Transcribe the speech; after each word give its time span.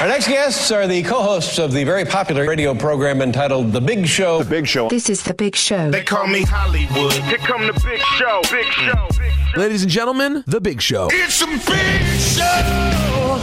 Our 0.00 0.08
next 0.08 0.28
guests 0.28 0.70
are 0.70 0.86
the 0.86 1.02
co-hosts 1.02 1.58
of 1.58 1.72
the 1.72 1.84
very 1.84 2.06
popular 2.06 2.48
radio 2.48 2.74
program 2.74 3.20
entitled 3.20 3.70
The 3.70 3.82
Big 3.82 4.06
Show. 4.06 4.42
The 4.42 4.48
Big 4.48 4.66
Show. 4.66 4.88
This 4.88 5.10
is 5.10 5.22
The 5.22 5.34
Big 5.34 5.54
Show. 5.54 5.90
They 5.90 6.02
call 6.02 6.26
me 6.26 6.40
Hollywood. 6.40 7.12
Here 7.12 7.36
come 7.36 7.66
the 7.66 7.74
big 7.84 8.00
show. 8.00 8.40
Big 8.50 8.64
show. 8.72 9.08
Big 9.18 9.30
show. 9.30 9.60
Ladies 9.60 9.82
and 9.82 9.90
gentlemen, 9.90 10.42
The 10.46 10.58
Big 10.58 10.80
Show. 10.80 11.08
It's 11.12 11.42
a 11.42 11.46
big 11.46 12.18
show. 12.18 13.36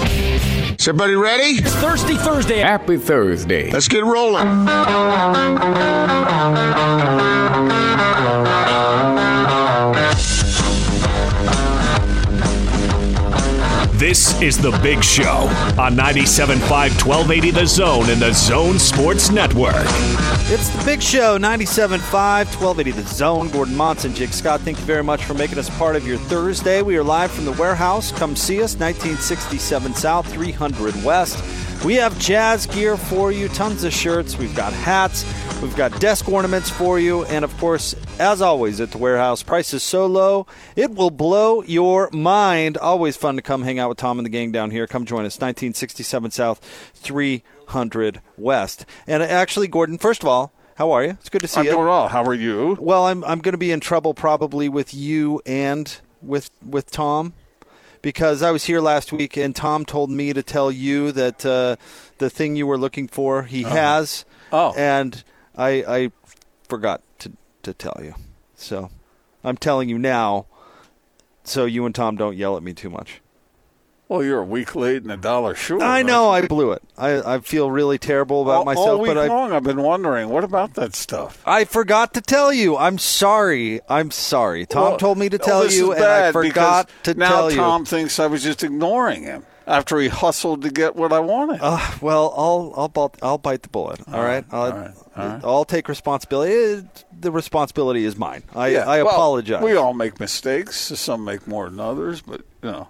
Is 0.80 0.88
everybody 0.88 1.14
ready? 1.14 1.60
It's 1.60 1.76
Thirsty 1.76 2.16
Thursday. 2.16 2.58
Happy 2.58 2.98
Thursday. 2.98 3.70
Let's 3.70 3.88
get 3.88 4.04
rolling. 4.04 4.66
This 13.98 14.40
is 14.44 14.60
The 14.60 14.70
Big 14.84 15.04
Show 15.04 15.48
on 15.82 15.96
97.5 15.96 16.60
1280 17.04 17.50
The 17.50 17.66
Zone 17.66 18.08
and 18.12 18.22
The 18.22 18.32
Zone 18.32 18.78
Sports 18.78 19.32
Network. 19.32 19.74
It's 20.50 20.70
the 20.70 20.84
big 20.86 21.02
show, 21.02 21.40
97.5, 21.40 21.98
1280 22.62 22.92
The 22.92 23.02
Zone. 23.08 23.50
Gordon 23.50 23.76
Monson, 23.76 24.14
Jake 24.14 24.34
Scott, 24.34 24.62
thank 24.62 24.78
you 24.78 24.86
very 24.86 25.04
much 25.04 25.26
for 25.26 25.34
making 25.34 25.58
us 25.58 25.76
part 25.80 25.96
of 25.96 26.06
your 26.06 26.20
Thursday. 26.20 26.84
We 26.84 26.96
are 26.96 27.04
live 27.04 27.32
from 27.32 27.46
the 27.46 27.54
warehouse. 27.54 28.12
Come 28.12 28.36
see 28.36 28.62
us, 28.62 28.76
1967 28.76 29.96
South, 29.96 30.32
300 30.32 31.04
West. 31.04 31.44
We 31.86 31.96
have 31.96 32.18
jazz 32.20 32.66
gear 32.66 32.98
for 32.98 33.32
you, 33.32 33.48
tons 33.50 33.84
of 33.84 33.94
shirts. 33.94 34.38
We've 34.38 34.56
got 34.56 34.74
hats, 34.74 35.24
we've 35.62 35.76
got 35.76 35.98
desk 36.02 36.28
ornaments 36.28 36.70
for 36.70 37.00
you, 37.00 37.24
and 37.26 37.46
of 37.46 37.56
course, 37.60 37.96
as 38.20 38.42
always 38.42 38.82
at 38.82 38.92
the 38.92 38.98
warehouse, 38.98 39.42
price 39.44 39.74
is 39.74 39.84
so 39.84 40.06
low 40.06 40.48
it 40.76 40.92
will 40.92 41.12
blow 41.12 41.62
your 41.64 42.10
mind. 42.12 42.78
Always 42.78 43.16
fun 43.16 43.36
to 43.38 43.42
come 43.42 43.62
hang 43.62 43.80
out 43.80 43.90
with 43.90 44.00
Tom 44.00 44.20
and 44.20 44.26
the 44.26 44.30
gang 44.30 44.52
down 44.52 44.72
here. 44.72 44.86
Come 44.88 45.06
join 45.06 45.20
us, 45.26 45.36
1967 45.36 46.32
South, 46.32 46.60
300 46.96 48.22
West. 48.38 48.86
And 49.06 49.24
actually, 49.24 49.68
Gordon, 49.68 49.98
first 49.98 50.24
of 50.24 50.28
all, 50.28 50.52
how 50.76 50.92
are 50.92 51.04
you? 51.04 51.12
It's 51.12 51.30
good 51.30 51.42
to 51.42 51.48
see 51.48 51.62
you. 51.62 51.70
I'm 51.70 51.76
doing 51.76 51.88
well. 51.88 52.08
How 52.10 52.24
are 52.24 52.34
you? 52.34 52.78
Well, 52.80 53.06
I'm 53.06 53.24
I'm 53.24 53.40
going 53.40 53.54
to 53.54 53.58
be 53.58 53.72
in 53.72 53.80
trouble 53.80 54.14
probably 54.14 54.68
with 54.68 54.94
you 54.94 55.42
and 55.46 56.00
with 56.22 56.50
with 56.66 56.92
Tom 56.92 57.34
because 58.08 58.42
I 58.42 58.52
was 58.52 58.64
here 58.64 58.80
last 58.80 59.12
week 59.12 59.36
and 59.36 59.54
Tom 59.54 59.84
told 59.84 60.10
me 60.10 60.32
to 60.32 60.42
tell 60.42 60.72
you 60.72 61.12
that 61.12 61.46
uh, 61.46 61.76
the 62.20 62.30
thing 62.30 62.56
you 62.56 62.66
were 62.66 62.78
looking 62.78 63.06
for 63.10 63.44
he 63.44 63.64
has. 63.64 64.24
Oh. 64.50 64.74
and 64.78 65.22
I 65.58 65.84
I 65.86 66.12
forgot 66.70 67.02
to 67.20 67.34
to 67.64 67.74
tell 67.74 68.00
you. 68.02 68.16
So 68.56 68.92
I'm 69.44 69.58
telling 69.58 69.90
you 69.90 69.98
now, 69.98 70.46
so 71.44 71.66
you 71.66 71.86
and 71.86 71.94
Tom 71.94 72.16
don't 72.16 72.38
yell 72.38 72.56
at 72.56 72.64
me 72.64 72.74
too 72.74 72.90
much. 72.90 73.20
Well, 74.10 74.24
you're 74.24 74.40
a 74.40 74.46
week 74.46 74.74
late 74.74 75.04
and 75.04 75.12
a 75.12 75.18
dollar 75.18 75.54
short. 75.54 75.82
I 75.82 76.02
know 76.02 76.30
I 76.30 76.48
blew 76.48 76.72
it. 76.72 76.82
I, 76.98 77.36
I 77.36 77.40
feel 77.40 77.70
really 77.70 77.98
terrible 77.98 78.42
about 78.42 78.60
all, 78.60 78.66
myself, 78.66 78.88
all 78.88 79.00
week 79.02 79.10
but 79.14 79.18
I 79.18 79.28
long 79.28 79.52
I've 79.52 79.64
been 79.64 79.82
wondering 79.82 80.30
what 80.30 80.46
about 80.46 80.76
that 80.76 80.96
stuff. 80.96 81.42
I 81.46 81.66
forgot 81.66 82.14
to 82.14 82.22
tell 82.22 82.54
you. 82.54 82.78
I'm 82.78 82.98
sorry. 82.98 83.82
I'm 83.90 84.12
sorry. 84.12 84.66
Tom 84.66 84.84
Well, 84.84 84.98
told 84.98 85.18
me 85.18 85.28
to 85.30 85.38
tell 85.38 85.70
you, 85.70 85.92
and 85.92 86.04
I 86.06 86.32
forgot 86.32 86.90
to 87.04 87.16
now 87.16 87.30
tell 87.30 87.52
Tom 87.52 87.82
you. 87.82 87.86
thinks 87.86 88.18
I 88.18 88.28
was 88.28 88.44
just 88.44 88.64
ignoring 88.64 89.24
him 89.24 89.46
after 89.66 90.00
he 90.00 90.08
hustled 90.08 90.62
to 90.62 90.70
get 90.70 90.96
what 90.96 91.12
I 91.12 91.20
wanted. 91.20 91.60
Uh, 91.62 91.78
well, 92.00 92.34
I'll 92.38 92.74
I'll 92.78 92.88
bite, 92.88 93.18
I'll 93.22 93.38
bite 93.38 93.64
the 93.64 93.70
bullet. 93.70 94.00
All 94.08 94.24
right. 94.24 94.46
I'll, 94.52 94.62
all 94.62 94.72
right, 94.72 94.92
all 95.18 95.28
right. 95.28 95.42
I'll 95.44 95.66
take 95.66 95.90
responsibility. 95.90 96.88
The 97.20 97.32
responsibility 97.32 98.06
is 98.06 98.16
mine. 98.16 98.44
I 98.56 98.70
Yeah, 98.70 98.86
I 98.90 99.04
well, 99.04 99.14
apologize. 99.14 99.62
We 99.62 99.76
all 99.76 99.94
make 99.94 100.18
mistakes. 100.22 100.78
Some 100.78 101.26
make 101.26 101.46
more 101.46 101.70
than 101.70 101.82
others, 101.82 102.22
but 102.22 102.42
you 102.64 102.72
know 102.72 102.88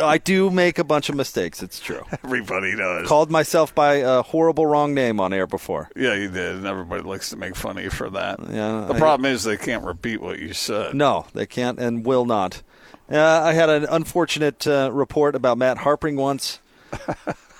I 0.00 0.18
do 0.18 0.50
make 0.50 0.78
a 0.78 0.84
bunch 0.84 1.08
of 1.08 1.14
mistakes. 1.14 1.62
It's 1.62 1.78
true. 1.80 2.02
everybody 2.24 2.74
does. 2.76 3.06
Called 3.06 3.30
myself 3.30 3.74
by 3.74 3.94
a 3.96 4.22
horrible 4.22 4.66
wrong 4.66 4.94
name 4.94 5.20
on 5.20 5.32
air 5.32 5.46
before. 5.46 5.90
yeah, 5.96 6.14
you 6.14 6.28
did, 6.30 6.56
and 6.56 6.66
everybody 6.66 7.02
likes 7.02 7.30
to 7.30 7.36
make 7.36 7.54
fun 7.56 7.76
of 7.78 7.84
you 7.84 7.90
for 7.90 8.08
that. 8.10 8.40
Yeah, 8.40 8.86
the 8.88 8.94
I- 8.94 8.98
problem 8.98 9.30
is 9.30 9.44
they 9.44 9.56
can't 9.56 9.84
repeat 9.84 10.20
what 10.20 10.38
you 10.38 10.52
said. 10.54 10.94
No, 10.94 11.26
they 11.34 11.46
can't 11.46 11.78
and 11.78 12.04
will 12.06 12.24
not. 12.24 12.62
Uh, 13.10 13.18
I 13.20 13.52
had 13.52 13.68
an 13.68 13.84
unfortunate 13.90 14.66
uh, 14.66 14.90
report 14.92 15.34
about 15.34 15.58
Matt 15.58 15.78
Harpring 15.78 16.16
once. 16.16 16.60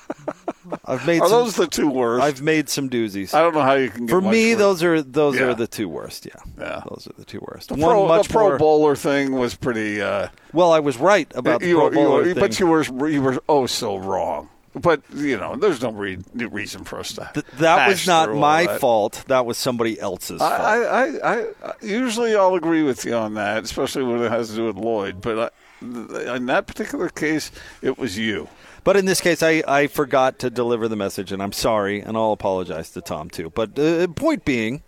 I've 0.84 1.06
made 1.06 1.20
Are 1.20 1.28
some, 1.28 1.44
those 1.44 1.56
the 1.56 1.66
two 1.66 1.88
worst? 1.90 2.22
I've 2.24 2.42
made 2.42 2.68
some 2.68 2.88
doozies. 2.88 3.34
I 3.34 3.40
don't 3.42 3.54
know 3.54 3.62
how 3.62 3.74
you 3.74 3.90
can 3.90 4.06
get 4.06 4.10
For 4.12 4.20
me, 4.20 4.54
those 4.54 4.82
are 4.82 5.02
those 5.02 5.36
Yeah. 5.36 5.46
are 5.46 5.54
the 5.54 5.66
two 5.66 5.88
worst. 5.88 6.26
Yeah, 6.26 6.32
Yeah. 6.58 6.82
those 6.88 7.06
are 7.08 7.14
the 7.18 7.24
two 7.24 7.40
worst. 7.40 7.68
The 7.70 7.74
One 7.74 7.90
pro, 7.90 8.08
much 8.08 8.28
the 8.28 8.32
Pro 8.32 8.48
more. 8.50 8.58
Bowler 8.58 8.96
thing 8.96 9.32
was 9.32 9.54
pretty. 9.54 10.00
Uh, 10.00 10.28
Well, 10.52 10.72
I 10.72 10.80
was 10.80 10.96
right 10.98 11.30
about 11.34 11.60
the 11.60 11.68
you, 11.68 11.76
Pro 11.76 11.84
were- 11.86 11.90
you 11.90 11.96
Bowler 11.98 12.16
were- 12.18 12.24
thing. 12.24 12.34
but 12.40 12.60
you 12.60 12.66
were 12.66 13.08
you 13.08 13.22
were 13.22 13.42
oh 13.48 13.66
so 13.66 13.96
wrong. 13.96 14.48
But 14.74 15.02
you 15.14 15.36
know, 15.36 15.54
there's 15.54 15.82
no 15.82 15.92
re- 15.92 16.16
reason 16.34 16.84
for 16.84 16.98
us 17.00 17.12
to. 17.14 17.28
Th- 17.34 17.44
that 17.58 17.88
was 17.88 18.06
not 18.06 18.34
my 18.34 18.64
that. 18.64 18.80
fault. 18.80 19.22
That 19.28 19.44
was 19.44 19.58
somebody 19.58 20.00
else's 20.00 20.38
fault. 20.38 20.50
I, 20.50 20.84
I, 20.84 21.04
I, 21.34 21.44
I 21.62 21.72
usually 21.82 22.34
I'll 22.34 22.54
agree 22.54 22.82
with 22.82 23.04
you 23.04 23.12
on 23.14 23.34
that, 23.34 23.64
especially 23.64 24.02
when 24.04 24.22
it 24.22 24.30
has 24.30 24.48
to 24.48 24.54
do 24.56 24.66
with 24.68 24.76
Lloyd. 24.76 25.20
But 25.20 25.52
I, 25.82 26.36
in 26.36 26.46
that 26.46 26.66
particular 26.66 27.10
case, 27.10 27.50
it 27.82 27.98
was 27.98 28.16
you. 28.16 28.48
But 28.84 28.96
in 28.96 29.04
this 29.04 29.20
case, 29.20 29.42
I, 29.42 29.62
I 29.66 29.86
forgot 29.86 30.40
to 30.40 30.50
deliver 30.50 30.88
the 30.88 30.96
message, 30.96 31.30
and 31.32 31.42
I'm 31.42 31.52
sorry, 31.52 32.00
and 32.00 32.16
I'll 32.16 32.32
apologize 32.32 32.90
to 32.90 33.00
Tom 33.00 33.30
too. 33.30 33.50
But 33.50 33.78
uh, 33.78 34.08
point 34.08 34.44
being 34.44 34.82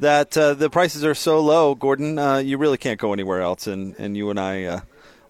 that 0.00 0.36
uh, 0.36 0.54
the 0.54 0.70
prices 0.70 1.04
are 1.04 1.14
so 1.14 1.40
low, 1.40 1.74
Gordon, 1.74 2.18
uh, 2.18 2.38
you 2.38 2.58
really 2.58 2.78
can't 2.78 2.98
go 2.98 3.12
anywhere 3.12 3.40
else, 3.40 3.66
and, 3.66 3.94
and 3.98 4.16
you 4.16 4.30
and 4.30 4.40
I 4.40 4.64
uh, 4.64 4.80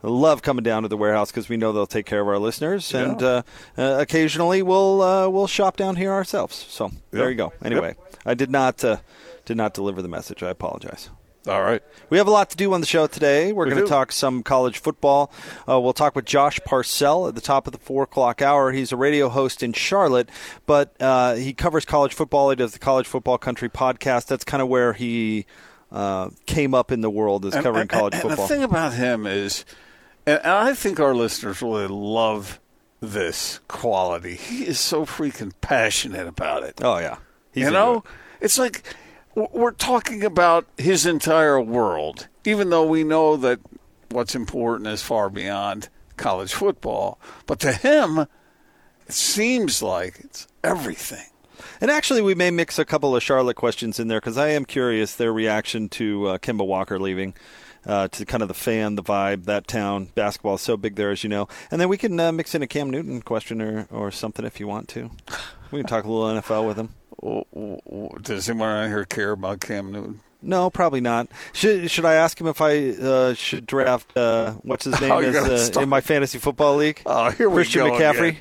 love 0.02 0.42
coming 0.42 0.62
down 0.62 0.82
to 0.82 0.88
the 0.88 0.96
warehouse 0.96 1.30
because 1.30 1.48
we 1.48 1.56
know 1.56 1.72
they'll 1.72 1.86
take 1.86 2.06
care 2.06 2.20
of 2.20 2.28
our 2.28 2.38
listeners, 2.38 2.94
and 2.94 3.22
uh, 3.22 3.42
uh, 3.76 3.96
occasionally 4.00 4.62
we'll 4.62 5.02
uh, 5.02 5.28
we'll 5.28 5.46
shop 5.46 5.76
down 5.76 5.96
here 5.96 6.12
ourselves. 6.12 6.54
So 6.68 6.90
there 7.10 7.28
you 7.30 7.36
go. 7.36 7.52
Anyway, 7.64 7.96
I 8.24 8.34
did 8.34 8.50
not 8.50 8.82
uh, 8.84 8.98
did 9.44 9.56
not 9.56 9.74
deliver 9.74 10.02
the 10.02 10.08
message. 10.08 10.42
I 10.42 10.50
apologize. 10.50 11.10
All 11.48 11.62
right. 11.62 11.82
We 12.10 12.18
have 12.18 12.26
a 12.26 12.30
lot 12.30 12.50
to 12.50 12.56
do 12.56 12.72
on 12.74 12.80
the 12.82 12.86
show 12.86 13.06
today. 13.06 13.52
We're 13.52 13.64
We 13.64 13.70
going 13.70 13.82
to 13.84 13.88
talk 13.88 14.12
some 14.12 14.42
college 14.42 14.78
football. 14.78 15.32
Uh, 15.66 15.80
we'll 15.80 15.94
talk 15.94 16.14
with 16.14 16.26
Josh 16.26 16.60
Parcell 16.66 17.26
at 17.28 17.34
the 17.34 17.40
top 17.40 17.66
of 17.66 17.72
the 17.72 17.78
four 17.78 18.02
o'clock 18.02 18.42
hour. 18.42 18.70
He's 18.72 18.92
a 18.92 18.96
radio 18.96 19.30
host 19.30 19.62
in 19.62 19.72
Charlotte, 19.72 20.28
but 20.66 20.94
uh, 21.00 21.34
he 21.36 21.54
covers 21.54 21.86
college 21.86 22.12
football. 22.12 22.50
He 22.50 22.56
does 22.56 22.72
the 22.72 22.78
College 22.78 23.06
Football 23.06 23.38
Country 23.38 23.70
podcast. 23.70 24.26
That's 24.26 24.44
kind 24.44 24.62
of 24.62 24.68
where 24.68 24.92
he 24.92 25.46
uh, 25.90 26.28
came 26.44 26.74
up 26.74 26.92
in 26.92 27.00
the 27.00 27.10
world 27.10 27.46
is 27.46 27.54
covering 27.54 27.82
and, 27.82 27.90
college 27.90 28.14
and 28.14 28.22
football. 28.22 28.46
the 28.46 28.54
thing 28.54 28.62
about 28.62 28.92
him 28.92 29.26
is, 29.26 29.64
and 30.26 30.40
I 30.44 30.74
think 30.74 31.00
our 31.00 31.14
listeners 31.14 31.62
really 31.62 31.86
love 31.86 32.60
this 33.00 33.60
quality. 33.68 34.34
He 34.34 34.66
is 34.66 34.78
so 34.78 35.06
freaking 35.06 35.52
passionate 35.62 36.26
about 36.26 36.62
it. 36.62 36.80
oh 36.82 36.98
yeah, 36.98 37.16
He's 37.52 37.64
you 37.64 37.70
know, 37.70 37.98
it. 37.98 38.04
it's 38.42 38.58
like 38.58 38.82
we're 39.52 39.70
talking 39.70 40.24
about 40.24 40.66
his 40.76 41.06
entire 41.06 41.60
world, 41.60 42.28
even 42.44 42.70
though 42.70 42.86
we 42.86 43.04
know 43.04 43.36
that 43.36 43.60
what's 44.10 44.34
important 44.34 44.88
is 44.88 45.02
far 45.02 45.30
beyond 45.30 45.88
college 46.16 46.52
football. 46.52 47.20
But 47.46 47.60
to 47.60 47.72
him, 47.72 48.18
it 48.18 49.12
seems 49.12 49.82
like 49.82 50.18
it's 50.20 50.48
everything. 50.64 51.26
And 51.80 51.90
actually, 51.90 52.22
we 52.22 52.34
may 52.34 52.50
mix 52.50 52.78
a 52.78 52.84
couple 52.84 53.14
of 53.14 53.22
Charlotte 53.22 53.56
questions 53.56 54.00
in 54.00 54.08
there 54.08 54.20
because 54.20 54.38
I 54.38 54.48
am 54.48 54.64
curious 54.64 55.14
their 55.14 55.32
reaction 55.32 55.88
to 55.90 56.26
uh, 56.26 56.38
Kemba 56.38 56.66
Walker 56.66 56.98
leaving. 56.98 57.34
Uh, 57.86 58.08
to 58.08 58.26
kind 58.26 58.42
of 58.42 58.48
the 58.48 58.54
fan, 58.54 58.96
the 58.96 59.02
vibe, 59.02 59.44
that 59.44 59.66
town. 59.66 60.06
Basketball 60.14 60.56
is 60.56 60.60
so 60.60 60.76
big 60.76 60.96
there, 60.96 61.10
as 61.12 61.22
you 61.22 61.30
know. 61.30 61.48
And 61.70 61.80
then 61.80 61.88
we 61.88 61.96
can 61.96 62.18
uh, 62.20 62.32
mix 62.32 62.54
in 62.54 62.60
a 62.60 62.66
Cam 62.66 62.90
Newton 62.90 63.22
question 63.22 63.62
or, 63.62 63.86
or 63.90 64.10
something 64.10 64.44
if 64.44 64.60
you 64.60 64.66
want 64.66 64.88
to. 64.88 65.10
We 65.70 65.80
can 65.80 65.86
talk 65.86 66.04
a 66.04 66.10
little 66.10 66.40
NFL 66.40 66.66
with 66.66 66.78
him. 66.78 66.90
Does 68.22 68.48
anyone 68.48 68.68
around 68.68 68.88
here 68.90 69.04
care 69.04 69.32
about 69.32 69.60
Cam 69.60 69.92
Newton? 69.92 70.20
No, 70.40 70.70
probably 70.70 71.00
not. 71.00 71.26
Should 71.52 71.90
should 71.90 72.04
I 72.04 72.14
ask 72.14 72.40
him 72.40 72.46
if 72.46 72.60
I 72.60 72.90
uh, 72.90 73.34
should 73.34 73.66
draft 73.66 74.16
uh, 74.16 74.52
what's 74.62 74.84
his 74.84 75.00
name 75.00 75.10
Oh, 75.10 75.18
you're 75.18 75.30
as, 75.36 75.68
gonna 75.70 75.80
uh, 75.80 75.82
in 75.82 75.88
my 75.88 76.00
fantasy 76.00 76.38
football 76.38 76.76
league? 76.76 77.02
Oh, 77.06 77.30
here 77.30 77.48
we 77.50 77.56
Christian 77.56 77.86
go 77.88 77.92
McCaffrey. 77.92 78.36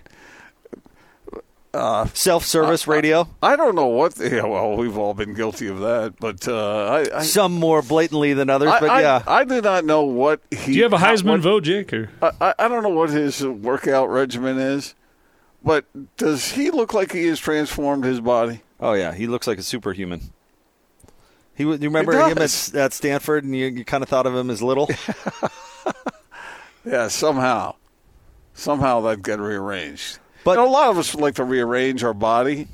Uh, 1.73 2.07
Self-service 2.13 2.87
radio. 2.87 3.27
I 3.43 3.55
don't 3.55 3.75
know 3.75 3.87
what. 3.87 4.17
Yeah, 4.19 4.45
well, 4.45 4.77
we've 4.77 4.97
all 4.97 5.13
been 5.13 5.33
guilty 5.35 5.67
of 5.67 5.79
that, 5.79 6.15
but 6.19 6.47
uh, 6.47 6.85
I, 7.13 7.17
I, 7.19 7.21
Some 7.23 7.51
more 7.53 7.81
blatantly 7.83 8.33
than 8.33 8.49
others, 8.49 8.69
I, 8.69 8.79
but 8.79 8.89
I- 8.89 9.01
yeah. 9.01 9.23
I 9.27 9.43
do 9.43 9.61
not 9.61 9.85
know 9.85 10.03
what 10.03 10.41
he. 10.49 10.71
Do 10.71 10.73
you 10.73 10.83
have 10.83 10.93
a 10.93 10.97
Heisman 10.97 11.31
what- 11.31 11.41
vote, 11.41 11.63
Jake? 11.65 11.93
Or 11.93 12.09
I, 12.21 12.31
I- 12.41 12.53
I 12.59 12.67
don't 12.67 12.81
know 12.83 12.89
what 12.89 13.09
his 13.11 13.45
workout 13.45 14.09
regimen 14.09 14.57
is, 14.57 14.95
but 15.63 15.85
does 16.17 16.51
he 16.51 16.71
look 16.71 16.93
like 16.93 17.11
he 17.11 17.25
has 17.27 17.39
transformed 17.39 18.03
his 18.03 18.19
body? 18.21 18.61
Oh 18.79 18.93
yeah, 18.93 19.13
he 19.13 19.27
looks 19.27 19.47
like 19.47 19.57
a 19.57 19.63
superhuman. 19.63 20.21
He 21.55 21.63
you 21.63 21.75
remember 21.75 22.11
He 22.11 22.31
him 22.31 22.37
at, 22.37 22.75
at 22.75 22.93
Stanford, 22.93 23.43
and 23.43 23.55
you, 23.55 23.65
you 23.67 23.83
kind 23.83 24.03
of 24.03 24.09
thought 24.09 24.27
of 24.27 24.35
him 24.35 24.49
as 24.49 24.61
little. 24.61 24.89
Yeah, 26.87 27.09
somehow, 27.09 27.75
somehow 28.53 29.01
that 29.01 29.21
got 29.21 29.39
rearranged. 29.39 30.19
But- 30.45 30.55
know, 30.55 30.67
a 30.67 30.69
lot 30.69 30.89
of 30.89 30.97
us 30.97 31.13
like 31.13 31.35
to 31.35 31.43
rearrange 31.43 32.03
our 32.03 32.13
body 32.13 32.69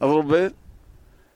a 0.00 0.06
little 0.06 0.22
bit, 0.22 0.54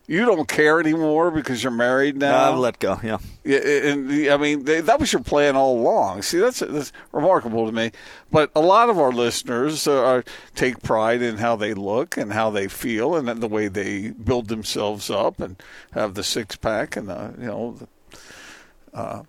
you 0.06 0.25
don't 0.25 0.49
care 0.49 0.81
anymore 0.81 1.31
because 1.31 1.62
you're 1.62 1.72
married 1.72 2.16
now. 2.16 2.52
I've 2.52 2.58
let 2.58 2.78
go. 2.78 2.99
Yeah. 3.02 3.19
Yeah, 3.44 3.58
and 3.58 4.31
I 4.31 4.37
mean 4.37 4.64
they, 4.64 4.81
that 4.81 5.00
was 5.00 5.12
your 5.12 5.22
plan 5.22 5.56
all 5.56 5.78
along. 5.78 6.22
See, 6.22 6.38
that's 6.38 6.60
that's 6.60 6.93
remarkable 7.12 7.66
to 7.66 7.72
me. 7.72 7.93
But 8.31 8.50
a 8.54 8.60
lot 8.60 8.90
of 8.90 8.99
our 8.99 9.12
listeners 9.12 9.87
uh, 9.87 10.04
are, 10.04 10.25
take 10.54 10.82
pride 10.82 11.22
in 11.22 11.38
how 11.38 11.56
they 11.56 11.75
look 11.75 12.16
and 12.16 12.32
how 12.32 12.50
they 12.50 12.69
feel 12.69 13.14
and 13.14 13.28
the 13.28 13.49
way 13.49 13.69
they 13.69 14.10
build 14.10 14.49
themselves 14.49 15.10
up 15.10 15.40
and 15.40 15.62
have 15.93 16.14
the 16.14 16.25
six 16.25 16.56
pack 16.56 16.96
and 16.96 17.08
the, 17.08 17.34
you 17.38 17.46
know, 17.46 17.72
the, 17.72 18.99
uh, 18.99 19.22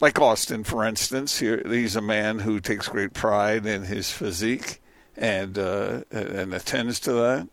like 0.00 0.20
Austin, 0.20 0.64
for 0.64 0.84
instance. 0.84 1.38
He, 1.38 1.56
he's 1.68 1.96
a 1.96 2.02
man 2.02 2.40
who 2.40 2.60
takes 2.60 2.88
great 2.88 3.12
pride 3.12 3.66
in 3.66 3.84
his 3.84 4.10
physique 4.10 4.80
and 5.16 5.58
uh, 5.58 6.02
and 6.10 6.54
attends 6.54 6.98
to 7.00 7.12
that. 7.12 7.48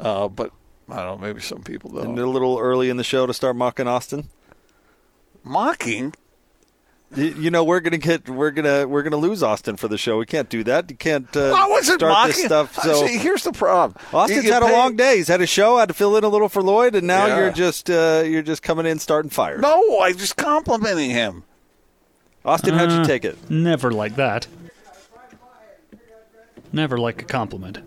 Uh, 0.00 0.28
but 0.28 0.52
I 0.88 0.96
don't 1.02 1.20
know. 1.20 1.26
Maybe 1.26 1.40
some 1.40 1.62
people 1.62 1.98
And 1.98 2.16
don't. 2.16 2.26
a 2.26 2.30
little 2.30 2.58
early 2.58 2.90
in 2.90 2.96
the 2.98 3.04
show 3.04 3.26
to 3.26 3.32
start 3.34 3.56
mocking 3.56 3.88
Austin. 3.88 4.28
Mocking. 5.42 6.14
You, 7.14 7.26
you 7.26 7.50
know 7.50 7.62
we're 7.62 7.80
gonna 7.80 7.98
get 7.98 8.28
we're 8.28 8.50
gonna 8.50 8.88
we're 8.88 9.02
gonna 9.02 9.16
lose 9.18 9.42
Austin 9.42 9.76
for 9.76 9.86
the 9.88 9.96
show. 9.98 10.18
We 10.18 10.26
can't 10.26 10.48
do 10.48 10.64
that. 10.64 10.90
You 10.90 10.96
can't 10.96 11.28
uh, 11.36 11.52
I 11.52 11.68
wasn't 11.68 12.00
start 12.00 12.12
mocking. 12.12 12.32
this 12.34 12.44
stuff. 12.44 12.74
So 12.82 13.06
See, 13.06 13.18
here's 13.18 13.44
the 13.44 13.52
problem. 13.52 13.96
Austin's 14.12 14.44
You 14.44 14.50
get 14.50 14.62
had 14.62 14.70
a 14.70 14.72
long 14.74 14.96
day. 14.96 15.18
He's 15.18 15.28
had 15.28 15.40
a 15.40 15.46
show. 15.46 15.76
Had 15.78 15.88
to 15.88 15.94
fill 15.94 16.16
in 16.16 16.24
a 16.24 16.28
little 16.28 16.48
for 16.48 16.60
Lloyd, 16.62 16.94
and 16.96 17.06
now 17.06 17.26
Yeah. 17.26 17.38
you're 17.38 17.52
just 17.52 17.88
uh, 17.88 18.24
you're 18.26 18.42
just 18.42 18.62
coming 18.62 18.84
in 18.86 18.98
starting 18.98 19.30
fires. 19.30 19.60
No, 19.60 20.00
I'm 20.00 20.16
just 20.16 20.36
complimenting 20.36 21.10
him. 21.10 21.44
Austin, 22.44 22.74
how'd 22.74 22.90
you 22.90 22.98
Uh, 22.98 23.04
take 23.04 23.24
it? 23.24 23.48
Never 23.48 23.90
like 23.92 24.16
that. 24.16 24.46
Never 26.72 26.98
like 26.98 27.22
a 27.22 27.24
compliment. 27.24 27.78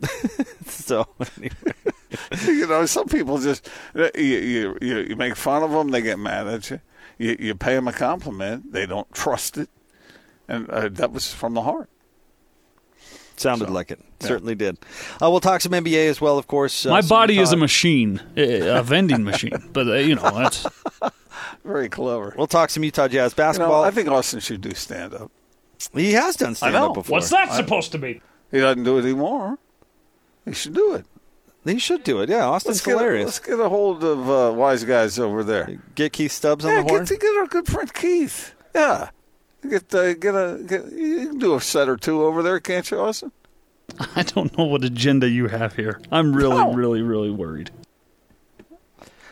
So 0.66 1.06
you 2.46 2.66
know, 2.66 2.86
some 2.86 3.06
people 3.06 3.38
just 3.38 3.68
you, 3.94 4.10
you 4.22 4.78
you 4.80 4.98
you 5.10 5.16
make 5.16 5.36
fun 5.36 5.62
of 5.62 5.70
them, 5.70 5.88
they 5.90 6.02
get 6.02 6.18
mad 6.18 6.46
at 6.46 6.70
you. 6.70 6.80
You 7.18 7.36
you 7.38 7.54
pay 7.54 7.74
them 7.74 7.88
a 7.88 7.92
compliment, 7.92 8.72
they 8.72 8.86
don't 8.86 9.10
trust 9.12 9.56
it, 9.58 9.68
and 10.48 10.68
uh, 10.70 10.88
that 10.92 11.12
was 11.12 11.32
from 11.32 11.54
the 11.54 11.62
heart. 11.62 11.88
sounded 13.36 13.70
like 13.70 13.90
it. 13.90 14.00
Certainly 14.20 14.54
did. 14.56 14.78
Uh, 15.22 15.30
we'll 15.30 15.40
talk 15.40 15.60
some 15.60 15.72
NBA 15.72 16.08
as 16.08 16.20
well, 16.20 16.38
of 16.38 16.46
course. 16.46 16.86
Uh, 16.86 16.90
My 16.90 17.02
body 17.02 17.38
is 17.38 17.52
a 17.52 17.56
machine, 17.56 18.20
a 18.36 18.78
a 18.78 18.82
vending 18.82 19.24
machine. 19.24 19.52
But 19.72 19.86
uh, 19.88 19.94
you 19.94 20.14
know, 20.16 20.30
that's 20.30 20.66
Very 21.64 21.88
clever. 21.88 22.34
We'll 22.36 22.46
talk 22.46 22.70
some 22.70 22.84
Utah 22.84 23.08
Jazz 23.08 23.32
You 23.32 23.42
know, 23.42 23.46
basketball. 23.48 23.84
I 23.84 23.90
think 23.90 24.08
Austin 24.08 24.40
should 24.40 24.60
do 24.60 24.74
stand 24.74 25.14
up. 25.14 25.30
he 25.94 26.12
has 26.12 26.36
done 26.36 26.54
stand 26.54 26.76
up 26.76 26.94
before. 26.94 27.14
what's 27.14 27.30
that 27.30 27.52
supposed 27.52 27.92
to 27.92 27.98
be? 27.98 28.20
He 28.50 28.60
doesn't 28.60 28.84
do 28.84 28.98
it 28.98 29.04
anymore. 29.04 29.58
He 30.44 30.52
should 30.52 30.74
do 30.74 30.94
it. 30.94 31.06
He 31.64 31.78
should 31.78 32.04
do 32.04 32.20
it. 32.20 32.28
Yeah, 32.28 32.46
Austin's 32.46 32.76
Let's 32.76 32.86
get, 32.86 32.90
hilarious. 32.98 33.24
let's 33.24 33.38
get 33.38 33.58
a 33.60 33.68
hold 33.70 34.04
of 34.04 34.28
uh, 34.28 34.52
wise 34.54 34.84
guys 34.84 35.18
over 35.18 35.42
there. 35.42 35.80
Get 35.94 36.12
Keith 36.12 36.32
Stubbs 36.32 36.64
on 36.64 36.70
Yeah, 36.72 36.82
the 36.82 36.88
horn. 36.88 37.00
get 37.04 37.08
to 37.08 37.16
get 37.16 37.36
our 37.38 37.46
good 37.46 37.66
friend 37.66 37.92
Keith. 37.94 38.54
Yeah, 38.74 39.08
get 39.70 39.94
uh, 39.94 40.12
get 40.14 40.34
a 40.34 40.62
get, 40.66 40.92
you 40.92 41.28
can 41.28 41.38
do 41.38 41.54
a 41.54 41.60
set 41.60 41.88
or 41.88 41.96
two 41.96 42.22
over 42.22 42.42
there, 42.42 42.60
can't 42.60 42.90
you, 42.90 42.98
Austin? 42.98 43.32
I 44.16 44.22
don't 44.24 44.56
know 44.58 44.64
what 44.64 44.84
agenda 44.84 45.28
you 45.28 45.48
have 45.48 45.76
here. 45.76 46.00
I'm 46.12 46.34
really, 46.34 46.56
No. 46.56 46.74
really, 46.74 47.00
really 47.00 47.30
worried. 47.30 47.70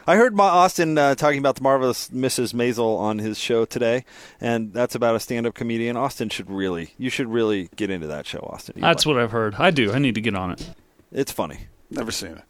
I 0.06 0.16
heard 0.16 0.34
Ma- 0.34 0.44
Austin 0.44 0.98
uh, 0.98 1.14
talking 1.14 1.38
about 1.38 1.54
the 1.56 1.62
marvelous 1.62 2.08
Mrs. 2.08 2.52
Maisel 2.54 2.98
on 2.98 3.18
his 3.18 3.38
show 3.38 3.64
today, 3.64 4.04
and 4.40 4.72
that's 4.72 4.94
about 4.96 5.14
a 5.14 5.20
stand-up 5.20 5.54
comedian. 5.54 5.96
Austin 5.96 6.28
should 6.28 6.50
really, 6.50 6.92
you 6.98 7.08
should 7.08 7.28
really 7.28 7.68
get 7.76 7.88
into 7.88 8.08
that 8.08 8.26
show, 8.26 8.40
Austin. 8.52 8.80
That's 8.80 9.06
like- 9.06 9.14
what 9.14 9.22
I've 9.22 9.30
heard. 9.30 9.54
I 9.58 9.70
do. 9.70 9.92
I 9.92 9.98
need 10.00 10.16
to 10.16 10.20
get 10.20 10.34
on 10.34 10.50
it. 10.50 10.70
It's 11.12 11.32
funny. 11.32 11.66
Never 11.90 12.10
seen 12.10 12.32
it. 12.32 12.42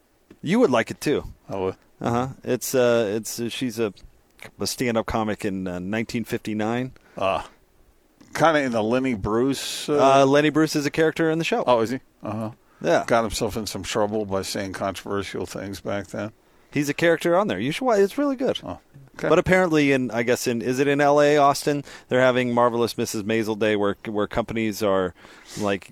You 0.42 0.58
would 0.60 0.70
like 0.70 0.90
it 0.90 1.00
too. 1.00 1.24
I 1.48 1.56
would. 1.56 1.76
Uh 2.00 2.10
huh. 2.10 2.28
It's 2.44 2.74
uh, 2.74 3.12
it's 3.16 3.38
uh, 3.38 3.48
she's 3.48 3.78
a, 3.78 3.92
a 4.58 4.66
stand-up 4.66 5.06
comic 5.06 5.44
in 5.44 5.66
uh, 5.68 5.72
1959. 5.72 6.92
Uh, 7.16 7.42
kind 8.32 8.56
of 8.56 8.64
in 8.64 8.72
the 8.72 8.82
Lenny 8.82 9.14
Bruce. 9.14 9.88
Uh, 9.88 10.22
Uh, 10.22 10.26
Lenny 10.26 10.50
Bruce 10.50 10.74
is 10.76 10.86
a 10.86 10.90
character 10.90 11.30
in 11.30 11.38
the 11.38 11.44
show. 11.44 11.62
oh, 11.66 11.80
is 11.80 11.90
he? 11.90 12.00
Uh 12.22 12.32
huh. 12.32 12.50
yeah, 12.80 13.04
Got 13.06 13.22
himself 13.22 13.56
in 13.56 13.66
some 13.66 13.82
trouble 13.82 14.24
by 14.26 14.42
saying 14.42 14.72
controversial 14.72 15.46
things 15.46 15.80
back 15.80 16.08
then. 16.08 16.32
he's 16.72 16.88
a 16.88 16.94
character 16.94 17.36
on 17.36 17.46
there. 17.48 17.60
You 17.60 17.70
should 17.72 17.84
watch. 17.84 17.98
It's 18.00 18.18
really 18.18 18.36
good. 18.36 18.58
Oh, 18.64 18.78
okay. 19.16 19.28
But 19.28 19.38
apparently, 19.38 19.92
in 19.92 20.10
I 20.10 20.22
guess 20.24 20.46
in 20.48 20.60
is 20.62 20.78
it 20.80 20.88
in 20.88 21.00
L.A. 21.00 21.36
Austin? 21.36 21.84
They're 22.08 22.20
having 22.20 22.52
marvelous 22.54 22.94
Mrs. 22.94 23.22
Maisel 23.22 23.56
Day, 23.58 23.76
where 23.76 23.96
where 24.06 24.26
companies 24.26 24.82
are 24.82 25.14
like 25.60 25.90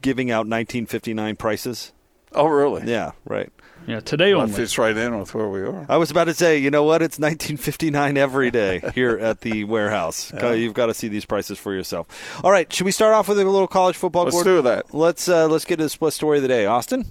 giving 0.00 0.30
out 0.30 0.46
1959 0.46 1.36
prices. 1.36 1.92
Oh, 2.34 2.46
really? 2.46 2.90
Yeah, 2.90 3.12
right. 3.24 3.50
Yeah, 3.86 3.98
today 3.98 4.32
Well, 4.32 4.42
it 4.42 4.44
only. 4.44 4.54
fits 4.54 4.78
right 4.78 4.96
in 4.96 5.18
with 5.18 5.34
where 5.34 5.48
we 5.48 5.60
are. 5.62 5.86
I 5.88 5.96
was 5.96 6.12
about 6.12 6.24
to 6.24 6.34
say, 6.34 6.56
you 6.58 6.70
know 6.70 6.84
what? 6.84 7.02
It's 7.02 7.18
1959 7.18 8.16
every 8.16 8.50
day 8.52 8.80
here 8.94 9.18
at 9.18 9.40
the 9.40 9.64
warehouse. 9.64 10.32
You've 10.40 10.74
got 10.74 10.86
to 10.86 10.94
see 10.94 11.08
these 11.08 11.24
prices 11.24 11.58
for 11.58 11.74
yourself. 11.74 12.06
All 12.44 12.52
right, 12.52 12.72
should 12.72 12.84
we 12.84 12.92
start 12.92 13.12
off 13.14 13.28
with 13.28 13.40
a 13.40 13.44
little 13.44 13.66
college 13.66 13.96
football? 13.96 14.22
Let's 14.24 14.36
Gordon? 14.36 14.54
do 14.56 14.62
that. 14.62 14.94
Let's 14.94 15.28
uh, 15.28 15.48
let's 15.48 15.64
get 15.64 15.76
to 15.78 15.82
the 15.84 15.88
split 15.88 16.12
story 16.12 16.38
of 16.38 16.42
the 16.42 16.48
day, 16.48 16.64
Austin. 16.66 17.06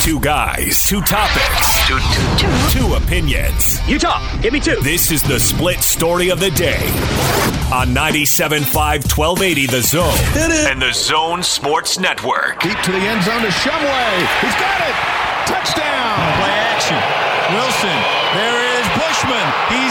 Two 0.00 0.20
guys, 0.20 0.84
two 0.86 1.00
topics, 1.00 1.86
two, 1.88 1.98
two 2.70 2.94
opinions. 2.94 3.80
talk. 3.98 4.22
give 4.42 4.52
me 4.52 4.60
two. 4.60 4.76
This 4.82 5.10
is 5.10 5.22
the 5.22 5.38
split 5.40 5.80
story 5.80 6.30
of 6.30 6.40
the 6.40 6.50
day 6.50 6.84
on 7.72 7.94
97.5 7.94 8.64
1280 8.72 9.66
The 9.66 9.82
Zone 9.82 10.18
and 10.68 10.80
the 10.80 10.92
Zone 10.92 11.42
Sports 11.42 11.98
Network. 11.98 12.60
Deep 12.60 12.78
to 12.80 12.92
the 12.92 12.98
end 12.98 13.22
zone 13.24 13.42
to 13.42 13.48
Shumway. 13.48 14.14
He's 14.40 14.56
got 14.60 14.80
it. 14.84 14.96
Touchdown. 15.48 16.16
Play 16.40 16.54
action. 16.72 17.00
Wilson. 17.52 17.98
There 18.36 18.60
is 18.80 18.86
Bushman. 18.96 19.46
He's 19.68 19.83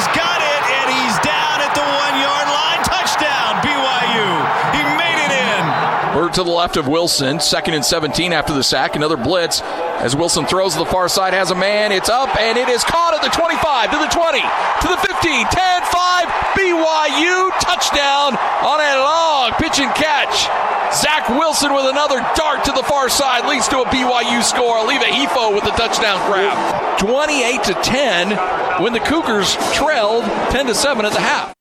To 6.33 6.43
the 6.43 6.49
left 6.49 6.77
of 6.77 6.87
Wilson. 6.87 7.39
Second 7.39 7.75
and 7.75 7.85
17 7.85 8.33
after 8.33 8.53
the 8.53 8.63
sack. 8.63 8.95
Another 8.95 9.17
blitz. 9.17 9.61
As 10.01 10.15
Wilson 10.15 10.45
throws 10.47 10.73
to 10.73 10.79
the 10.79 10.85
far 10.85 11.07
side, 11.07 11.33
has 11.33 11.51
a 11.51 11.55
man. 11.55 11.91
It's 11.91 12.09
up, 12.09 12.35
and 12.39 12.57
it 12.57 12.69
is 12.69 12.83
caught 12.83 13.13
at 13.13 13.21
the 13.21 13.29
25, 13.29 13.91
to 13.91 13.97
the 13.97 14.09
20, 14.09 14.41
to 14.41 14.87
the 14.89 14.97
15, 14.97 15.45
10, 15.45 15.81
5. 15.85 16.27
BYU 16.57 17.51
touchdown 17.61 18.33
on 18.65 18.79
a 18.81 18.97
long 18.97 19.51
pitch 19.61 19.79
and 19.79 19.93
catch. 19.93 20.49
Zach 20.95 21.29
Wilson 21.29 21.73
with 21.73 21.85
another 21.85 22.17
dart 22.35 22.63
to 22.65 22.71
the 22.71 22.83
far 22.83 23.09
side 23.09 23.47
leads 23.47 23.67
to 23.67 23.81
a 23.81 23.85
BYU 23.85 24.41
score. 24.41 24.77
Aleva 24.77 25.05
Hifo 25.05 25.53
with 25.53 25.63
the 25.63 25.71
touchdown 25.71 26.17
grab. 26.31 26.99
28 26.99 27.63
to 27.63 27.73
10 27.73 28.81
when 28.83 28.93
the 28.93 28.99
Cougars 28.99 29.55
trailed 29.73 30.23
10 30.49 30.65
to 30.65 30.73
7 30.73 31.05
at 31.05 31.13
the 31.13 31.21
half. 31.21 31.53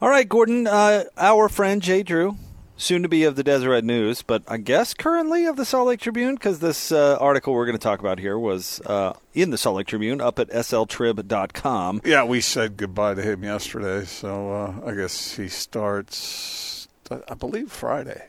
All 0.00 0.08
right, 0.08 0.28
Gordon. 0.28 0.66
Uh, 0.66 1.04
our 1.16 1.48
friend 1.48 1.80
Jay 1.82 2.02
Drew, 2.02 2.36
soon 2.78 3.02
to 3.02 3.08
be 3.08 3.24
of 3.24 3.36
the 3.36 3.42
Deseret 3.42 3.84
News, 3.84 4.22
but 4.22 4.42
I 4.48 4.56
guess 4.56 4.94
currently 4.94 5.44
of 5.44 5.56
the 5.56 5.64
Salt 5.64 5.88
Lake 5.88 6.00
Tribune, 6.00 6.36
because 6.36 6.60
this 6.60 6.90
uh, 6.90 7.18
article 7.20 7.52
we're 7.52 7.66
going 7.66 7.76
to 7.76 7.82
talk 7.82 8.00
about 8.00 8.18
here 8.18 8.38
was 8.38 8.80
uh, 8.86 9.12
in 9.34 9.50
the 9.50 9.58
Salt 9.58 9.76
Lake 9.76 9.88
Tribune 9.88 10.20
up 10.20 10.38
at 10.38 10.48
sltrib.com. 10.48 12.00
Yeah, 12.04 12.24
we 12.24 12.40
said 12.40 12.76
goodbye 12.76 13.14
to 13.14 13.22
him 13.22 13.42
yesterday, 13.42 14.06
so 14.06 14.52
uh, 14.52 14.74
I 14.86 14.94
guess 14.94 15.34
he 15.34 15.48
starts, 15.48 16.88
I 17.10 17.34
believe, 17.34 17.70
Friday. 17.70 18.28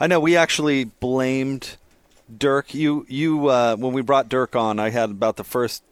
I 0.00 0.08
know 0.08 0.18
we 0.18 0.36
actually 0.36 0.84
blamed 0.84 1.76
Dirk. 2.36 2.74
You, 2.74 3.06
you, 3.08 3.46
uh, 3.46 3.76
when 3.76 3.92
we 3.92 4.02
brought 4.02 4.28
Dirk 4.28 4.56
on, 4.56 4.80
I 4.80 4.90
had 4.90 5.10
about 5.10 5.36
the 5.36 5.44
first 5.44 5.84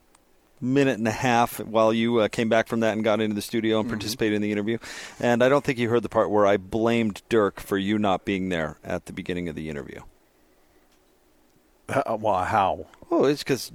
minute 0.62 0.99
and 0.99 1.09
a 1.09 1.12
half 1.12 1.59
while 1.61 1.92
you 1.92 2.21
uh, 2.21 2.28
came 2.28 2.49
back 2.49 2.69
from 2.69 2.81
that 2.81 2.92
and 2.92 3.02
got 3.04 3.21
into 3.21 3.35
the 3.35 3.42
studio 3.42 3.81
and 3.81 3.88
participated 3.88 4.37
in 4.37 4.42
the 4.42 4.52
interview. 4.52 4.78
And 5.21 5.42
I 5.42 5.49
don't 5.49 5.64
think 5.64 5.78
you 5.78 5.88
heard 5.90 6.02
the 6.04 6.09
part 6.09 6.31
where 6.31 6.47
I 6.47 6.57
blamed 6.57 7.23
Dirk 7.28 7.61
for 7.61 7.76
you 7.76 7.99
not 7.99 8.25
being 8.25 8.49
there 8.49 8.78
at 8.85 9.07
the 9.07 9.12
beginning 9.12 9.49
of 9.49 9.57
the 9.57 9.69
interview. 9.69 10.00
Uh, 11.88 12.16
well, 12.19 12.45
how? 12.45 12.87
Oh, 13.11 13.25
it's 13.25 13.42
because 13.42 13.73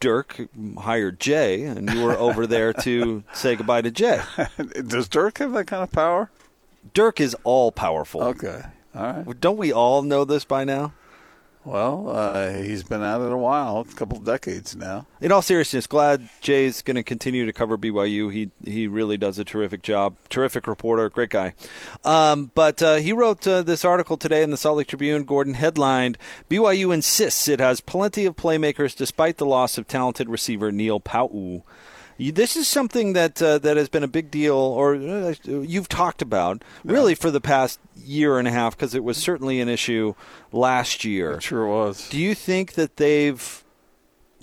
Dirk 0.00 0.48
hired 0.78 1.20
Jay, 1.20 1.62
and 1.62 1.90
you 1.92 2.02
were 2.02 2.16
over 2.16 2.46
there 2.46 2.72
to 2.72 3.22
say 3.32 3.54
goodbye 3.54 3.82
to 3.82 3.90
Jay. 3.90 4.22
Does 4.86 5.08
Dirk 5.08 5.38
have 5.38 5.52
that 5.52 5.66
kind 5.66 5.82
of 5.82 5.92
power? 5.92 6.30
Dirk 6.94 7.20
is 7.20 7.36
all 7.44 7.70
powerful. 7.70 8.22
Okay. 8.22 8.62
All 8.94 9.02
right. 9.02 9.40
Don't 9.40 9.58
we 9.58 9.72
all 9.72 10.02
know 10.02 10.24
this 10.24 10.44
by 10.44 10.64
now? 10.64 10.94
Well, 11.62 12.08
uh, 12.08 12.54
he's 12.54 12.82
been 12.82 13.02
at 13.02 13.20
it 13.20 13.30
a 13.30 13.36
while, 13.36 13.80
a 13.80 13.94
couple 13.94 14.16
of 14.16 14.24
decades 14.24 14.74
now. 14.74 15.06
In 15.20 15.30
all 15.30 15.42
seriousness, 15.42 15.86
glad 15.86 16.26
Jay's 16.40 16.80
going 16.80 16.94
to 16.94 17.02
continue 17.02 17.44
to 17.44 17.52
cover 17.52 17.76
BYU. 17.76 18.32
He 18.32 18.50
he 18.64 18.86
really 18.86 19.18
does 19.18 19.38
a 19.38 19.44
terrific 19.44 19.82
job. 19.82 20.16
Terrific 20.30 20.66
reporter, 20.66 21.10
great 21.10 21.28
guy. 21.28 21.52
Um, 22.02 22.50
but 22.54 22.82
uh, 22.82 22.96
he 22.96 23.12
wrote 23.12 23.46
uh, 23.46 23.62
this 23.62 23.84
article 23.84 24.16
today 24.16 24.42
in 24.42 24.50
the 24.50 24.56
Salt 24.56 24.78
Lake 24.78 24.86
Tribune. 24.86 25.24
Gordon 25.24 25.52
headlined: 25.52 26.16
BYU 26.48 26.94
insists 26.94 27.46
it 27.46 27.60
has 27.60 27.82
plenty 27.82 28.24
of 28.24 28.36
playmakers 28.36 28.96
despite 28.96 29.36
the 29.36 29.46
loss 29.46 29.76
of 29.76 29.86
talented 29.86 30.30
receiver 30.30 30.72
Neil 30.72 30.98
Pau'u. 30.98 31.62
This 32.20 32.56
is 32.56 32.68
something 32.68 33.14
that 33.14 33.40
uh, 33.40 33.58
that 33.58 33.76
has 33.78 33.88
been 33.88 34.02
a 34.02 34.08
big 34.08 34.30
deal, 34.30 34.56
or 34.56 34.94
uh, 34.94 35.34
you've 35.44 35.88
talked 35.88 36.20
about 36.20 36.62
really 36.84 37.14
for 37.14 37.30
the 37.30 37.40
past 37.40 37.80
year 37.96 38.38
and 38.38 38.46
a 38.46 38.50
half, 38.50 38.76
because 38.76 38.94
it 38.94 39.02
was 39.02 39.16
certainly 39.16 39.60
an 39.60 39.68
issue 39.68 40.14
last 40.52 41.04
year. 41.04 41.32
It 41.32 41.42
sure 41.42 41.66
was. 41.66 42.08
Do 42.10 42.18
you 42.18 42.34
think 42.34 42.74
that 42.74 42.96
they've 42.96 43.64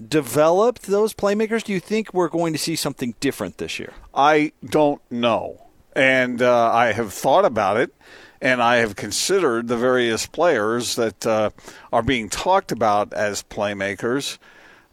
developed 0.06 0.84
those 0.84 1.14
playmakers? 1.14 1.64
Do 1.64 1.74
you 1.74 1.80
think 1.80 2.14
we're 2.14 2.30
going 2.30 2.54
to 2.54 2.60
see 2.60 2.76
something 2.76 3.14
different 3.20 3.58
this 3.60 3.78
year? 3.78 3.94
I 4.14 4.54
don't 4.66 5.02
know. 5.12 5.68
And 5.96 6.42
uh, 6.42 6.72
I 6.72 6.94
have 6.94 7.14
thought 7.14 7.46
about 7.46 7.78
it, 7.78 7.94
and 8.42 8.62
I 8.62 8.78
have 8.78 8.96
considered 8.96 9.68
the 9.68 9.78
various 9.78 10.28
players 10.28 10.96
that 10.96 11.26
uh, 11.26 11.50
are 11.92 12.04
being 12.04 12.30
talked 12.30 12.72
about 12.72 13.14
as 13.14 13.44
playmakers. 13.44 14.38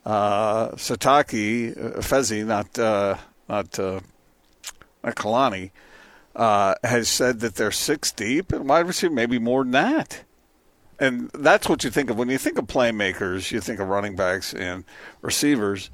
Uh, 0.04 0.68
Sitake, 0.72 1.76
uh, 1.76 2.00
Fesi, 2.00 2.44
not 2.44 2.78
uh, 2.78 3.16
not 3.48 3.78
uh, 3.78 4.00
Kalani, 5.04 5.70
uh, 6.36 6.74
has 6.84 7.08
said 7.08 7.40
that 7.40 7.54
they're 7.54 7.70
six 7.70 8.12
deep 8.12 8.52
and 8.52 8.68
wide 8.68 8.86
receiver, 8.86 9.14
maybe 9.14 9.38
more 9.38 9.62
than 9.62 9.72
that. 9.72 10.24
And 10.98 11.30
that's 11.30 11.68
what 11.68 11.84
you 11.84 11.90
think 11.90 12.10
of 12.10 12.18
when 12.18 12.28
you 12.28 12.38
think 12.38 12.58
of 12.58 12.66
playmakers. 12.66 13.50
You 13.50 13.60
think 13.60 13.80
of 13.80 13.88
running 13.88 14.14
backs 14.14 14.54
and 14.54 14.84
receivers, 15.22 15.90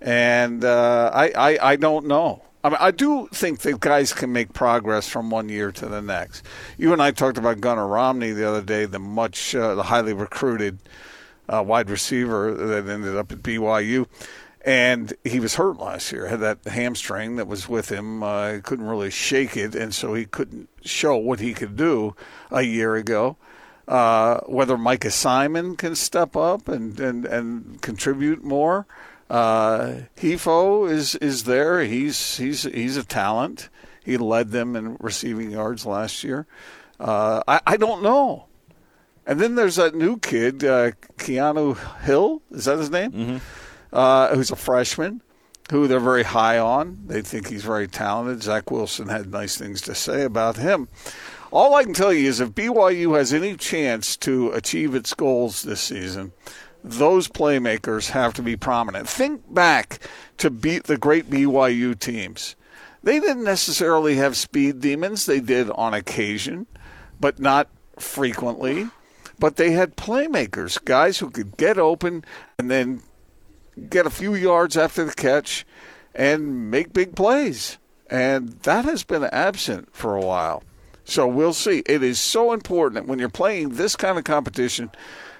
and 0.00 0.64
uh, 0.64 1.10
I, 1.14 1.30
I 1.30 1.70
I 1.72 1.76
don't 1.76 2.06
know. 2.06 2.42
I 2.64 2.68
mean, 2.68 2.78
I 2.80 2.90
do 2.92 3.28
think 3.32 3.60
that 3.60 3.80
guys 3.80 4.12
can 4.12 4.32
make 4.32 4.52
progress 4.52 5.08
from 5.08 5.30
one 5.30 5.48
year 5.48 5.72
to 5.72 5.86
the 5.86 6.00
next. 6.00 6.44
You 6.78 6.92
and 6.92 7.02
I 7.02 7.10
talked 7.10 7.38
about 7.38 7.60
Gunnar 7.60 7.88
Romney 7.88 8.32
the 8.32 8.48
other 8.48 8.62
day, 8.62 8.84
the 8.84 9.00
much 9.00 9.54
uh, 9.54 9.74
the 9.74 9.84
highly 9.84 10.12
recruited 10.12 10.78
uh, 11.48 11.62
wide 11.66 11.90
receiver 11.90 12.52
that 12.54 12.88
ended 12.88 13.16
up 13.16 13.32
at 13.32 13.38
BYU, 13.38 14.06
and 14.64 15.12
he 15.24 15.40
was 15.40 15.56
hurt 15.56 15.78
last 15.78 16.12
year. 16.12 16.26
Had 16.26 16.40
that 16.40 16.64
hamstring 16.64 17.36
that 17.36 17.46
was 17.46 17.68
with 17.68 17.90
him. 17.90 18.22
Uh, 18.22 18.58
couldn't 18.62 18.86
really 18.86 19.10
shake 19.10 19.56
it, 19.56 19.74
and 19.74 19.94
so 19.94 20.14
he 20.14 20.24
couldn't 20.24 20.68
show 20.82 21.16
what 21.16 21.40
he 21.40 21.54
could 21.54 21.76
do 21.76 22.14
a 22.50 22.62
year 22.62 22.94
ago. 22.94 23.36
Uh, 23.88 24.38
whether 24.46 24.78
Micah 24.78 25.10
Simon 25.10 25.76
can 25.76 25.96
step 25.96 26.36
up 26.36 26.68
and, 26.68 26.98
and, 27.00 27.26
and 27.26 27.82
contribute 27.82 28.44
more. 28.44 28.86
Uh, 29.28 30.02
Hifo 30.16 30.88
is 30.88 31.14
is 31.16 31.44
there. 31.44 31.82
He's 31.82 32.36
he's 32.36 32.64
he's 32.64 32.96
a 32.96 33.02
talent. 33.02 33.70
He 34.04 34.16
led 34.18 34.50
them 34.50 34.76
in 34.76 34.96
receiving 35.00 35.50
yards 35.50 35.86
last 35.86 36.22
year. 36.22 36.46
Uh, 37.00 37.42
I 37.48 37.60
I 37.66 37.76
don't 37.76 38.02
know. 38.02 38.46
And 39.26 39.40
then 39.40 39.54
there's 39.54 39.76
that 39.76 39.94
new 39.94 40.18
kid, 40.18 40.64
uh, 40.64 40.92
Keanu 41.16 41.76
Hill. 42.00 42.42
Is 42.50 42.64
that 42.64 42.78
his 42.78 42.90
name? 42.90 43.12
Mm-hmm. 43.12 43.36
Uh, 43.92 44.34
who's 44.34 44.50
a 44.50 44.56
freshman, 44.56 45.22
who 45.70 45.86
they're 45.86 46.00
very 46.00 46.24
high 46.24 46.58
on. 46.58 46.98
They 47.06 47.22
think 47.22 47.48
he's 47.48 47.62
very 47.62 47.86
talented. 47.86 48.42
Zach 48.42 48.70
Wilson 48.70 49.08
had 49.08 49.30
nice 49.30 49.56
things 49.56 49.80
to 49.82 49.94
say 49.94 50.22
about 50.22 50.56
him. 50.56 50.88
All 51.52 51.74
I 51.74 51.84
can 51.84 51.92
tell 51.92 52.12
you 52.12 52.28
is 52.28 52.40
if 52.40 52.50
BYU 52.50 53.16
has 53.16 53.32
any 53.32 53.56
chance 53.56 54.16
to 54.18 54.50
achieve 54.52 54.94
its 54.94 55.12
goals 55.12 55.62
this 55.62 55.82
season, 55.82 56.32
those 56.82 57.28
playmakers 57.28 58.10
have 58.10 58.32
to 58.34 58.42
be 58.42 58.56
prominent. 58.56 59.08
Think 59.08 59.52
back 59.52 59.98
to 60.38 60.50
beat 60.50 60.84
the 60.84 60.96
great 60.96 61.28
BYU 61.30 61.98
teams. 61.98 62.56
They 63.02 63.20
didn't 63.20 63.44
necessarily 63.44 64.16
have 64.16 64.36
speed 64.36 64.80
demons. 64.80 65.26
They 65.26 65.40
did 65.40 65.70
on 65.70 65.92
occasion, 65.92 66.66
but 67.20 67.38
not 67.38 67.68
frequently. 67.98 68.88
But 69.42 69.56
they 69.56 69.72
had 69.72 69.96
playmakers, 69.96 70.82
guys 70.84 71.18
who 71.18 71.28
could 71.28 71.56
get 71.56 71.76
open 71.76 72.24
and 72.60 72.70
then 72.70 73.02
get 73.90 74.06
a 74.06 74.10
few 74.10 74.36
yards 74.36 74.76
after 74.76 75.04
the 75.04 75.12
catch 75.12 75.66
and 76.14 76.70
make 76.70 76.92
big 76.92 77.16
plays. 77.16 77.76
And 78.08 78.50
that 78.62 78.84
has 78.84 79.02
been 79.02 79.24
absent 79.24 79.88
for 79.92 80.14
a 80.14 80.20
while. 80.20 80.62
So 81.02 81.26
we'll 81.26 81.54
see. 81.54 81.82
It 81.86 82.04
is 82.04 82.20
so 82.20 82.52
important 82.52 83.08
when 83.08 83.18
you're 83.18 83.28
playing 83.28 83.70
this 83.70 83.96
kind 83.96 84.16
of 84.16 84.22
competition 84.22 84.92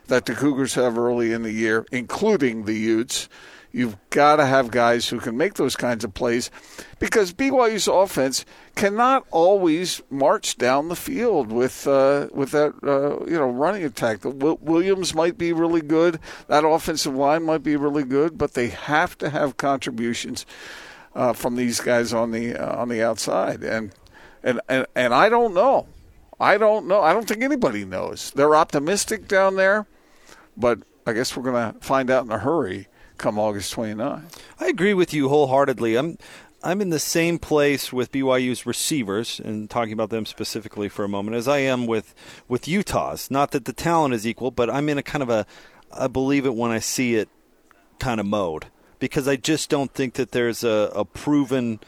that 0.09 0.27
the 0.27 0.35
Cougars 0.35 0.75
have 0.75 0.99
early 0.99 1.33
in 1.33 1.45
the 1.45 1.53
year, 1.53 1.87
including 1.93 2.65
the 2.65 2.75
Utes. 2.75 3.29
You've 3.73 3.97
got 4.11 4.37
to 4.37 4.45
have 4.45 4.71
guys 4.71 5.09
who 5.09 5.19
can 5.19 5.37
make 5.39 5.55
those 5.55 5.77
kinds 5.77 6.05
of 6.05 6.13
plays 6.13 6.51
because 6.99 7.33
BYU's 7.33 7.89
offense 7.89 8.45
cannot 8.75 9.27
always 9.31 10.03
march 10.11 10.59
down 10.59 10.89
the 10.89 10.97
field 10.97 11.51
with 11.51 11.87
uh, 11.87 12.29
with 12.33 12.51
that 12.51 12.75
uh, 12.83 13.25
you 13.25 13.39
know 13.39 13.51
running 13.51 13.83
attack. 13.83 14.19
Williams 14.25 15.15
might 15.15 15.39
be 15.39 15.55
really 15.55 15.81
good. 15.81 16.21
That 16.49 16.67
offensive 16.67 17.15
line 17.15 17.45
might 17.45 17.63
be 17.63 17.77
really 17.77 18.05
good, 18.05 18.37
but 18.37 18.53
they 18.53 18.69
have 18.69 19.17
to 19.19 19.31
have 19.31 19.57
contributions 19.57 20.45
uh, 21.15 21.33
from 21.33 21.57
these 21.57 21.81
guys 21.81 22.13
on 22.13 22.31
the 22.31 22.55
uh, 22.55 22.77
on 22.77 22.91
the 22.91 23.03
outside. 23.03 23.63
And, 23.63 23.93
and 24.43 24.61
and 24.69 24.87
and 24.95 25.15
I 25.15 25.31
don't 25.31 25.55
know. 25.55 25.87
I 26.39 26.59
don't 26.59 26.87
know. 26.89 27.01
I 27.01 27.15
don't 27.15 27.27
think 27.27 27.43
anybody 27.43 27.87
knows. 27.87 28.33
They're 28.33 28.55
optimistic 28.55 29.29
down 29.29 29.57
there, 29.57 29.87
but 30.59 30.81
I 31.07 31.15
guess 31.15 31.35
we're 31.37 31.45
going 31.45 31.73
to 31.73 31.81
find 31.81 32.11
out 32.11 32.25
in 32.25 32.33
a 32.33 32.39
hurry 32.39 32.89
come 33.23 33.39
August 33.39 33.73
29. 33.73 34.27
I 34.59 34.67
agree 34.67 34.95
with 34.95 35.15
you 35.15 35.29
wholeheartedly. 35.29 35.97
I'm 35.97 36.19
I'm 36.65 36.81
in 36.81 36.91
the 36.91 36.99
same 36.99 37.39
place 37.39 37.93
with 37.93 38.13
BYU's 38.13 38.67
receivers 38.67 39.41
and 39.41 39.69
talking 39.71 39.93
about 39.93 40.11
them 40.11 40.27
specifically 40.27 40.89
for 40.89 41.05
a 41.05 41.09
moment 41.09 41.37
as 41.37 41.49
I 41.49 41.59
am 41.59 41.87
with 41.87 42.15
with 42.49 42.67
Utah's. 42.67 43.31
Not 43.31 43.53
that 43.53 43.65
the 43.65 43.73
talent 43.73 44.15
is 44.15 44.27
equal, 44.27 44.51
but 44.51 44.69
I'm 44.69 44.89
in 44.89 44.99
a 44.99 45.03
kind 45.03 45.23
of 45.23 45.31
a 45.31 45.47
I 45.93 46.09
believe 46.09 46.45
it 46.47 46.55
when 46.55 46.73
I 46.73 46.81
see 46.81 47.15
it 47.15 47.29
kind 48.01 48.19
of 48.19 48.27
mode 48.27 48.67
because 48.99 49.29
I 49.29 49.37
just 49.37 49.71
don't 49.71 49.93
think 49.93 50.15
that 50.15 50.33
there's 50.33 50.65
a, 50.65 50.91
a 50.95 51.05
proven, 51.05 51.79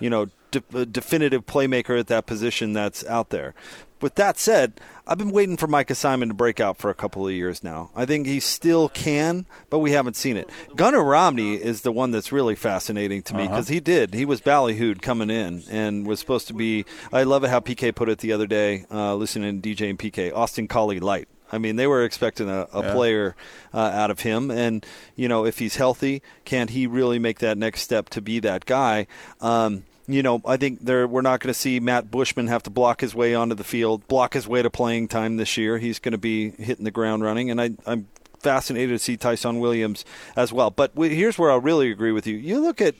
you 0.00 0.08
know, 0.08 0.28
de- 0.50 0.86
definitive 0.86 1.44
playmaker 1.44 1.98
at 2.00 2.06
that 2.06 2.26
position 2.26 2.72
that's 2.72 3.04
out 3.06 3.28
there. 3.30 3.54
With 4.00 4.14
that 4.14 4.38
said, 4.38 4.80
I've 5.06 5.18
been 5.18 5.30
waiting 5.30 5.56
for 5.56 5.66
Micah 5.66 5.94
Simon 5.94 6.28
to 6.28 6.34
break 6.34 6.60
out 6.60 6.76
for 6.76 6.90
a 6.90 6.94
couple 6.94 7.26
of 7.26 7.32
years 7.32 7.64
now. 7.64 7.90
I 7.96 8.04
think 8.04 8.26
he 8.26 8.40
still 8.40 8.88
can, 8.88 9.46
but 9.70 9.78
we 9.78 9.92
haven't 9.92 10.16
seen 10.16 10.36
it. 10.36 10.50
Gunnar 10.76 11.02
Romney 11.02 11.54
is 11.54 11.80
the 11.80 11.90
one 11.90 12.10
that's 12.10 12.30
really 12.30 12.54
fascinating 12.54 13.22
to 13.22 13.34
me 13.34 13.44
because 13.44 13.66
uh-huh. 13.66 13.74
he 13.74 13.80
did. 13.80 14.14
He 14.14 14.24
was 14.24 14.40
ballyhooed 14.40 15.02
coming 15.02 15.30
in 15.30 15.64
and 15.70 16.06
was 16.06 16.20
supposed 16.20 16.46
to 16.48 16.54
be. 16.54 16.84
I 17.12 17.24
love 17.24 17.42
it 17.42 17.50
how 17.50 17.60
PK 17.60 17.94
put 17.94 18.08
it 18.08 18.18
the 18.18 18.32
other 18.32 18.46
day, 18.46 18.84
uh, 18.90 19.14
listening 19.14 19.60
to 19.60 19.68
DJ 19.68 19.90
and 19.90 19.98
PK, 19.98 20.34
Austin 20.34 20.68
Collie 20.68 21.00
light. 21.00 21.28
I 21.50 21.58
mean, 21.58 21.76
they 21.76 21.86
were 21.86 22.04
expecting 22.04 22.48
a, 22.48 22.68
a 22.72 22.82
yeah. 22.82 22.92
player 22.92 23.36
uh, 23.72 23.78
out 23.78 24.10
of 24.10 24.20
him, 24.20 24.50
and 24.50 24.84
you 25.16 25.28
know, 25.28 25.46
if 25.46 25.58
he's 25.58 25.76
healthy, 25.76 26.22
can't 26.44 26.70
he 26.70 26.86
really 26.86 27.18
make 27.18 27.38
that 27.38 27.56
next 27.56 27.82
step 27.82 28.10
to 28.10 28.20
be 28.20 28.40
that 28.40 28.66
guy? 28.66 29.06
Um, 29.40 29.84
you 30.08 30.22
know, 30.22 30.40
I 30.46 30.56
think 30.56 30.80
there 30.80 31.06
we're 31.06 31.20
not 31.20 31.40
going 31.40 31.52
to 31.52 31.58
see 31.58 31.78
Matt 31.80 32.10
Bushman 32.10 32.48
have 32.48 32.62
to 32.64 32.70
block 32.70 33.02
his 33.02 33.14
way 33.14 33.34
onto 33.34 33.54
the 33.54 33.64
field, 33.64 34.08
block 34.08 34.32
his 34.32 34.48
way 34.48 34.62
to 34.62 34.70
playing 34.70 35.08
time 35.08 35.36
this 35.36 35.56
year. 35.58 35.78
He's 35.78 35.98
going 35.98 36.12
to 36.12 36.18
be 36.18 36.50
hitting 36.50 36.84
the 36.84 36.90
ground 36.90 37.22
running, 37.22 37.50
and 37.50 37.60
I, 37.60 37.72
I'm 37.86 38.08
fascinated 38.40 38.90
to 38.90 38.98
see 38.98 39.16
Tyson 39.16 39.60
Williams 39.60 40.04
as 40.34 40.52
well. 40.52 40.70
But 40.70 40.92
here's 40.96 41.38
where 41.38 41.50
I 41.50 41.56
really 41.56 41.90
agree 41.90 42.12
with 42.12 42.26
you. 42.26 42.36
You 42.36 42.60
look 42.60 42.80
at 42.80 42.94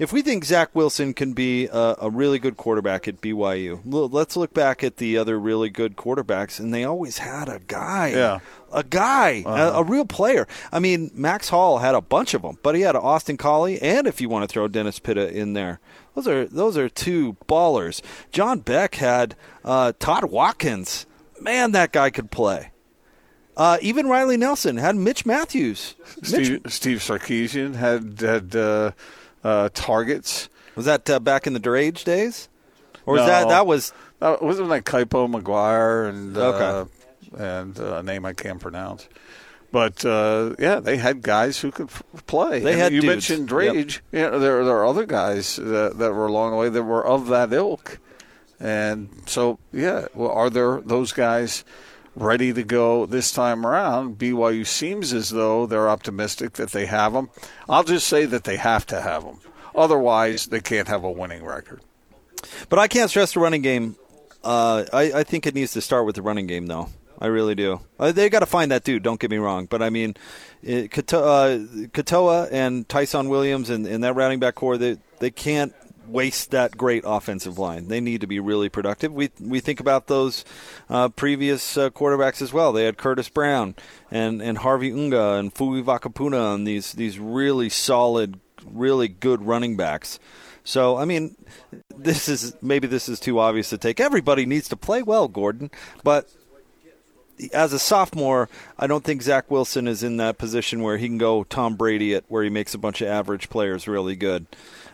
if 0.00 0.14
we 0.14 0.22
think 0.22 0.46
Zach 0.46 0.74
Wilson 0.74 1.12
can 1.12 1.34
be 1.34 1.66
a, 1.66 1.94
a, 2.00 2.10
really 2.10 2.38
good 2.38 2.56
quarterback 2.56 3.06
at 3.06 3.20
BYU, 3.20 3.80
let's 3.84 4.34
look 4.34 4.54
back 4.54 4.82
at 4.82 4.96
the 4.96 5.18
other 5.18 5.38
really 5.38 5.68
good 5.68 5.94
quarterbacks, 5.94 6.58
and 6.58 6.72
they 6.72 6.84
always 6.84 7.18
had 7.18 7.50
a 7.50 7.60
guy, 7.66 8.08
yeah. 8.08 8.38
a 8.72 8.82
guy, 8.82 9.42
uh-huh. 9.44 9.72
a, 9.74 9.80
a, 9.80 9.84
real 9.84 10.06
player. 10.06 10.48
I 10.72 10.78
mean, 10.80 11.10
Max 11.12 11.50
Hall 11.50 11.78
had 11.78 11.94
a 11.94 12.00
bunch 12.00 12.32
of 12.32 12.40
them, 12.40 12.56
but 12.62 12.74
he 12.74 12.80
had 12.80 12.96
Austin 12.96 13.36
Collie, 13.36 13.80
and 13.82 14.06
if 14.06 14.22
you 14.22 14.30
want 14.30 14.48
to 14.48 14.52
throw 14.52 14.68
Dennis 14.68 14.98
Pitta 14.98 15.30
in 15.30 15.52
there, 15.52 15.80
those 16.14 16.26
are 16.26 16.46
those 16.46 16.78
are 16.78 16.88
two 16.88 17.36
ballers. 17.46 18.00
John 18.32 18.60
Beck 18.60 18.94
had 18.94 19.36
uh, 19.66 19.92
Todd 19.98 20.24
Watkins. 20.24 21.04
Man, 21.42 21.72
that 21.72 21.92
guy 21.92 22.08
could 22.08 22.30
play. 22.30 22.72
Uh, 23.54 23.76
even 23.82 24.06
Riley 24.06 24.38
Nelson 24.38 24.78
had 24.78 24.96
Mitch 24.96 25.26
Mathews. 25.26 25.94
Steve, 26.22 26.62
Mitch. 26.64 26.72
Steve 26.72 26.98
Sarkisian 26.98 27.74
had 27.74 28.20
had 28.20 28.56
uh, 28.56 28.92
targets. 29.42 30.48
Was 30.76 30.86
that 30.86 31.08
uh, 31.10 31.20
back 31.20 31.46
in 31.46 31.52
the 31.52 31.60
Durage 31.60 32.04
days, 32.04 32.48
or 33.06 33.14
was 33.14 33.22
no, 33.22 33.26
that 33.26 33.48
that 33.48 33.66
was? 33.66 33.92
wasn't 34.20 34.68
like 34.68 34.84
Kaipo 34.84 35.30
McGuire 35.30 36.08
and 36.08 36.36
uh, 36.36 36.40
okay. 36.50 36.90
and 37.38 37.78
a 37.78 38.02
name 38.02 38.24
I 38.24 38.32
can't 38.32 38.60
pronounce. 38.60 39.08
But 39.72 40.04
uh, 40.04 40.54
yeah, 40.58 40.80
they 40.80 40.96
had 40.96 41.22
guys 41.22 41.60
who 41.60 41.70
could 41.70 41.88
f- 41.88 42.02
play. 42.26 42.60
They 42.60 42.72
and 42.72 42.80
had 42.80 42.92
you 42.92 43.02
dudes. 43.02 43.28
mentioned 43.30 43.48
Drage. 43.48 44.00
Yep. 44.12 44.32
Yeah, 44.32 44.38
there 44.38 44.64
there 44.64 44.76
are 44.76 44.86
other 44.86 45.06
guys 45.06 45.56
that, 45.56 45.98
that 45.98 46.12
were 46.12 46.26
along 46.26 46.52
the 46.52 46.56
way 46.56 46.68
that 46.68 46.82
were 46.82 47.06
of 47.06 47.28
that 47.28 47.52
ilk, 47.52 47.98
and 48.58 49.08
so 49.26 49.58
yeah, 49.72 50.06
well, 50.14 50.30
are 50.30 50.50
there 50.50 50.80
those 50.80 51.12
guys 51.12 51.64
ready 52.16 52.52
to 52.52 52.62
go 52.62 53.06
this 53.06 53.32
time 53.32 53.66
around? 53.66 54.18
BYU 54.18 54.66
seems 54.66 55.12
as 55.12 55.30
though 55.30 55.66
they're 55.66 55.88
optimistic 55.88 56.54
that 56.54 56.72
they 56.72 56.86
have 56.86 57.12
them. 57.12 57.30
I'll 57.68 57.84
just 57.84 58.06
say 58.06 58.24
that 58.26 58.44
they 58.44 58.56
have 58.56 58.86
to 58.86 59.00
have 59.00 59.24
them. 59.24 59.40
Otherwise, 59.74 60.46
they 60.46 60.60
can't 60.60 60.88
have 60.88 61.04
a 61.04 61.10
winning 61.10 61.44
record. 61.44 61.80
But 62.68 62.78
I 62.78 62.88
can't 62.88 63.10
stress 63.10 63.34
the 63.34 63.40
running 63.40 63.62
game. 63.62 63.96
Uh, 64.42 64.84
I, 64.92 65.12
I 65.12 65.24
think 65.24 65.46
it 65.46 65.54
needs 65.54 65.72
to 65.72 65.80
start 65.80 66.06
with 66.06 66.16
the 66.16 66.22
running 66.22 66.46
game, 66.46 66.66
though. 66.66 66.88
I 67.20 67.26
really 67.26 67.54
do. 67.54 67.80
Uh, 67.98 68.12
they 68.12 68.30
got 68.30 68.40
to 68.40 68.46
find 68.46 68.70
that 68.70 68.82
dude. 68.82 69.02
Don't 69.02 69.20
get 69.20 69.30
me 69.30 69.36
wrong, 69.36 69.66
but 69.66 69.82
I 69.82 69.90
mean, 69.90 70.16
it, 70.62 70.86
uh, 70.98 71.58
Katoa 71.92 72.48
and 72.50 72.88
Tyson 72.88 73.28
Williams 73.28 73.68
and, 73.68 73.86
and 73.86 74.02
that 74.04 74.14
running 74.14 74.40
back 74.40 74.54
core, 74.54 74.78
they 74.78 74.96
they 75.18 75.30
can't 75.30 75.74
waste 76.10 76.50
that 76.50 76.76
great 76.76 77.02
offensive 77.06 77.58
line. 77.58 77.88
They 77.88 78.00
need 78.00 78.20
to 78.20 78.26
be 78.26 78.40
really 78.40 78.68
productive. 78.68 79.12
We 79.12 79.30
we 79.40 79.60
think 79.60 79.80
about 79.80 80.06
those 80.06 80.44
uh, 80.88 81.08
previous 81.10 81.76
uh, 81.76 81.90
quarterbacks 81.90 82.42
as 82.42 82.52
well. 82.52 82.72
They 82.72 82.84
had 82.84 82.98
Curtis 82.98 83.28
Brown 83.28 83.74
and, 84.10 84.42
and 84.42 84.58
Harvey 84.58 84.92
Unga 84.92 85.34
and 85.34 85.52
Fui 85.52 85.82
Vakapuna 85.82 86.54
and 86.54 86.66
these 86.66 86.92
these 86.92 87.18
really 87.18 87.68
solid, 87.68 88.40
really 88.64 89.08
good 89.08 89.42
running 89.42 89.76
backs. 89.76 90.18
So 90.64 90.96
I 90.96 91.04
mean, 91.04 91.36
this 91.96 92.28
is 92.28 92.54
maybe 92.60 92.86
this 92.86 93.08
is 93.08 93.20
too 93.20 93.38
obvious 93.38 93.70
to 93.70 93.78
take. 93.78 94.00
Everybody 94.00 94.46
needs 94.46 94.68
to 94.68 94.76
play 94.76 95.02
well, 95.02 95.28
Gordon, 95.28 95.70
but 96.04 96.28
as 97.52 97.72
a 97.72 97.78
sophomore, 97.78 98.48
I 98.78 98.86
don't 98.86 99.04
think 99.04 99.22
Zach 99.22 99.50
Wilson 99.50 99.88
is 99.88 100.02
in 100.02 100.18
that 100.18 100.38
position 100.38 100.82
where 100.82 100.98
he 100.98 101.06
can 101.06 101.18
go 101.18 101.44
Tom 101.44 101.74
Brady 101.76 102.14
at 102.14 102.24
where 102.28 102.44
he 102.44 102.50
makes 102.50 102.74
a 102.74 102.78
bunch 102.78 103.00
of 103.00 103.08
average 103.08 103.48
players 103.48 103.88
really 103.88 104.16
good. 104.16 104.46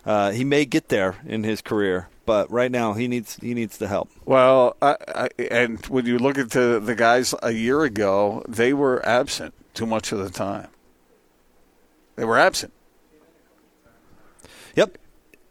Uh, 0.07 0.31
he 0.31 0.45
may 0.45 0.65
get 0.65 0.89
there 0.89 1.17
in 1.27 1.43
his 1.43 1.61
career, 1.61 2.09
but 2.25 2.49
right 2.51 2.71
now 2.71 2.93
he 2.93 3.09
needs 3.09 3.37
he 3.43 3.55
needs 3.55 3.77
the 3.79 3.89
help. 3.89 4.09
Well, 4.25 4.77
I, 4.81 4.97
I, 5.09 5.29
and 5.51 5.85
when 5.87 6.07
you 6.07 6.19
look 6.19 6.39
at 6.39 6.51
the 6.51 6.81
the 6.83 6.95
guys 6.95 7.35
a 7.43 7.51
year 7.51 7.83
ago, 7.83 8.45
they 8.49 8.73
were 8.73 9.05
absent 9.05 9.53
too 9.75 9.85
much 9.85 10.13
of 10.13 10.21
the 10.21 10.31
time. 10.31 10.69
They 12.15 12.25
were 12.25 12.39
absent. 12.39 12.73
Yep. 14.77 14.97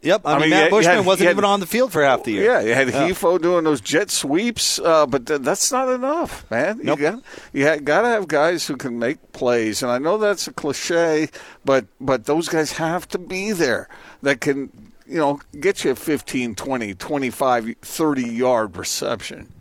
Yep. 0.06 0.22
I, 0.24 0.30
I 0.30 0.32
mean, 0.34 0.40
mean, 0.42 0.50
Matt 0.50 0.62
had- 0.62 0.70
Bushman 0.70 0.96
had- 0.98 1.06
wasn't 1.06 1.26
had- 1.26 1.32
even 1.32 1.44
on 1.44 1.60
the 1.60 1.66
field 1.66 1.92
for 1.92 2.02
half 2.04 2.22
the 2.24 2.32
year. 2.32 2.44
Yeah, 2.44 2.60
you 2.60 2.74
had 2.74 2.88
Hifo 2.88 3.40
doing 3.42 3.64
those 3.64 3.80
jet 3.80 4.10
sweeps, 4.10 4.78
uh, 4.78 5.04
but 5.06 5.26
th- 5.26 5.40
that's 5.40 5.70
not 5.72 5.88
enough, 5.88 6.48
man. 6.50 6.80
Nope. 6.82 6.98
You 6.98 7.04
got 7.10 7.22
you 7.52 7.66
ha- 7.68 7.76
got 7.82 8.02
to 8.02 8.08
have 8.08 8.28
guys 8.28 8.66
who 8.66 8.76
can 8.76 8.98
make 8.98 9.32
plays, 9.32 9.82
and 9.82 9.90
I 9.90 9.98
know 9.98 10.16
that's 10.16 10.46
a 10.46 10.52
cliche, 10.52 11.28
but 11.64 11.86
but 12.00 12.26
those 12.26 12.48
guys 12.48 12.72
have 12.72 13.08
to 13.08 13.18
be 13.18 13.52
there 13.52 13.88
that 14.22 14.40
can 14.40 14.70
you 15.08 15.18
know 15.18 15.40
get 15.60 15.84
you 15.84 15.90
a 15.90 15.94
15, 15.96 16.54
20, 16.54 16.94
25, 16.94 17.74
30 17.82 18.22
yard 18.22 18.76
reception. 18.76 19.52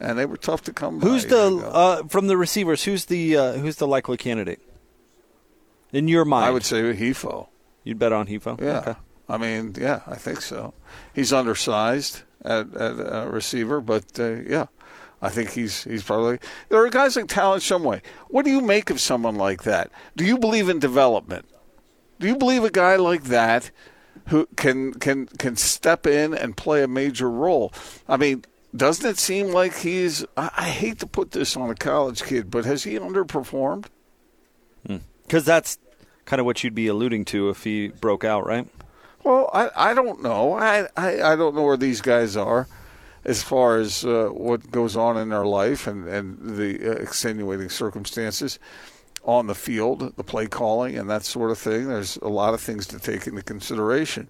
And 0.00 0.18
they 0.18 0.26
were 0.26 0.36
tough 0.36 0.62
to 0.64 0.72
come. 0.72 1.00
Who's 1.00 1.26
the 1.26 1.40
uh, 1.72 2.02
from 2.08 2.26
the 2.26 2.36
receivers? 2.36 2.84
Who's 2.84 3.04
the 3.06 3.36
uh, 3.36 3.52
who's 3.54 3.76
the 3.76 3.86
likely 3.86 4.16
candidate 4.16 4.60
in 5.92 6.08
your 6.08 6.24
mind? 6.24 6.46
I 6.46 6.50
would 6.50 6.64
say 6.64 6.82
Hifo. 6.94 7.48
you'd 7.84 7.98
bet 7.98 8.12
on 8.12 8.26
Hifo. 8.26 8.60
Yeah. 8.60 8.78
Okay. 8.80 8.94
I 9.28 9.38
mean, 9.38 9.74
yeah, 9.78 10.00
I 10.06 10.16
think 10.16 10.40
so. 10.40 10.74
He's 11.14 11.32
undersized 11.32 12.22
at, 12.44 12.74
at 12.74 13.00
uh, 13.00 13.28
receiver, 13.30 13.80
but 13.80 14.18
uh, 14.18 14.34
yeah, 14.46 14.66
I 15.22 15.30
think 15.30 15.50
he's 15.50 15.84
he's 15.84 16.02
probably. 16.02 16.38
There 16.68 16.84
are 16.84 16.90
guys 16.90 17.16
like 17.16 17.28
Talon 17.28 17.60
Shumway. 17.60 18.02
What 18.28 18.44
do 18.44 18.50
you 18.50 18.60
make 18.60 18.90
of 18.90 19.00
someone 19.00 19.36
like 19.36 19.62
that? 19.62 19.90
Do 20.16 20.24
you 20.24 20.38
believe 20.38 20.68
in 20.68 20.78
development? 20.78 21.46
Do 22.20 22.28
you 22.28 22.36
believe 22.36 22.64
a 22.64 22.70
guy 22.70 22.96
like 22.96 23.24
that 23.24 23.70
who 24.26 24.46
can 24.56 24.92
can 24.94 25.26
can 25.26 25.56
step 25.56 26.06
in 26.06 26.34
and 26.34 26.56
play 26.56 26.82
a 26.82 26.88
major 26.88 27.30
role? 27.30 27.72
I 28.06 28.18
mean, 28.18 28.44
doesn't 28.76 29.08
it 29.08 29.18
seem 29.18 29.48
like 29.48 29.74
he's? 29.76 30.24
I, 30.36 30.50
I 30.56 30.68
hate 30.68 30.98
to 31.00 31.06
put 31.06 31.30
this 31.30 31.56
on 31.56 31.70
a 31.70 31.74
college 31.74 32.22
kid, 32.22 32.50
but 32.50 32.64
has 32.66 32.84
he 32.84 32.98
underperformed? 32.98 33.86
Because 35.22 35.44
that's 35.46 35.78
kind 36.26 36.40
of 36.40 36.46
what 36.46 36.62
you'd 36.62 36.74
be 36.74 36.86
alluding 36.86 37.24
to 37.26 37.48
if 37.48 37.64
he 37.64 37.88
broke 37.88 38.24
out, 38.24 38.46
right? 38.46 38.68
Well, 39.24 39.50
I, 39.52 39.70
I 39.74 39.94
don't 39.94 40.22
know. 40.22 40.52
I, 40.52 40.86
I, 40.96 41.22
I 41.22 41.36
don't 41.36 41.54
know 41.54 41.62
where 41.62 41.78
these 41.78 42.00
guys 42.00 42.36
are 42.36 42.68
as 43.24 43.42
far 43.42 43.78
as 43.78 44.04
uh, 44.04 44.28
what 44.28 44.70
goes 44.70 44.96
on 44.96 45.16
in 45.16 45.30
their 45.30 45.46
life 45.46 45.86
and, 45.86 46.06
and 46.06 46.56
the 46.58 46.90
uh, 46.90 46.92
extenuating 46.92 47.70
circumstances 47.70 48.58
on 49.24 49.46
the 49.46 49.54
field, 49.54 50.14
the 50.16 50.22
play 50.24 50.46
calling, 50.46 50.98
and 50.98 51.08
that 51.08 51.24
sort 51.24 51.50
of 51.50 51.58
thing. 51.58 51.88
There's 51.88 52.16
a 52.18 52.28
lot 52.28 52.52
of 52.52 52.60
things 52.60 52.86
to 52.88 52.98
take 52.98 53.26
into 53.26 53.42
consideration. 53.42 54.28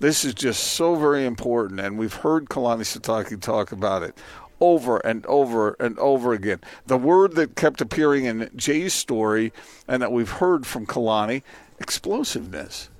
This 0.00 0.24
is 0.24 0.34
just 0.34 0.62
so 0.74 0.96
very 0.96 1.24
important, 1.24 1.80
and 1.80 1.96
we've 1.96 2.12
heard 2.12 2.50
Kalani 2.50 2.82
Sitake 2.82 3.40
talk 3.40 3.72
about 3.72 4.02
it 4.02 4.18
over 4.60 4.98
and 4.98 5.24
over 5.26 5.76
and 5.80 5.98
over 5.98 6.34
again. 6.34 6.60
The 6.86 6.98
word 6.98 7.36
that 7.36 7.56
kept 7.56 7.80
appearing 7.80 8.26
in 8.26 8.50
Jay's 8.54 8.92
story 8.92 9.52
and 9.88 10.02
that 10.02 10.12
we've 10.12 10.30
heard 10.30 10.66
from 10.66 10.86
Kalani 10.86 11.42
explosiveness. 11.80 12.90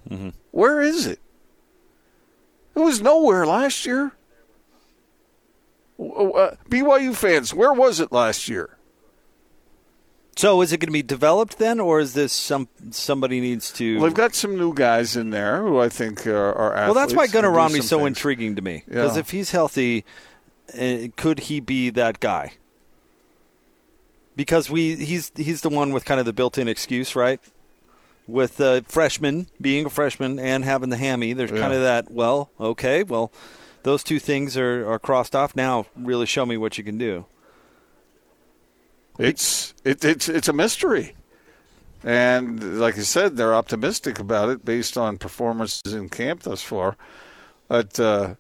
Where 0.51 0.81
is 0.81 1.07
it? 1.07 1.21
It 2.75 2.81
was 2.81 3.01
nowhere 3.01 3.47
last 3.47 3.87
year. 3.87 4.13
Uh, 5.99 6.57
BYU 6.69 7.15
fans, 7.15 7.55
where 7.55 7.73
was 7.73 8.01
it 8.01 8.11
last 8.11 8.49
year? 8.49 8.77
So 10.37 10.61
is 10.63 10.73
it 10.73 10.79
going 10.79 10.89
to 10.89 10.93
be 10.93 11.03
developed 11.05 11.59
then, 11.59 11.79
or 11.79 12.01
is 12.01 12.15
this 12.15 12.33
some 12.33 12.67
somebody 12.91 13.41
needs 13.41 13.71
to? 13.75 13.95
Well, 13.99 14.05
they've 14.07 14.15
got 14.15 14.35
some 14.35 14.57
new 14.59 14.75
guys 14.75 15.15
in 15.15 15.31
there 15.31 15.63
who 15.63 15.79
I 15.79 15.89
think 15.89 16.27
are, 16.27 16.53
are 16.53 16.75
athletes. 16.75 16.95
well, 16.97 17.07
that's 17.07 17.15
why 17.15 17.27
Gunnar 17.29 17.53
Romney's 17.53 17.89
so 17.89 17.99
things. 17.99 18.09
intriguing 18.09 18.57
to 18.57 18.63
me 18.63 18.83
because 18.89 19.15
Yeah. 19.15 19.21
if 19.21 19.31
he's 19.31 19.53
healthy, 19.53 20.05
uh, 20.77 21.07
could 21.17 21.39
he 21.41 21.61
be 21.61 21.91
that 21.91 22.19
guy? 22.19 22.55
Because 24.35 24.69
we 24.69 24.97
he's 24.97 25.31
he's 25.37 25.61
the 25.61 25.69
one 25.69 25.93
with 25.93 26.05
kind 26.05 26.19
of 26.19 26.27
the 26.27 26.33
built-in 26.33 26.67
excuse, 26.67 27.15
right? 27.15 27.41
With 28.27 28.59
uh, 28.61 28.81
freshman 28.89 29.49
being 29.61 29.85
a 29.85 29.91
freshman 29.91 30.39
and 30.39 30.65
having 30.65 30.89
the 30.89 30.97
hammy, 30.97 31.35
there's 31.35 31.51
kind 31.51 31.75
of 31.75 31.83
that. 31.83 32.11
Well, 32.11 32.51
okay, 32.59 33.03
well, 33.03 33.31
those 33.83 34.03
two 34.03 34.19
things 34.19 34.57
are, 34.57 34.91
are 34.91 34.99
crossed 34.99 35.37
off. 35.37 35.55
Now, 35.55 35.85
really 35.95 36.25
show 36.25 36.47
me 36.47 36.57
what 36.57 36.79
you 36.79 36.85
can 36.85 36.97
do. 36.97 37.27
It's 39.19 39.75
it, 39.85 40.05
it's 40.05 40.29
it's 40.29 40.49
a 40.49 40.53
mystery, 40.53 41.15
and 42.03 42.81
like 42.81 42.97
I 42.99 43.03
said, 43.03 43.37
they're 43.37 43.55
optimistic 43.55 44.19
about 44.19 44.49
it 44.49 44.65
based 44.65 44.97
on 44.99 45.19
performances 45.19 45.93
in 45.93 46.09
camp 46.09 46.43
thus 46.45 46.63
far. 46.63 46.97
But 47.69 48.01
uh, 48.01 48.35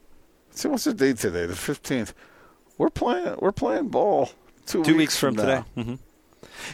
see, 0.50 0.68
what's 0.68 0.84
the 0.84 0.94
date 0.94 1.18
today? 1.18 1.46
The 1.46 1.54
fifteenth. 1.54 2.12
We're 2.76 2.90
playing. 2.90 3.36
We're 3.38 3.52
playing 3.52 3.88
ball 3.88 4.30
two, 4.66 4.82
Two 4.82 4.96
weeks 4.96 5.16
from 5.16 5.36
today. 5.36 5.62
now. 5.76 5.98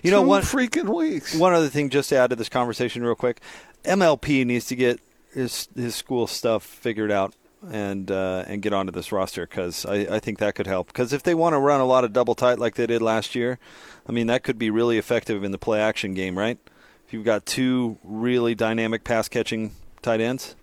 You 0.03 0.11
know 0.11 0.23
Two 0.23 0.29
what? 0.29 0.45
freaking 0.45 0.95
weeks. 0.95 1.35
One 1.35 1.53
other 1.55 1.69
thing, 1.69 1.91
just 1.91 2.09
to 2.11 2.17
add 2.17 2.31
to 2.31 2.37
this 2.37 2.49
conversation, 2.49 3.03
real 3.03 3.15
quick, 3.15 3.41
MLP 3.85 4.45
needs 4.47 4.67
to 4.67 4.77
get 4.77 5.01
his 5.33 5.69
his 5.77 5.95
school 5.95 6.27
stuff 6.27 6.63
figured 6.65 7.11
out 7.11 7.35
and 7.71 8.11
uh, 8.11 8.45
and 8.47 8.63
get 8.63 8.73
onto 8.73 8.93
this 8.93 9.13
roster 9.13 9.47
because 9.47 9.85
I, 9.87 9.95
I 10.17 10.19
think 10.19 10.39
that 10.39 10.55
could 10.55 10.67
help. 10.67 10.89
Because 10.89 11.13
if 11.13 11.23
they 11.23 11.35
want 11.35 11.53
to 11.55 11.59
run 11.59 11.81
a 11.81 11.87
lot 11.87 12.05
of 12.05 12.13
double 12.13 12.35
tight 12.35 12.59
like 12.59 12.75
they 12.75 12.87
did 12.87 13.03
last 13.03 13.35
year, 13.35 13.59
I 14.09 14.13
mean 14.13 14.27
that 14.29 14.43
could 14.43 14.59
be 14.59 14.71
really 14.71 14.99
effective 14.99 15.45
in 15.45 15.53
the 15.53 15.59
play 15.59 15.81
action 15.81 16.15
game, 16.15 16.39
right? 16.39 16.59
If 17.07 17.13
you've 17.13 17.25
got 17.25 17.45
two 17.47 17.99
really 18.05 18.55
dynamic 18.55 19.05
pass 19.05 19.29
catching 19.29 19.73
tight 20.03 20.21
ends. 20.21 20.55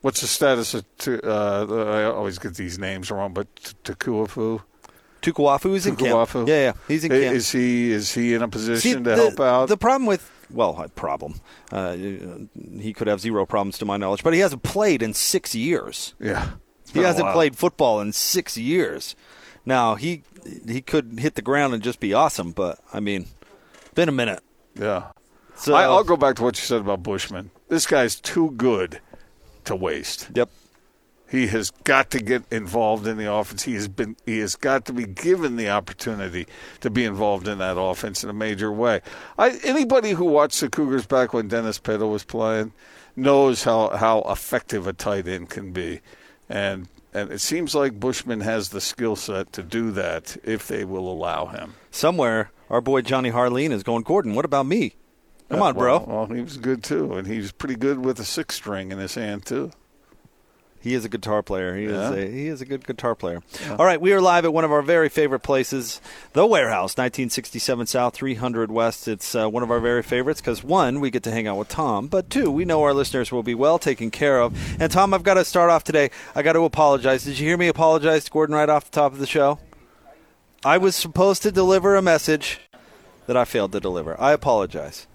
What's 0.00 0.20
the 0.20 0.26
status 0.26 0.74
of? 0.74 0.84
Tu- 0.98 1.20
Uh, 1.24 1.66
I 1.88 2.04
always 2.04 2.38
get 2.38 2.54
these 2.54 2.78
names 2.78 3.10
wrong, 3.10 3.32
but 3.34 3.52
Takuafu. 3.84 4.62
Tukuafu 5.22 5.74
is 5.74 5.86
in 5.86 5.96
camp. 5.96 6.30
Yeah, 6.34 6.44
yeah, 6.46 6.72
he's 6.86 7.04
in 7.04 7.10
camp. 7.10 7.34
Is 7.34 7.50
he 7.50 7.90
is 7.92 8.12
he 8.12 8.34
in 8.34 8.42
a 8.42 8.48
position 8.48 8.80
See, 8.80 8.94
to 8.94 9.00
the, 9.00 9.16
help 9.16 9.40
out? 9.40 9.68
The 9.68 9.76
problem 9.76 10.06
with 10.06 10.30
well, 10.50 10.80
a 10.80 10.88
problem. 10.88 11.40
Uh, 11.70 11.96
he 12.80 12.92
could 12.94 13.06
have 13.06 13.20
zero 13.20 13.44
problems 13.44 13.78
to 13.78 13.84
my 13.84 13.96
knowledge, 13.96 14.22
but 14.22 14.32
he 14.32 14.40
hasn't 14.40 14.62
played 14.62 15.02
in 15.02 15.12
six 15.12 15.54
years. 15.54 16.14
yeah, 16.18 16.50
He 16.92 17.00
hasn't 17.00 17.32
played 17.32 17.56
football 17.56 18.00
in 18.00 18.12
six 18.12 18.56
years. 18.56 19.14
Now 19.66 19.96
he 19.96 20.22
he 20.66 20.80
could 20.80 21.18
hit 21.18 21.34
the 21.34 21.42
ground 21.42 21.74
and 21.74 21.82
just 21.82 22.00
be 22.00 22.14
awesome, 22.14 22.52
but 22.52 22.78
I 22.92 23.00
mean, 23.00 23.26
been 23.94 24.08
a 24.08 24.12
minute. 24.12 24.42
Yeah. 24.74 25.08
So 25.56 25.74
I, 25.74 25.82
I'll 25.82 26.04
go 26.04 26.16
back 26.16 26.36
to 26.36 26.42
what 26.44 26.56
you 26.56 26.62
said 26.64 26.80
about 26.80 27.02
Bushman. 27.02 27.50
This 27.68 27.86
guy's 27.86 28.18
too 28.18 28.52
good 28.52 29.00
to 29.64 29.74
waste. 29.76 30.28
Yep. 30.34 30.48
He 31.30 31.48
has 31.48 31.70
got 31.84 32.10
to 32.12 32.20
get 32.20 32.44
involved 32.50 33.06
in 33.06 33.18
the 33.18 33.30
offense. 33.30 33.64
He 33.64 33.74
has 33.74 33.86
been. 33.86 34.16
He 34.24 34.38
has 34.38 34.56
got 34.56 34.86
to 34.86 34.94
be 34.94 35.04
given 35.04 35.56
the 35.56 35.68
opportunity 35.68 36.46
to 36.80 36.88
be 36.88 37.04
involved 37.04 37.46
in 37.46 37.58
that 37.58 37.78
offense 37.78 38.24
in 38.24 38.30
a 38.30 38.34
major 38.34 38.72
way. 38.72 39.02
I, 39.36 39.58
anybody 39.62 40.12
who 40.12 40.24
watched 40.24 40.60
the 40.60 40.70
Cougars 40.70 41.06
back 41.06 41.34
when 41.34 41.48
Dennis 41.48 41.78
Pitta 41.78 42.06
was 42.06 42.24
playing 42.24 42.72
knows 43.14 43.64
how, 43.64 43.90
how 43.90 44.20
effective 44.22 44.86
a 44.86 44.94
tight 44.94 45.28
end 45.28 45.50
can 45.50 45.72
be, 45.72 46.00
and 46.48 46.88
and 47.12 47.30
it 47.30 47.40
seems 47.40 47.74
like 47.74 48.00
Bushman 48.00 48.40
has 48.40 48.70
the 48.70 48.80
skill 48.80 49.16
set 49.16 49.52
to 49.52 49.62
do 49.62 49.90
that 49.92 50.36
if 50.44 50.66
they 50.66 50.84
will 50.84 51.10
allow 51.10 51.46
him. 51.46 51.74
Somewhere, 51.90 52.52
our 52.70 52.80
boy 52.80 53.02
Johnny 53.02 53.30
Harline 53.30 53.70
is 53.70 53.82
going. 53.82 54.02
Gordon, 54.02 54.34
what 54.34 54.46
about 54.46 54.64
me? 54.64 54.94
Come 55.50 55.60
uh, 55.60 55.66
on, 55.66 55.74
bro. 55.74 55.98
Well, 55.98 56.06
well, 56.06 56.26
he 56.26 56.40
was 56.40 56.56
good 56.56 56.82
too, 56.82 57.14
and 57.14 57.26
he 57.26 57.38
was 57.38 57.52
pretty 57.52 57.76
good 57.76 57.98
with 57.98 58.18
a 58.18 58.24
six 58.24 58.54
string 58.54 58.92
in 58.92 58.98
his 58.98 59.14
hand 59.14 59.44
too. 59.44 59.72
He 60.80 60.94
is 60.94 61.04
a 61.04 61.08
guitar 61.08 61.42
player. 61.42 61.76
He 61.76 61.84
Yeah. 61.86 62.10
is 62.10 62.16
a 62.16 62.30
he 62.30 62.46
is 62.46 62.60
a 62.60 62.64
good 62.64 62.86
guitar 62.86 63.14
player. 63.14 63.42
All 63.70 63.84
right, 63.84 64.00
we 64.00 64.12
are 64.12 64.20
live 64.20 64.44
at 64.44 64.52
one 64.52 64.64
of 64.64 64.70
our 64.72 64.80
very 64.82 65.08
favorite 65.08 65.40
places, 65.40 66.00
the 66.34 66.46
Warehouse, 66.46 66.96
1967 66.96 67.86
South, 67.86 68.14
300 68.14 68.70
West. 68.70 69.08
It's 69.08 69.34
uh, 69.34 69.48
one 69.48 69.62
of 69.64 69.70
our 69.72 69.80
very 69.80 70.02
favorites 70.02 70.40
because 70.40 70.62
one, 70.62 71.00
we 71.00 71.10
get 71.10 71.24
to 71.24 71.32
hang 71.32 71.48
out 71.48 71.58
with 71.58 71.68
Tom, 71.68 72.06
but 72.06 72.30
two, 72.30 72.50
we 72.50 72.64
know 72.64 72.82
our 72.84 72.94
listeners 72.94 73.32
will 73.32 73.42
be 73.42 73.54
well 73.56 73.78
taken 73.78 74.10
care 74.10 74.40
of. 74.40 74.56
And 74.80 74.90
Tom, 74.92 75.12
I've 75.12 75.24
got 75.24 75.34
to 75.34 75.44
start 75.44 75.68
off 75.68 75.82
today. 75.82 76.10
I 76.34 76.42
got 76.42 76.52
to 76.52 76.64
apologize. 76.64 77.24
Did 77.24 77.38
you 77.40 77.48
hear 77.48 77.56
me 77.56 77.66
apologize 77.68 78.24
to 78.24 78.30
Gordon 78.30 78.54
right 78.54 78.68
off 78.68 78.84
the 78.90 78.94
top 78.94 79.12
of 79.12 79.18
the 79.18 79.26
show? 79.26 79.58
I 80.64 80.78
was 80.78 80.94
supposed 80.96 81.42
to 81.42 81.50
deliver 81.52 81.96
a 81.96 82.02
message 82.02 82.60
that 83.26 83.36
I 83.36 83.44
failed 83.44 83.72
to 83.72 83.80
deliver. 83.80 84.18
I 84.20 84.32
apologize. 84.32 85.06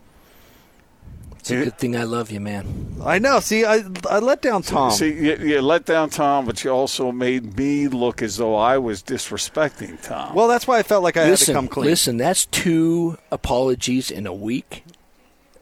It's 1.43 1.51
a 1.51 1.61
good 1.65 1.77
thing 1.77 1.97
I 1.97 2.05
love 2.05 2.31
you, 2.31 2.39
man. 2.39 2.95
I 3.03 3.19
know. 3.19 3.41
See, 3.41 3.65
I 3.65 3.83
I 4.09 4.19
let 4.19 4.41
down 4.41 4.61
Tom. 4.61 4.91
See, 4.91 5.11
you, 5.11 5.35
you 5.35 5.61
let 5.61 5.83
down 5.83 6.09
Tom, 6.09 6.45
but 6.45 6.63
you 6.63 6.71
also 6.71 7.11
made 7.11 7.57
me 7.57 7.89
look 7.89 8.21
as 8.21 8.37
though 8.37 8.55
I 8.55 8.77
was 8.77 9.03
disrespecting 9.03 10.01
Tom. 10.01 10.35
well, 10.35 10.47
that's 10.47 10.67
why 10.67 10.79
I 10.79 10.83
felt 10.83 11.03
like 11.03 11.17
I 11.17 11.29
listen, 11.29 11.53
had 11.53 11.59
to 11.59 11.67
come 11.67 11.67
clean. 11.67 11.85
listen, 11.89 12.15
that's 12.15 12.45
two 12.45 13.17
apologies 13.29 14.09
in 14.09 14.25
a 14.25 14.33
week. 14.33 14.85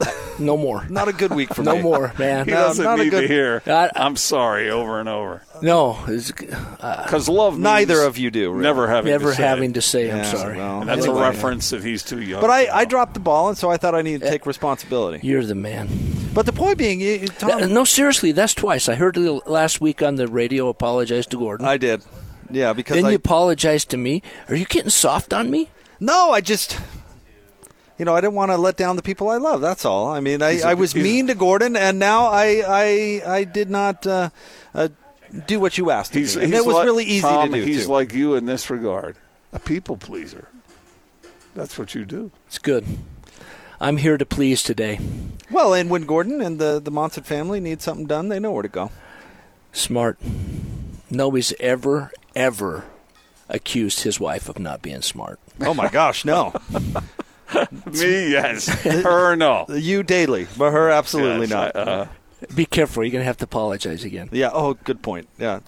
No 0.39 0.57
more. 0.57 0.87
Not 0.89 1.07
a 1.07 1.13
good 1.13 1.33
week 1.35 1.53
for 1.53 1.61
no 1.63 1.73
me. 1.73 1.77
No 1.77 1.83
more, 1.83 2.13
man. 2.17 2.45
he 2.47 2.51
no, 2.51 2.57
doesn't 2.57 2.83
not 2.83 2.99
a 2.99 3.03
need 3.03 3.09
good- 3.11 3.21
to 3.21 3.27
hear. 3.27 3.61
I- 3.67 3.91
I'm 3.95 4.15
sorry 4.15 4.71
over 4.71 4.99
and 4.99 5.07
over 5.07 5.43
No, 5.61 6.03
it's, 6.07 6.31
because 6.31 7.29
uh, 7.29 7.31
love. 7.33 7.59
Neither 7.59 7.93
means 7.95 8.05
of 8.07 8.17
you 8.17 8.31
do. 8.31 8.49
really. 8.51 8.63
Never 8.63 8.87
having 8.87 9.11
never 9.11 9.29
to 9.31 9.35
say 9.35 9.43
having 9.43 9.69
it. 9.71 9.73
to 9.75 9.81
say 9.81 10.09
I'm 10.09 10.17
Yeah, 10.17 10.23
sorry. 10.23 10.57
well, 10.57 10.79
And 10.81 10.89
that's 10.89 11.05
Anyway. 11.05 11.19
a 11.19 11.29
reference 11.29 11.69
that 11.69 11.83
he's 11.83 12.01
too 12.01 12.21
young. 12.21 12.41
But 12.41 12.49
I, 12.49 12.75
I 12.75 12.85
dropped 12.85 13.13
the 13.13 13.19
ball, 13.19 13.49
and 13.49 13.57
so 13.57 13.69
I 13.69 13.77
thought 13.77 13.93
I 13.93 14.01
needed 14.01 14.21
to 14.21 14.29
take 14.29 14.47
responsibility. 14.47 15.19
You're 15.25 15.43
the 15.45 15.53
man. 15.53 15.89
But 16.33 16.47
the 16.47 16.53
point 16.53 16.77
being, 16.79 17.01
you- 17.01 17.27
Tom, 17.27 17.59
That- 17.59 17.69
no, 17.69 17.83
seriously, 17.83 18.31
that's 18.31 18.55
twice. 18.55 18.89
I 18.89 18.95
heard 18.95 19.17
it 19.17 19.47
last 19.47 19.79
week 19.79 20.01
on 20.01 20.15
the 20.15 20.27
radio. 20.27 20.69
Apologize 20.69 21.27
to 21.27 21.37
Gordon. 21.37 21.67
I 21.67 21.77
did. 21.77 22.01
Yeah, 22.49 22.73
because 22.73 22.95
then 22.95 23.05
I, 23.05 23.09
you 23.11 23.15
apologize 23.17 23.85
to 23.85 23.97
me. 23.97 24.23
Are 24.49 24.55
you 24.55 24.65
getting 24.65 24.89
soft 24.89 25.33
on 25.33 25.51
me? 25.51 25.69
no, 25.99 26.31
I 26.31 26.41
just, 26.41 26.79
you 27.97 28.05
know, 28.05 28.15
I 28.15 28.21
didn't 28.21 28.33
want 28.35 28.51
to 28.51 28.57
let 28.57 28.77
down 28.77 28.95
the 28.95 29.01
people 29.01 29.29
I 29.29 29.37
love. 29.37 29.61
That's 29.61 29.85
all. 29.85 30.07
I 30.07 30.19
mean, 30.19 30.41
I, 30.41 30.53
He's 30.53 30.65
was 30.65 30.95
mean 30.95 31.27
to 31.27 31.35
Gordon, 31.35 31.75
and 31.75 31.99
now 31.99 32.25
I 32.27 32.63
I, 32.67 33.21
I 33.39 33.43
did 33.43 33.69
not 33.69 34.05
uh, 34.07 34.29
uh, 34.73 34.89
do 35.47 35.59
what 35.59 35.77
you 35.77 35.91
asked. 35.91 36.13
He's, 36.13 36.35
of 36.35 36.39
me. 36.41 36.45
and 36.45 36.53
he's 36.53 36.63
it 36.63 36.65
was 36.67 36.75
like- 36.75 36.85
really 36.85 37.05
easy 37.05 37.21
Tom, 37.21 37.51
to 37.51 37.57
do. 37.59 37.63
He's 37.63 37.85
too. 37.85 37.91
like 37.91 38.13
you 38.13 38.35
in 38.35 38.45
this 38.45 38.69
regard, 38.69 39.15
a 39.53 39.59
people 39.59 39.97
pleaser. 39.97 40.47
That's 41.53 41.77
what 41.77 41.93
you 41.93 42.05
do. 42.05 42.31
It's 42.47 42.57
good. 42.59 42.85
I'm 43.79 43.97
here 43.97 44.17
to 44.17 44.25
please 44.25 44.61
today. 44.63 44.99
well, 45.49 45.73
and 45.73 45.89
when 45.89 46.03
Gordon 46.03 46.39
and 46.41 46.59
the 46.59 46.79
the 46.79 46.91
Monson 46.91 47.23
family 47.23 47.59
need 47.59 47.81
something 47.81 48.05
done, 48.07 48.29
they 48.29 48.39
know 48.39 48.51
where 48.51 48.61
to 48.63 48.69
go. 48.69 48.91
Smart. 49.73 50.19
Nobody's 51.09 51.53
ever, 51.59 52.11
ever 52.35 52.85
accused 53.49 54.01
his 54.03 54.19
wife 54.19 54.47
of 54.47 54.59
not 54.59 54.81
being 54.81 55.01
smart. 55.01 55.39
Oh 55.59 55.73
my 55.73 55.89
gosh, 55.89 56.23
no! 56.23 56.53
Me, 57.85 58.31
yes. 58.31 58.67
Her, 58.83 59.35
no. 59.35 59.65
you 59.69 60.03
daily, 60.03 60.47
but 60.57 60.71
her 60.71 60.89
absolutely 60.89 61.47
Yes, 61.47 61.49
not. 61.49 61.75
Uh, 61.75 62.05
Be 62.55 62.65
careful. 62.65 63.03
You're 63.03 63.11
going 63.11 63.21
to 63.21 63.25
have 63.25 63.37
to 63.37 63.45
apologize 63.45 64.03
again. 64.03 64.29
yeah. 64.31 64.49
Oh, 64.53 64.73
good 64.75 65.01
point. 65.01 65.27
Yeah. 65.37 65.59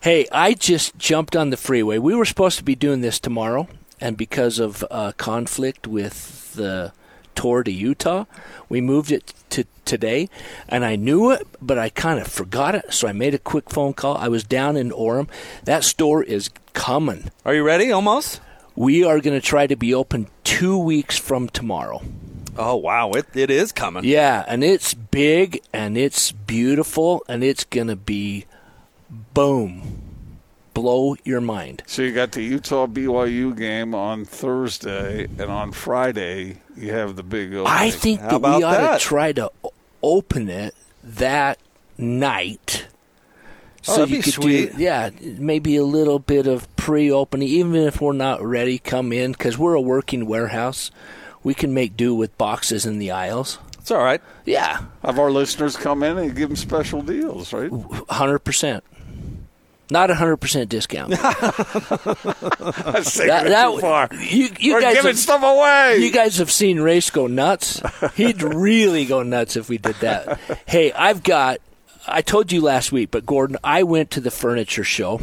Hey, 0.00 0.26
I 0.32 0.54
just 0.54 0.98
jumped 0.98 1.36
on 1.36 1.50
the 1.50 1.56
freeway. 1.56 1.98
We 1.98 2.14
were 2.14 2.24
supposed 2.24 2.58
to 2.58 2.64
be 2.64 2.74
doing 2.74 3.00
this 3.00 3.18
tomorrow, 3.20 3.68
and 4.00 4.16
because 4.16 4.58
of 4.58 4.84
uh, 4.90 5.12
conflict 5.16 5.86
with 5.86 6.52
the 6.54 6.92
tour 7.34 7.62
to 7.62 7.70
Utah, 7.70 8.24
we 8.68 8.80
moved 8.80 9.12
it 9.12 9.32
to 9.50 9.64
today. 9.84 10.28
And 10.68 10.84
I 10.84 10.96
knew 10.96 11.30
it, 11.30 11.46
but 11.62 11.78
I 11.78 11.88
kind 11.88 12.18
of 12.20 12.26
forgot 12.26 12.74
it, 12.74 12.92
so 12.92 13.06
I 13.08 13.12
made 13.12 13.32
a 13.34 13.38
quick 13.38 13.70
phone 13.70 13.94
call. 13.94 14.16
I 14.16 14.28
was 14.28 14.44
down 14.44 14.76
in 14.76 14.90
Orem. 14.90 15.28
That 15.64 15.84
store 15.84 16.22
is 16.22 16.50
coming. 16.72 17.30
Are 17.44 17.54
you 17.54 17.62
ready? 17.62 17.90
Almost. 17.92 18.40
We 18.76 19.04
are 19.04 19.20
going 19.20 19.38
to 19.38 19.46
try 19.46 19.66
to 19.66 19.76
be 19.76 19.92
open 19.94 20.28
two 20.44 20.78
weeks 20.78 21.18
from 21.18 21.48
tomorrow. 21.48 22.02
Oh 22.58 22.76
wow! 22.76 23.12
It 23.12 23.26
it 23.34 23.50
is 23.50 23.72
coming. 23.72 24.04
Yeah, 24.04 24.44
and 24.46 24.62
it's 24.64 24.92
big 24.94 25.62
and 25.72 25.96
it's 25.96 26.32
beautiful 26.32 27.22
and 27.28 27.44
it's 27.44 27.64
going 27.64 27.86
to 27.86 27.96
be 27.96 28.46
boom. 29.34 30.02
Blow 30.74 31.16
your 31.24 31.40
mind. 31.40 31.82
So 31.86 32.02
you 32.02 32.12
got 32.12 32.32
the 32.32 32.42
Utah 32.42 32.86
BYU 32.86 33.56
game 33.56 33.94
on 33.94 34.24
Thursday, 34.24 35.24
and 35.24 35.42
on 35.42 35.72
Friday 35.72 36.58
you 36.76 36.92
have 36.92 37.16
the 37.16 37.22
big. 37.22 37.54
Opening. 37.54 37.66
I 37.66 37.90
think 37.90 38.20
How 38.20 38.38
that 38.38 38.58
we 38.58 38.62
ought 38.62 38.72
that? 38.72 39.00
to 39.00 39.04
try 39.04 39.32
to 39.32 39.50
open 40.02 40.48
it 40.48 40.74
that 41.02 41.58
night. 41.98 42.86
Oh, 43.88 43.96
that'd 43.96 44.10
be 44.10 44.22
sweet. 44.22 44.76
do, 44.76 44.82
yeah, 44.82 45.10
maybe 45.20 45.76
a 45.76 45.84
little 45.84 46.18
bit 46.18 46.46
of 46.46 46.74
pre-opening, 46.76 47.48
even 47.48 47.76
if 47.76 48.00
we're 48.00 48.12
not 48.12 48.42
ready. 48.42 48.78
Come 48.78 49.12
in 49.12 49.32
because 49.32 49.56
we're 49.56 49.74
a 49.74 49.80
working 49.80 50.26
warehouse. 50.26 50.90
We 51.42 51.54
can 51.54 51.72
make 51.72 51.96
do 51.96 52.14
with 52.14 52.36
boxes 52.36 52.84
in 52.84 52.98
the 52.98 53.10
aisles. 53.10 53.58
It's 53.78 53.90
all 53.90 54.02
right. 54.04 54.20
Yeah, 54.44 54.82
have 55.02 55.18
our 55.18 55.30
listeners 55.30 55.76
come 55.76 56.02
in 56.02 56.18
and 56.18 56.36
give 56.36 56.50
them 56.50 56.56
special 56.56 57.00
deals, 57.00 57.52
right? 57.54 57.70
hundred 58.10 58.40
percent. 58.40 58.84
Not 59.90 60.10
a 60.10 60.14
hundred 60.14 60.36
percent 60.36 60.68
discount. 60.68 61.10
That's 61.10 63.14
That- 63.14 63.46
that- 63.48 63.70
too 63.72 63.78
far. 63.80 64.08
You, 64.12 64.48
you 64.58 64.74
We're 64.74 64.80
guys 64.82 64.94
giving 64.96 65.08
have, 65.08 65.18
stuff 65.18 65.42
away. 65.42 65.96
You 65.98 66.12
guys 66.12 66.38
have 66.38 66.50
seen 66.50 66.80
Race 66.80 67.10
go 67.10 67.26
nuts. 67.26 67.80
He'd 68.14 68.42
really 68.42 69.04
go 69.06 69.22
nuts 69.22 69.56
if 69.56 69.68
we 69.68 69.78
did 69.78 69.96
that. 69.96 70.38
Hey, 70.66 70.92
I've 70.92 71.22
got. 71.22 71.58
I 72.10 72.22
told 72.22 72.52
you 72.52 72.60
last 72.60 72.92
week, 72.92 73.10
but 73.10 73.26
Gordon, 73.26 73.56
I 73.62 73.82
went 73.82 74.10
to 74.12 74.20
the 74.20 74.30
furniture 74.30 74.84
show, 74.84 75.20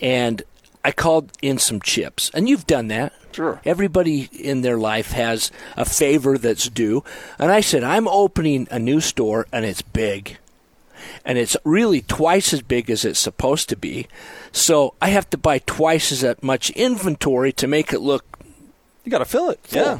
and 0.00 0.42
I 0.84 0.92
called 0.92 1.32
in 1.42 1.58
some 1.58 1.80
chips, 1.80 2.30
and 2.34 2.48
you've 2.48 2.66
done 2.66 2.88
that. 2.88 3.12
Sure. 3.32 3.60
Everybody 3.64 4.28
in 4.32 4.62
their 4.62 4.78
life 4.78 5.12
has 5.12 5.50
a 5.76 5.84
favor 5.84 6.38
that's 6.38 6.68
due, 6.68 7.04
and 7.38 7.50
I 7.52 7.60
said 7.60 7.84
I'm 7.84 8.08
opening 8.08 8.66
a 8.70 8.78
new 8.78 9.00
store, 9.00 9.46
and 9.52 9.64
it's 9.64 9.82
big 9.82 10.38
and 11.24 11.38
it's 11.38 11.56
really 11.64 12.00
twice 12.02 12.52
as 12.52 12.62
big 12.62 12.90
as 12.90 13.04
it's 13.04 13.20
supposed 13.20 13.68
to 13.68 13.76
be. 13.76 14.06
So 14.52 14.94
I 15.00 15.08
have 15.10 15.28
to 15.30 15.38
buy 15.38 15.58
twice 15.60 16.10
as 16.10 16.42
much 16.42 16.70
inventory 16.70 17.52
to 17.52 17.66
make 17.66 17.92
it 17.92 18.00
look 18.00 18.24
You 19.04 19.10
got 19.10 19.18
to 19.18 19.24
fill 19.24 19.50
it. 19.50 19.60
full. 19.62 19.80
Yeah. 19.80 19.98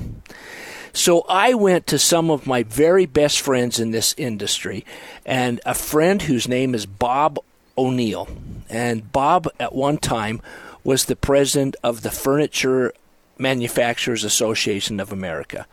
So 0.92 1.24
I 1.28 1.54
went 1.54 1.86
to 1.88 1.98
some 1.98 2.30
of 2.30 2.46
my 2.46 2.62
very 2.62 3.06
best 3.06 3.40
friends 3.40 3.78
in 3.78 3.90
this 3.90 4.14
industry, 4.16 4.84
and 5.24 5.60
a 5.64 5.74
friend 5.74 6.22
whose 6.22 6.48
name 6.48 6.74
is 6.74 6.86
Bob 6.86 7.38
O'Neill. 7.76 8.28
And 8.68 9.10
Bob, 9.12 9.48
at 9.58 9.74
one 9.74 9.98
time, 9.98 10.40
was 10.84 11.04
the 11.04 11.16
president 11.16 11.76
of 11.82 12.02
the 12.02 12.10
Furniture 12.10 12.92
Manufacturers 13.38 14.24
Association 14.24 15.00
of 15.00 15.12
America. 15.12 15.66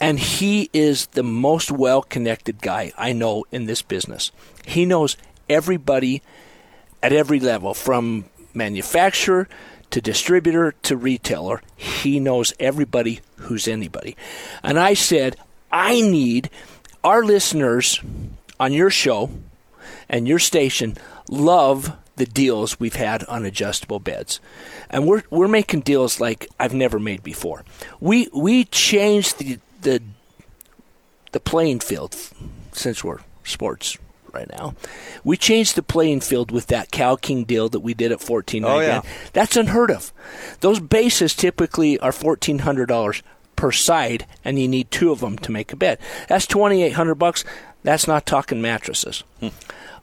And 0.00 0.18
he 0.18 0.68
is 0.72 1.06
the 1.06 1.22
most 1.22 1.70
well 1.70 2.02
connected 2.02 2.60
guy 2.60 2.92
I 2.98 3.12
know 3.12 3.44
in 3.52 3.66
this 3.66 3.82
business. 3.82 4.32
He 4.66 4.84
knows 4.84 5.16
everybody 5.48 6.22
at 7.02 7.12
every 7.12 7.40
level, 7.40 7.74
from 7.74 8.26
manufacturer 8.54 9.48
to 9.92 10.00
distributor 10.00 10.72
to 10.82 10.96
retailer. 10.96 11.62
He 11.76 12.18
knows 12.18 12.52
everybody 12.58 13.20
who's 13.36 13.68
anybody. 13.68 14.16
And 14.62 14.78
I 14.78 14.94
said, 14.94 15.36
I 15.70 16.00
need 16.00 16.50
our 17.04 17.22
listeners 17.22 18.00
on 18.58 18.72
your 18.72 18.90
show 18.90 19.30
and 20.08 20.26
your 20.26 20.38
station 20.38 20.96
love 21.28 21.96
the 22.16 22.26
deals 22.26 22.78
we've 22.80 22.96
had 22.96 23.24
on 23.24 23.44
adjustable 23.44 24.00
beds. 24.00 24.40
And 24.90 25.06
we're 25.06 25.22
we're 25.30 25.48
making 25.48 25.80
deals 25.80 26.20
like 26.20 26.48
I've 26.58 26.74
never 26.74 26.98
made 26.98 27.22
before. 27.22 27.64
We 28.00 28.28
we 28.34 28.64
changed 28.64 29.38
the 29.38 29.58
the 29.80 30.02
the 31.32 31.40
playing 31.40 31.80
field 31.80 32.16
since 32.72 33.02
we're 33.02 33.20
sports 33.44 33.96
right 34.32 34.48
now. 34.50 34.74
We 35.24 35.36
changed 35.36 35.74
the 35.76 35.82
playing 35.82 36.20
field 36.20 36.50
with 36.50 36.66
that 36.68 36.90
Cal 36.90 37.16
King 37.16 37.44
deal 37.44 37.68
that 37.68 37.80
we 37.80 37.94
did 37.94 38.12
at 38.12 38.20
fourteen 38.20 38.64
Oh, 38.64 38.68
ninety 38.78 38.86
nine. 38.92 39.02
yeah. 39.04 39.10
That's 39.32 39.56
unheard 39.56 39.90
of. 39.90 40.12
Those 40.60 40.80
bases 40.80 41.34
typically 41.34 41.98
are 41.98 42.12
fourteen 42.12 42.60
hundred 42.60 42.86
dollars 42.86 43.22
per 43.56 43.70
side, 43.72 44.26
and 44.44 44.58
you 44.58 44.66
need 44.68 44.90
two 44.90 45.12
of 45.12 45.20
them 45.20 45.38
to 45.38 45.52
make 45.52 45.72
a 45.72 45.76
bed. 45.76 45.98
That's 46.28 46.46
twenty 46.46 46.82
eight 46.82 46.92
hundred 46.94 47.16
bucks. 47.16 47.44
That's 47.82 48.06
not 48.06 48.26
talking 48.26 48.62
mattresses. 48.62 49.24
Hmm. 49.40 49.48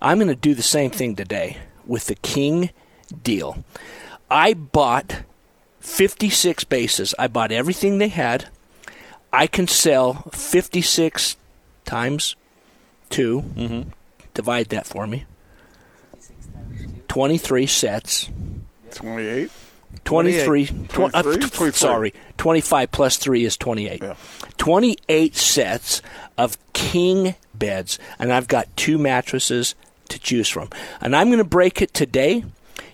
I'm 0.01 0.17
going 0.17 0.27
to 0.29 0.35
do 0.35 0.53
the 0.53 0.61
same 0.63 0.91
thing 0.91 1.15
today 1.15 1.57
with 1.85 2.07
the 2.07 2.15
King 2.15 2.69
deal. 3.23 3.63
I 4.31 4.53
bought 4.53 5.23
56 5.79 6.63
bases. 6.65 7.13
I 7.17 7.27
bought 7.27 7.51
everything 7.51 7.97
they 7.97 8.07
had. 8.09 8.47
I 9.33 9.47
can 9.47 9.67
sell 9.67 10.29
56 10.33 11.35
times 11.85 12.35
2. 13.09 13.41
Mm-hmm. 13.41 13.89
Divide 14.39 14.69
that 14.69 14.87
for 14.87 15.05
me. 15.05 15.25
23 17.09 17.67
sets. 17.67 18.29
28. 18.91 19.51
23. 20.05 20.65
tw- 20.65 20.71
uh, 20.71 21.21
23? 21.21 21.33
t- 21.33 21.49
23. 21.49 21.71
sorry. 21.73 22.13
25 22.37 22.89
plus 22.89 23.17
3 23.17 23.43
is 23.43 23.57
28. 23.57 24.01
28 24.57 25.35
sets 25.35 26.01
of 26.37 26.57
king 26.71 27.35
beds, 27.53 27.99
and 28.17 28.31
I've 28.31 28.47
got 28.47 28.73
two 28.77 28.97
mattresses 28.97 29.75
to 30.07 30.17
choose 30.17 30.47
from. 30.47 30.69
And 31.01 31.13
I'm 31.17 31.27
going 31.27 31.39
to 31.39 31.43
break 31.43 31.81
it 31.81 31.93
today. 31.93 32.45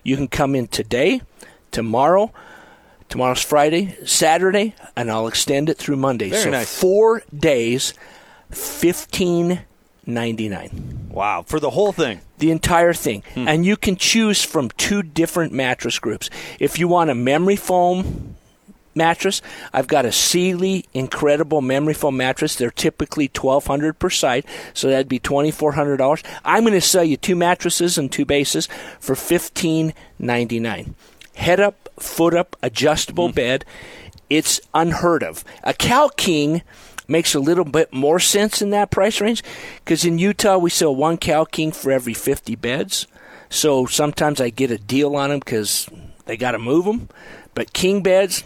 You 0.02 0.16
can 0.16 0.28
come 0.28 0.56
in 0.56 0.66
today, 0.68 1.22
tomorrow. 1.70 2.32
Tomorrow's 3.08 3.44
Friday, 3.44 3.96
Saturday, 4.04 4.74
and 4.98 5.12
I'll 5.12 5.28
extend 5.28 5.70
it 5.70 5.78
through 5.78 5.98
Monday. 5.98 6.32
Very 6.32 6.42
so 6.42 6.50
nice. 6.50 6.80
four 6.80 7.22
days, 7.38 7.94
fifteen 8.50 9.62
ninety 10.08 10.50
nine. 10.50 11.05
Wow, 11.16 11.44
for 11.48 11.60
the 11.60 11.72
whole 11.72 11.94
thing. 11.94 12.22
The 12.38 12.52
entire 12.52 12.94
thing. 12.94 13.24
Hmm. 13.34 13.48
And 13.48 13.66
you 13.66 13.78
can 13.78 13.96
choose 13.96 14.44
from 14.44 14.70
two 14.70 15.02
different 15.02 15.54
mattress 15.54 15.98
groups. 15.98 16.30
If 16.60 16.78
you 16.78 16.88
want 16.88 17.10
a 17.10 17.16
memory 17.16 17.56
foam 17.56 18.36
mattress. 18.96 19.42
I've 19.74 19.88
got 19.88 20.06
a 20.06 20.12
Sealy 20.12 20.86
Incredible 20.94 21.62
Memory 21.62 21.94
Foam 21.94 22.18
mattress. 22.18 22.56
They're 22.56 22.72
typically 22.72 23.28
twelve 23.28 23.68
hundred 23.68 24.00
per 24.00 24.10
side, 24.10 24.46
so 24.74 24.90
that'd 24.90 25.10
be 25.10 25.20
twenty 25.20 25.52
four 25.52 25.74
hundred 25.74 25.98
dollars. 25.98 26.24
I'm 26.44 26.64
going 26.64 26.74
to 26.74 26.82
sell 26.82 27.04
you 27.04 27.18
two 27.18 27.36
mattresses 27.36 27.98
and 27.98 28.12
two 28.12 28.26
bases 28.26 28.68
for 29.00 29.16
fifteen 29.16 29.94
ninety 30.18 30.60
nine. 30.60 30.96
Head 31.36 31.60
up, 31.60 31.90
foot 32.00 32.34
up, 32.34 32.56
adjustable 32.64 33.30
bed. 33.32 33.66
It's 34.30 34.62
unheard 34.74 35.22
of. 35.22 35.44
A 35.64 35.74
Cal 35.74 36.10
King 36.10 36.64
makes 37.08 37.34
a 37.36 37.40
little 37.40 37.66
bit 37.66 37.94
more 37.94 38.20
sense 38.20 38.62
in 38.62 38.70
that 38.72 38.92
price 38.92 39.22
range 39.22 39.44
because 39.84 40.06
in 40.06 40.18
Utah 40.18 40.58
we 40.58 40.70
sell 40.70 40.96
one 40.96 41.18
Cal 41.18 41.46
King 41.46 41.72
for 41.72 41.92
every 41.92 42.14
fifty 42.14 42.56
beds. 42.56 43.08
So 43.50 43.86
sometimes 43.86 44.42
I 44.42 44.50
get 44.50 44.72
a 44.72 44.78
deal 44.78 45.16
on 45.16 45.30
them 45.30 45.40
because 45.40 45.88
they 46.26 46.36
got 46.38 46.52
to 46.52 46.60
move 46.60 46.86
them. 46.86 47.10
But 47.54 47.72
king 47.74 48.02
beds, 48.02 48.44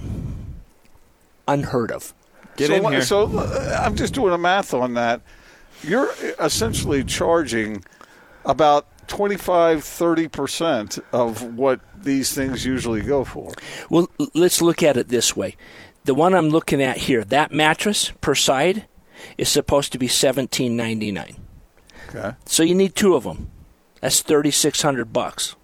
unheard 1.48 1.92
of. 1.92 2.14
Get 2.58 2.68
so, 2.68 2.82
what- 2.82 3.04
So 3.04 3.38
uh, 3.40 3.82
I'm 3.84 3.96
just 3.96 4.14
doing 4.14 4.34
a 4.34 4.38
math 4.38 4.74
on 4.74 4.94
that. 4.96 5.22
You're 5.82 6.12
essentially 6.40 7.04
charging 7.04 7.84
about 8.46 8.86
25, 9.08 9.80
30% 9.80 11.00
of 11.14 11.42
what 11.56 11.80
these 11.98 12.34
things 12.34 12.66
usually 12.66 13.02
go 13.02 13.24
for. 13.24 13.52
Well, 13.90 14.10
let's 14.36 14.62
look 14.62 14.84
at 14.84 14.98
it 14.98 15.08
this 15.08 15.36
way. 15.36 15.56
The 16.10 16.16
one 16.16 16.34
I'm 16.34 16.50
looking 16.50 16.82
at 16.82 16.98
here, 16.98 17.24
that 17.26 17.52
mattress 17.52 18.12
per 18.20 18.34
side 18.34 18.88
is 19.38 19.48
supposed 19.48 19.92
to 19.92 20.00
be 20.00 20.08
seventeen 20.08 20.76
ninety 20.76 21.12
nine. 21.12 21.36
Okay. 22.08 22.36
So 22.48 22.64
you 22.64 22.74
need 22.74 22.96
two 22.96 23.14
of 23.14 23.26
them. 23.26 23.52
That's 24.02 24.24
thirty 24.24 24.50
six 24.50 24.82
hundred 24.82 25.14
bucks. 25.14 25.56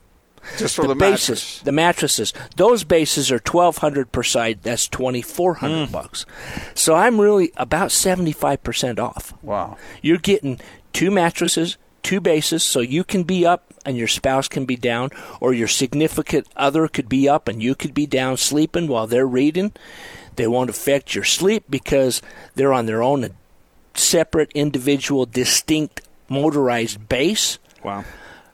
Just 0.59 0.75
for 0.75 0.85
the, 0.85 0.93
bases, 0.93 1.29
mattress. 1.29 1.61
the 1.61 1.71
mattresses. 1.71 2.33
Those 2.57 2.83
bases 2.83 3.31
are 3.31 3.39
twelve 3.39 3.79
hundred 3.79 4.11
per 4.11 4.21
side. 4.21 4.59
That's 4.61 4.87
twenty 4.87 5.23
four 5.23 5.55
hundred 5.55 5.87
hmm. 5.87 5.91
bucks. 5.91 6.27
So 6.75 6.93
I'm 6.93 7.19
really 7.19 7.51
about 7.57 7.91
seventy 7.91 8.31
five 8.31 8.61
percent 8.61 8.99
off. 8.99 9.33
Wow. 9.41 9.77
You're 10.03 10.19
getting 10.19 10.59
two 10.93 11.09
mattresses, 11.09 11.79
two 12.05 12.21
bases, 12.21 12.63
so 12.63 12.79
you 12.79 13.03
can 13.03 13.23
be 13.23 13.45
up 13.45 13.73
and 13.83 13.97
your 13.97 14.07
spouse 14.07 14.47
can 14.47 14.65
be 14.65 14.75
down, 14.75 15.09
or 15.41 15.53
your 15.53 15.67
significant 15.67 16.47
other 16.55 16.87
could 16.87 17.09
be 17.09 17.27
up 17.27 17.47
and 17.47 17.61
you 17.61 17.75
could 17.75 17.93
be 17.93 18.05
down 18.05 18.37
sleeping 18.37 18.87
while 18.87 19.07
they're 19.07 19.27
reading. 19.27 19.73
They 20.35 20.47
won't 20.47 20.69
affect 20.69 21.15
your 21.15 21.23
sleep 21.23 21.65
because 21.69 22.21
they're 22.53 22.73
on 22.73 22.85
their 22.85 23.01
own 23.01 23.31
separate, 23.95 24.51
individual, 24.53 25.25
distinct 25.25 26.01
motorized 26.29 27.09
base. 27.09 27.57
Wow. 27.83 28.05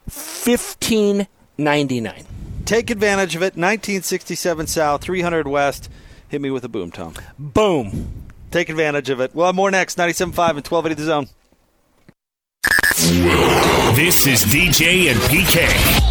Fifteen 0.07 1.27
ninety 1.57 1.99
nine. 1.99 2.25
Take 2.65 2.89
advantage 2.89 3.35
of 3.35 3.41
it. 3.41 3.57
1967 3.57 4.67
South, 4.67 5.01
300 5.01 5.47
West. 5.47 5.89
Hit 6.29 6.39
me 6.41 6.51
with 6.51 6.63
a 6.63 6.69
boom, 6.69 6.91
Tom. 6.91 7.15
Boom. 7.37 8.29
Take 8.51 8.69
advantage 8.69 9.09
of 9.09 9.19
it. 9.19 9.35
We'll 9.35 9.47
have 9.47 9.55
more 9.55 9.71
next. 9.71 9.97
97.5 9.97 10.21
and 10.21 10.37
1280 10.37 10.93
The 10.93 11.03
Zone. 11.03 11.27
This 13.11 14.25
is 14.25 14.45
DJ 14.45 15.11
and 15.11 15.19
PK. 15.19 16.10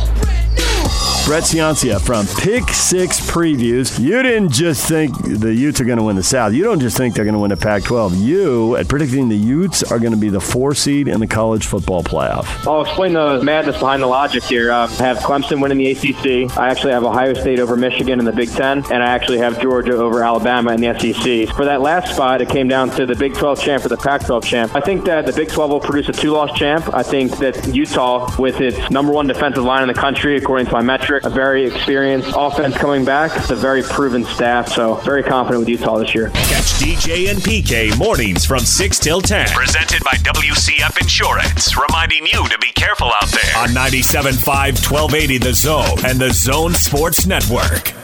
Brett 1.30 1.44
Ciancia 1.44 2.00
from 2.00 2.26
Pick 2.42 2.70
Six 2.70 3.20
Previews. 3.20 4.00
You 4.00 4.20
didn't 4.20 4.50
just 4.50 4.88
think 4.88 5.16
the 5.22 5.54
Utes 5.54 5.80
are 5.80 5.84
going 5.84 5.98
to 5.98 6.02
win 6.02 6.16
the 6.16 6.24
South. 6.24 6.52
You 6.54 6.64
don't 6.64 6.80
just 6.80 6.96
think 6.96 7.14
they're 7.14 7.24
going 7.24 7.34
to 7.36 7.38
win 7.38 7.50
the 7.50 7.56
Pac 7.56 7.84
12. 7.84 8.16
You, 8.16 8.74
at 8.74 8.88
predicting 8.88 9.28
the 9.28 9.36
Utes, 9.36 9.84
are 9.84 10.00
going 10.00 10.10
to 10.10 10.18
be 10.18 10.28
the 10.28 10.40
four 10.40 10.74
seed 10.74 11.06
in 11.06 11.20
the 11.20 11.28
college 11.28 11.68
football 11.68 12.02
playoff. 12.02 12.66
I'll 12.66 12.82
explain 12.82 13.12
the 13.12 13.40
madness 13.44 13.78
behind 13.78 14.02
the 14.02 14.08
logic 14.08 14.42
here. 14.42 14.72
Uh, 14.72 14.88
I 14.88 15.04
have 15.04 15.18
Clemson 15.18 15.62
winning 15.62 15.78
the 15.78 15.92
ACC. 15.92 16.58
I 16.58 16.68
actually 16.68 16.94
have 16.94 17.04
Ohio 17.04 17.32
State 17.34 17.60
over 17.60 17.76
Michigan 17.76 18.18
in 18.18 18.24
the 18.24 18.32
Big 18.32 18.50
Ten, 18.50 18.78
and 18.90 19.00
I 19.00 19.06
actually 19.06 19.38
have 19.38 19.60
Georgia 19.60 19.92
over 19.92 20.24
Alabama 20.24 20.72
in 20.72 20.80
the 20.80 20.98
SEC. 20.98 21.54
For 21.54 21.64
that 21.64 21.80
last 21.80 22.12
spot, 22.12 22.42
it 22.42 22.48
came 22.48 22.66
down 22.66 22.90
to 22.96 23.06
the 23.06 23.14
Big 23.14 23.34
12 23.34 23.60
champ 23.60 23.84
or 23.84 23.88
the 23.88 23.96
Pac 23.96 24.26
12 24.26 24.44
champ. 24.44 24.74
I 24.74 24.80
think 24.80 25.04
that 25.04 25.26
the 25.26 25.32
Big 25.32 25.48
12 25.48 25.70
will 25.70 25.78
produce 25.78 26.08
a 26.08 26.12
two-loss 26.12 26.58
champ. 26.58 26.92
I 26.92 27.04
think 27.04 27.38
that 27.38 27.72
Utah, 27.72 28.34
with 28.36 28.60
its 28.60 28.90
number 28.90 29.12
one 29.12 29.28
defensive 29.28 29.62
line 29.62 29.82
in 29.82 29.88
the 29.88 29.94
country, 29.94 30.36
according 30.36 30.66
to 30.66 30.72
my 30.72 30.82
metric, 30.82 31.19
a 31.24 31.30
very 31.30 31.66
experienced 31.66 32.32
offense 32.36 32.76
coming 32.76 33.04
back, 33.04 33.36
it's 33.36 33.50
a 33.50 33.56
very 33.56 33.82
proven 33.82 34.24
staff. 34.24 34.68
So 34.68 34.94
very 34.96 35.22
confident 35.22 35.60
with 35.60 35.68
Utah 35.68 35.98
this 35.98 36.14
year. 36.14 36.30
Catch 36.30 36.72
DJ 36.80 37.30
and 37.30 37.38
PK 37.40 37.96
mornings 37.98 38.44
from 38.44 38.60
6 38.60 38.98
till 38.98 39.20
10. 39.20 39.48
Presented 39.48 40.02
by 40.04 40.12
WCF 40.12 41.00
Insurance, 41.00 41.76
reminding 41.76 42.26
you 42.26 42.48
to 42.48 42.58
be 42.58 42.72
careful 42.72 43.08
out 43.08 43.28
there. 43.28 43.56
On 43.58 43.68
97.5 43.68 44.44
1280 44.46 45.38
The 45.38 45.52
Zone 45.52 46.04
and 46.04 46.18
The 46.18 46.32
Zone 46.32 46.74
Sports 46.74 47.26
Network. 47.26 47.99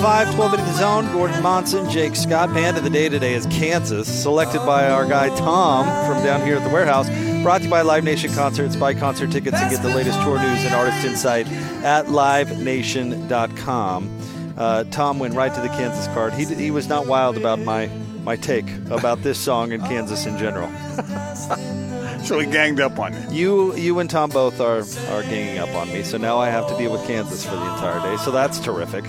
5, 0.00 0.34
12 0.36 0.54
in 0.54 0.60
the 0.60 0.72
zone. 0.74 1.12
Gordon 1.12 1.42
Monson, 1.42 1.90
Jake 1.90 2.14
Scott. 2.14 2.54
Band 2.54 2.76
of 2.76 2.84
the 2.84 2.90
day 2.90 3.08
today 3.08 3.34
is 3.34 3.46
Kansas, 3.46 4.06
selected 4.06 4.60
by 4.60 4.88
our 4.88 5.04
guy 5.04 5.28
Tom 5.36 5.86
from 6.06 6.22
down 6.22 6.46
here 6.46 6.54
at 6.56 6.62
the 6.62 6.70
warehouse. 6.70 7.08
Brought 7.42 7.58
to 7.58 7.64
you 7.64 7.70
by 7.70 7.82
Live 7.82 8.04
Nation 8.04 8.32
Concerts. 8.32 8.76
Buy 8.76 8.94
concert 8.94 9.32
tickets 9.32 9.56
and 9.56 9.68
get 9.70 9.82
the 9.82 9.88
latest 9.88 10.22
tour 10.22 10.38
news 10.38 10.64
and 10.64 10.72
artist 10.72 11.04
insight 11.04 11.48
at 11.82 12.06
livenation.com. 12.06 14.18
Uh, 14.56 14.84
Tom 14.84 15.18
went 15.18 15.34
right 15.34 15.52
to 15.52 15.60
the 15.60 15.68
Kansas 15.68 16.06
card. 16.14 16.32
He, 16.32 16.44
he 16.44 16.70
was 16.70 16.86
not 16.86 17.08
wild 17.08 17.36
about 17.36 17.58
my, 17.58 17.88
my 18.22 18.36
take 18.36 18.70
about 18.90 19.22
this 19.22 19.40
song 19.40 19.72
and 19.72 19.82
Kansas 19.82 20.26
in 20.26 20.38
general. 20.38 20.68
so 22.24 22.38
he 22.38 22.46
ganged 22.46 22.80
up 22.80 23.00
on 23.00 23.14
you. 23.14 23.30
You, 23.30 23.74
you 23.74 23.98
and 23.98 24.08
Tom 24.08 24.30
both 24.30 24.60
are, 24.60 24.84
are 25.12 25.24
ganging 25.24 25.58
up 25.58 25.74
on 25.74 25.92
me. 25.92 26.04
So 26.04 26.18
now 26.18 26.38
I 26.38 26.50
have 26.50 26.68
to 26.68 26.78
deal 26.78 26.92
with 26.92 27.04
Kansas 27.04 27.44
for 27.44 27.56
the 27.56 27.74
entire 27.74 28.00
day. 28.00 28.16
So 28.22 28.30
that's 28.30 28.60
terrific. 28.60 29.04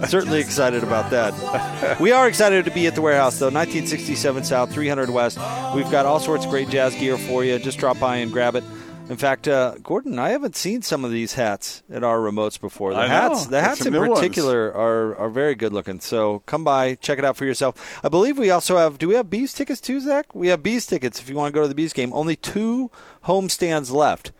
Certainly 0.08 0.40
excited 0.40 0.82
about 0.82 1.10
that. 1.10 1.98
we 2.00 2.12
are 2.12 2.26
excited 2.28 2.64
to 2.64 2.70
be 2.70 2.86
at 2.86 2.94
the 2.94 3.02
warehouse, 3.02 3.38
though. 3.38 3.46
1967 3.46 4.44
South, 4.44 4.72
300 4.72 5.10
West. 5.10 5.38
We've 5.74 5.90
got 5.90 6.06
all 6.06 6.20
sorts 6.20 6.44
of 6.44 6.50
great 6.50 6.68
jazz 6.68 6.94
gear 6.94 7.18
for 7.18 7.44
you. 7.44 7.58
Just 7.58 7.78
drop 7.78 7.98
by 7.98 8.16
and 8.16 8.32
grab 8.32 8.56
it. 8.56 8.64
In 9.08 9.16
fact, 9.16 9.48
uh, 9.48 9.74
Gordon, 9.82 10.20
I 10.20 10.28
haven't 10.30 10.54
seen 10.54 10.82
some 10.82 11.04
of 11.04 11.10
these 11.10 11.32
hats 11.32 11.82
at 11.90 12.04
our 12.04 12.18
remotes 12.18 12.60
before. 12.60 12.92
The 12.94 13.00
I 13.00 13.08
know. 13.08 13.12
hats, 13.12 13.46
the 13.46 13.60
hats 13.60 13.84
in 13.84 13.92
new 13.92 14.00
ones. 14.06 14.14
particular, 14.20 14.72
are 14.72 15.16
are 15.16 15.28
very 15.28 15.56
good 15.56 15.72
looking. 15.72 15.98
So 15.98 16.44
come 16.46 16.62
by, 16.62 16.94
check 16.94 17.18
it 17.18 17.24
out 17.24 17.36
for 17.36 17.44
yourself. 17.44 17.98
I 18.04 18.08
believe 18.08 18.38
we 18.38 18.50
also 18.50 18.76
have. 18.76 18.98
Do 18.98 19.08
we 19.08 19.16
have 19.16 19.28
bees 19.28 19.52
tickets 19.52 19.80
too, 19.80 20.00
Zach? 20.00 20.32
We 20.32 20.46
have 20.46 20.62
bees 20.62 20.86
tickets 20.86 21.20
if 21.20 21.28
you 21.28 21.34
want 21.34 21.52
to 21.52 21.58
go 21.58 21.62
to 21.62 21.68
the 21.68 21.74
bees 21.74 21.92
game. 21.92 22.12
Only 22.12 22.36
two 22.36 22.92
home 23.22 23.48
stands 23.48 23.90
left. 23.90 24.30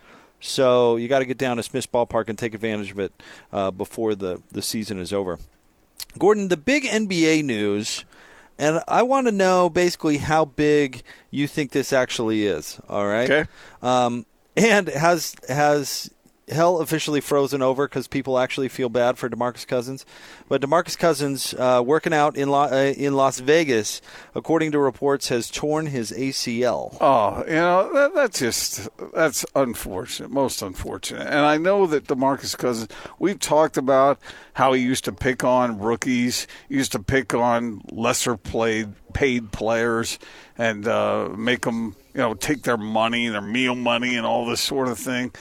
So 0.40 0.96
you 0.96 1.08
got 1.08 1.20
to 1.20 1.24
get 1.24 1.38
down 1.38 1.58
to 1.58 1.62
Smith's 1.62 1.86
Ballpark 1.86 2.28
and 2.28 2.38
take 2.38 2.54
advantage 2.54 2.90
of 2.90 2.98
it 2.98 3.12
uh, 3.52 3.70
before 3.70 4.14
the, 4.14 4.42
the 4.50 4.62
season 4.62 4.98
is 4.98 5.12
over. 5.12 5.38
Gordon, 6.18 6.48
the 6.48 6.56
big 6.56 6.84
NBA 6.84 7.44
news, 7.44 8.04
and 8.58 8.82
I 8.88 9.02
want 9.02 9.26
to 9.26 9.32
know 9.32 9.70
basically 9.70 10.18
how 10.18 10.44
big 10.44 11.02
you 11.30 11.46
think 11.46 11.70
this 11.70 11.92
actually 11.92 12.46
is. 12.46 12.80
All 12.88 13.06
right. 13.06 13.30
Okay. 13.30 13.50
Um, 13.82 14.26
and 14.56 14.88
has 14.88 15.36
has 15.48 16.10
hell 16.50 16.78
officially 16.78 17.20
frozen 17.20 17.62
over 17.62 17.86
because 17.86 18.06
people 18.08 18.38
actually 18.38 18.68
feel 18.68 18.88
bad 18.88 19.18
for 19.18 19.28
DeMarcus 19.28 19.66
Cousins? 19.66 20.04
But 20.48 20.60
DeMarcus 20.60 20.98
Cousins, 20.98 21.54
uh, 21.54 21.82
working 21.84 22.12
out 22.12 22.36
in 22.36 22.48
La- 22.48 22.70
uh, 22.70 22.92
in 22.96 23.14
Las 23.14 23.40
Vegas, 23.40 24.00
according 24.34 24.72
to 24.72 24.78
reports, 24.78 25.28
has 25.28 25.50
torn 25.50 25.86
his 25.86 26.12
ACL. 26.12 26.96
Oh, 27.00 27.44
you 27.46 27.54
know 27.54 27.92
that, 27.92 28.14
that's 28.14 28.38
just 28.38 28.88
that's 29.14 29.44
unfortunate, 29.54 30.30
most 30.30 30.62
unfortunate. 30.62 31.26
And 31.26 31.40
I 31.46 31.56
know 31.56 31.86
that 31.86 32.04
DeMarcus 32.04 32.56
Cousins. 32.56 32.88
We've 33.18 33.38
talked 33.38 33.76
about 33.76 34.18
how 34.54 34.72
he 34.72 34.82
used 34.82 35.04
to 35.04 35.12
pick 35.12 35.44
on 35.44 35.78
rookies, 35.78 36.46
used 36.68 36.92
to 36.92 36.98
pick 36.98 37.34
on 37.34 37.82
lesser 37.90 38.36
played 38.36 38.94
paid 39.12 39.52
players, 39.52 40.18
and 40.58 40.86
uh, 40.86 41.28
make 41.36 41.62
them 41.62 41.96
you 42.14 42.20
know 42.20 42.34
take 42.34 42.62
their 42.62 42.76
money, 42.76 43.28
their 43.28 43.40
meal 43.40 43.74
money, 43.74 44.16
and 44.16 44.26
all 44.26 44.46
this 44.46 44.60
sort 44.60 44.88
of 44.88 44.98
thing. 44.98 45.32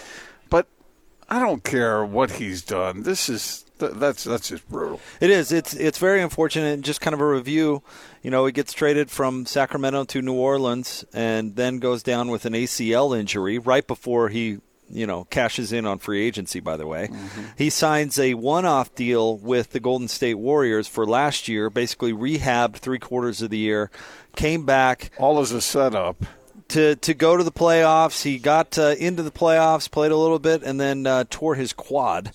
I 1.29 1.39
don't 1.39 1.63
care 1.63 2.03
what 2.03 2.31
he's 2.31 2.61
done. 2.61 3.03
This 3.03 3.29
is 3.29 3.65
that's 3.77 4.23
that's 4.23 4.49
just 4.49 4.67
brutal. 4.67 4.99
It 5.21 5.29
is. 5.29 5.51
It's 5.51 5.73
it's 5.73 5.97
very 5.97 6.21
unfortunate. 6.21 6.81
Just 6.81 7.01
kind 7.01 7.13
of 7.13 7.21
a 7.21 7.27
review. 7.27 7.83
You 8.23 8.31
know, 8.31 8.45
he 8.45 8.51
gets 8.51 8.73
traded 8.73 9.09
from 9.09 9.45
Sacramento 9.45 10.05
to 10.05 10.21
New 10.21 10.33
Orleans, 10.33 11.05
and 11.13 11.55
then 11.55 11.79
goes 11.79 12.03
down 12.03 12.29
with 12.29 12.45
an 12.45 12.53
ACL 12.53 13.17
injury 13.17 13.57
right 13.57 13.85
before 13.85 14.29
he 14.29 14.59
you 14.91 15.05
know, 15.05 15.25
cashes 15.25 15.71
in 15.71 15.85
on 15.85 15.99
free 15.99 16.25
agency, 16.25 16.59
by 16.59 16.75
the 16.75 16.87
way. 16.87 17.07
Mm-hmm. 17.07 17.41
He 17.55 17.69
signs 17.69 18.17
a 18.17 18.33
one 18.33 18.65
off 18.65 18.95
deal 18.95 19.37
with 19.37 19.71
the 19.71 19.79
Golden 19.79 20.07
State 20.07 20.35
Warriors 20.35 20.87
for 20.87 21.05
last 21.05 21.47
year, 21.47 21.69
basically 21.69 22.11
rehabbed 22.11 22.77
three 22.77 22.99
quarters 22.99 23.41
of 23.41 23.51
the 23.51 23.57
year, 23.57 23.91
came 24.35 24.65
back. 24.65 25.11
All 25.17 25.39
as 25.39 25.51
a 25.51 25.61
setup. 25.61 26.25
To, 26.69 26.95
to 26.95 27.13
go 27.13 27.35
to 27.35 27.43
the 27.43 27.51
playoffs. 27.51 28.23
He 28.23 28.37
got 28.37 28.77
uh, 28.77 28.95
into 28.99 29.23
the 29.23 29.31
playoffs, 29.31 29.89
played 29.89 30.11
a 30.11 30.17
little 30.17 30.39
bit, 30.39 30.61
and 30.61 30.79
then 30.79 31.07
uh, 31.07 31.23
tore 31.29 31.55
his 31.55 31.73
quad, 31.73 32.31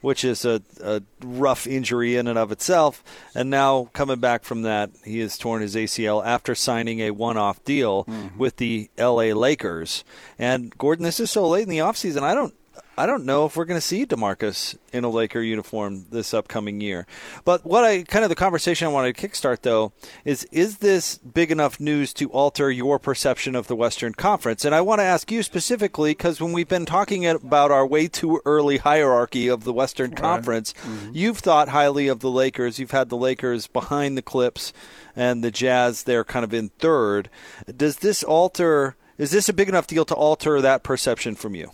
which 0.00 0.24
is 0.24 0.44
a, 0.46 0.62
a 0.82 1.02
rough 1.22 1.66
injury 1.66 2.16
in 2.16 2.28
and 2.28 2.38
of 2.38 2.50
itself. 2.50 3.04
And 3.34 3.50
now, 3.50 3.90
coming 3.92 4.20
back 4.20 4.44
from 4.44 4.62
that, 4.62 4.90
he 5.04 5.18
has 5.18 5.36
torn 5.36 5.60
his 5.60 5.74
ACL 5.74 6.24
after 6.24 6.54
signing 6.54 7.00
a 7.00 7.10
one 7.10 7.36
off 7.36 7.62
deal 7.64 8.06
with 8.38 8.56
the 8.56 8.88
LA 8.98 9.34
Lakers. 9.34 10.02
And 10.38 10.76
Gordon, 10.78 11.04
this 11.04 11.20
is 11.20 11.30
so 11.30 11.46
late 11.46 11.64
in 11.64 11.68
the 11.68 11.78
offseason. 11.78 12.22
I 12.22 12.34
don't 12.34 12.54
I 12.96 13.06
don't 13.06 13.24
know 13.24 13.46
if 13.46 13.56
we're 13.56 13.64
going 13.64 13.80
to 13.80 13.86
see 13.86 14.04
DeMarcus 14.04 14.76
in 14.92 15.04
a 15.04 15.08
Laker 15.08 15.40
uniform 15.40 16.04
this 16.10 16.34
upcoming 16.34 16.82
year. 16.82 17.06
But 17.42 17.64
what 17.64 17.84
I 17.84 18.02
kind 18.02 18.22
of 18.22 18.28
the 18.28 18.34
conversation 18.34 18.86
I 18.86 18.90
wanted 18.90 19.16
to 19.16 19.28
kickstart 19.28 19.62
though 19.62 19.92
is 20.26 20.44
is 20.52 20.78
this 20.78 21.16
big 21.18 21.50
enough 21.50 21.80
news 21.80 22.12
to 22.14 22.28
alter 22.30 22.70
your 22.70 22.98
perception 22.98 23.56
of 23.56 23.66
the 23.66 23.76
Western 23.76 24.12
Conference? 24.12 24.66
And 24.66 24.74
I 24.74 24.82
want 24.82 24.98
to 25.00 25.04
ask 25.04 25.32
you 25.32 25.42
specifically 25.42 26.10
because 26.10 26.38
when 26.38 26.52
we've 26.52 26.68
been 26.68 26.84
talking 26.84 27.26
about 27.26 27.70
our 27.70 27.86
way 27.86 28.08
too 28.08 28.42
early 28.44 28.76
hierarchy 28.76 29.48
of 29.48 29.64
the 29.64 29.72
Western 29.72 30.14
Conference, 30.14 30.74
mm-hmm. 30.74 31.12
you've 31.14 31.38
thought 31.38 31.70
highly 31.70 32.08
of 32.08 32.20
the 32.20 32.30
Lakers. 32.30 32.78
You've 32.78 32.90
had 32.90 33.08
the 33.08 33.16
Lakers 33.16 33.68
behind 33.68 34.18
the 34.18 34.22
Clips 34.22 34.74
and 35.16 35.42
the 35.42 35.50
Jazz 35.50 36.02
they're 36.02 36.24
kind 36.24 36.44
of 36.44 36.52
in 36.52 36.68
third. 36.68 37.30
Does 37.74 37.96
this 37.96 38.22
alter 38.22 38.96
is 39.16 39.30
this 39.30 39.48
a 39.48 39.52
big 39.52 39.68
enough 39.68 39.86
deal 39.86 40.04
to 40.06 40.14
alter 40.14 40.60
that 40.60 40.82
perception 40.82 41.34
from 41.36 41.54
you? 41.54 41.70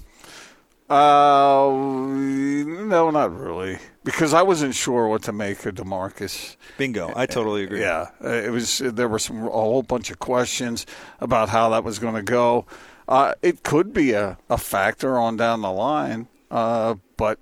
Uh, 0.90 1.68
no, 1.70 3.10
not 3.10 3.38
really, 3.38 3.78
because 4.04 4.32
I 4.32 4.40
wasn't 4.40 4.74
sure 4.74 5.06
what 5.06 5.22
to 5.24 5.32
make 5.32 5.66
of 5.66 5.74
DeMarcus. 5.74 6.56
Bingo, 6.78 7.12
I 7.14 7.26
totally 7.26 7.64
agree. 7.64 7.80
Yeah, 7.80 8.06
it 8.22 8.50
was. 8.50 8.78
There 8.78 9.06
were 9.06 9.18
some 9.18 9.44
a 9.46 9.50
whole 9.50 9.82
bunch 9.82 10.10
of 10.10 10.18
questions 10.18 10.86
about 11.20 11.50
how 11.50 11.68
that 11.70 11.84
was 11.84 11.98
going 11.98 12.14
to 12.14 12.22
go. 12.22 12.64
Uh, 13.06 13.34
it 13.42 13.62
could 13.62 13.92
be 13.92 14.12
a, 14.12 14.38
a 14.48 14.56
factor 14.56 15.18
on 15.18 15.36
down 15.36 15.60
the 15.60 15.70
line, 15.70 16.26
uh, 16.50 16.94
but 17.18 17.38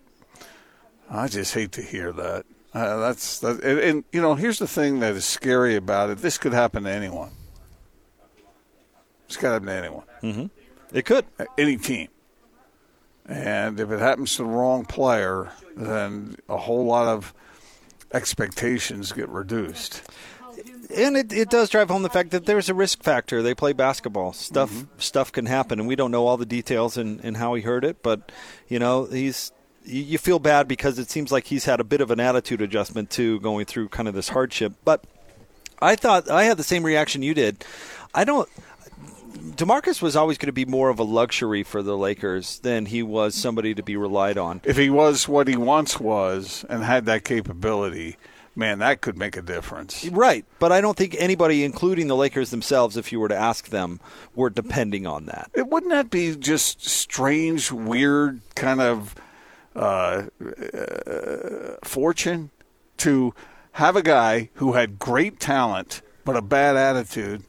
I 1.08 1.28
just 1.28 1.54
hate 1.54 1.70
to 1.72 1.82
hear 1.82 2.10
that. 2.12 2.46
Uh, 2.74 2.96
that's 2.98 3.38
that, 3.38 3.62
and, 3.62 3.78
and 3.78 4.04
you 4.12 4.20
know, 4.20 4.34
here's 4.34 4.58
the 4.58 4.66
thing 4.66 4.98
that 5.00 5.14
is 5.14 5.24
scary 5.24 5.76
about 5.76 6.10
it. 6.10 6.18
This 6.18 6.36
could 6.36 6.52
happen 6.52 6.82
to 6.82 6.90
anyone. 6.90 7.30
This 9.28 9.36
could 9.36 9.50
happen 9.50 9.68
to 9.68 9.72
anyone. 9.72 10.04
Mm-hmm. 10.22 10.46
It 10.96 11.04
could. 11.04 11.26
Any 11.56 11.76
team. 11.76 12.08
And 13.28 13.80
if 13.80 13.90
it 13.90 13.98
happens 13.98 14.36
to 14.36 14.42
the 14.42 14.48
wrong 14.48 14.84
player, 14.84 15.50
then 15.76 16.36
a 16.48 16.56
whole 16.56 16.84
lot 16.84 17.08
of 17.08 17.34
expectations 18.12 19.12
get 19.12 19.28
reduced. 19.28 20.02
And 20.94 21.16
it, 21.16 21.32
it 21.32 21.50
does 21.50 21.68
drive 21.68 21.88
home 21.88 22.02
the 22.02 22.08
fact 22.08 22.30
that 22.30 22.46
there's 22.46 22.68
a 22.68 22.74
risk 22.74 23.02
factor. 23.02 23.42
They 23.42 23.54
play 23.54 23.72
basketball. 23.72 24.32
Stuff 24.32 24.70
mm-hmm. 24.70 24.98
stuff 24.98 25.32
can 25.32 25.46
happen, 25.46 25.80
and 25.80 25.88
we 25.88 25.96
don't 25.96 26.12
know 26.12 26.26
all 26.26 26.36
the 26.36 26.46
details 26.46 26.96
and, 26.96 27.20
and 27.24 27.36
how 27.36 27.54
he 27.54 27.62
heard 27.62 27.84
it. 27.84 28.02
But 28.02 28.30
you 28.68 28.78
know, 28.78 29.06
he's 29.06 29.50
you 29.84 30.02
you 30.02 30.18
feel 30.18 30.38
bad 30.38 30.68
because 30.68 31.00
it 31.00 31.10
seems 31.10 31.32
like 31.32 31.46
he's 31.46 31.64
had 31.64 31.80
a 31.80 31.84
bit 31.84 32.00
of 32.00 32.12
an 32.12 32.20
attitude 32.20 32.60
adjustment 32.60 33.10
too, 33.10 33.40
going 33.40 33.66
through 33.66 33.88
kind 33.88 34.08
of 34.08 34.14
this 34.14 34.28
hardship. 34.28 34.74
But 34.84 35.04
I 35.82 35.96
thought 35.96 36.30
I 36.30 36.44
had 36.44 36.56
the 36.56 36.64
same 36.64 36.84
reaction 36.84 37.22
you 37.22 37.34
did. 37.34 37.64
I 38.14 38.24
don't. 38.24 38.48
DeMarcus 39.36 40.02
was 40.02 40.16
always 40.16 40.38
going 40.38 40.46
to 40.46 40.52
be 40.52 40.64
more 40.64 40.88
of 40.90 40.98
a 40.98 41.04
luxury 41.04 41.62
for 41.62 41.82
the 41.82 41.96
Lakers 41.96 42.58
than 42.60 42.86
he 42.86 43.02
was 43.02 43.34
somebody 43.34 43.74
to 43.74 43.82
be 43.82 43.96
relied 43.96 44.38
on. 44.38 44.60
If 44.64 44.76
he 44.76 44.90
was 44.90 45.28
what 45.28 45.48
he 45.48 45.56
once 45.56 46.00
was 46.00 46.64
and 46.68 46.82
had 46.82 47.06
that 47.06 47.24
capability, 47.24 48.16
man, 48.54 48.78
that 48.80 49.00
could 49.00 49.16
make 49.16 49.36
a 49.36 49.42
difference. 49.42 50.06
Right, 50.06 50.44
but 50.58 50.72
I 50.72 50.80
don't 50.80 50.96
think 50.96 51.14
anybody, 51.18 51.64
including 51.64 52.08
the 52.08 52.16
Lakers 52.16 52.50
themselves, 52.50 52.96
if 52.96 53.12
you 53.12 53.20
were 53.20 53.28
to 53.28 53.36
ask 53.36 53.68
them, 53.68 54.00
were 54.34 54.50
depending 54.50 55.06
on 55.06 55.26
that. 55.26 55.50
It 55.54 55.68
wouldn't 55.68 55.92
that 55.92 56.10
be 56.10 56.34
just 56.36 56.84
strange, 56.86 57.70
weird 57.70 58.40
kind 58.54 58.80
of 58.80 59.14
uh, 59.74 60.24
uh, 60.40 61.76
fortune 61.84 62.50
to 62.98 63.34
have 63.72 63.94
a 63.94 64.02
guy 64.02 64.48
who 64.54 64.72
had 64.72 64.98
great 64.98 65.38
talent 65.38 66.00
but 66.24 66.36
a 66.36 66.42
bad 66.42 66.76
attitude, 66.76 67.44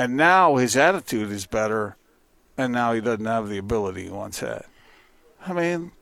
and 0.00 0.16
now 0.16 0.56
his 0.56 0.76
attitude 0.76 1.30
is 1.30 1.44
better, 1.46 1.96
and 2.56 2.72
now 2.72 2.92
he 2.94 3.00
doesn't 3.02 3.26
have 3.26 3.48
the 3.48 3.58
ability 3.58 4.04
he 4.04 4.10
once 4.10 4.40
had. 4.40 4.64
I 5.46 5.52
mean, 5.52 5.92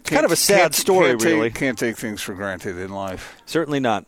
It's 0.00 0.10
kind 0.10 0.24
of 0.24 0.32
a 0.32 0.36
sad 0.36 0.74
story, 0.74 1.10
can't 1.10 1.20
take- 1.20 1.32
really. 1.34 1.50
can't 1.50 1.78
take 1.78 1.96
things 1.96 2.20
for 2.22 2.34
granted 2.34 2.76
in 2.78 2.90
life. 2.90 3.36
Certainly 3.46 3.80
not. 3.80 4.06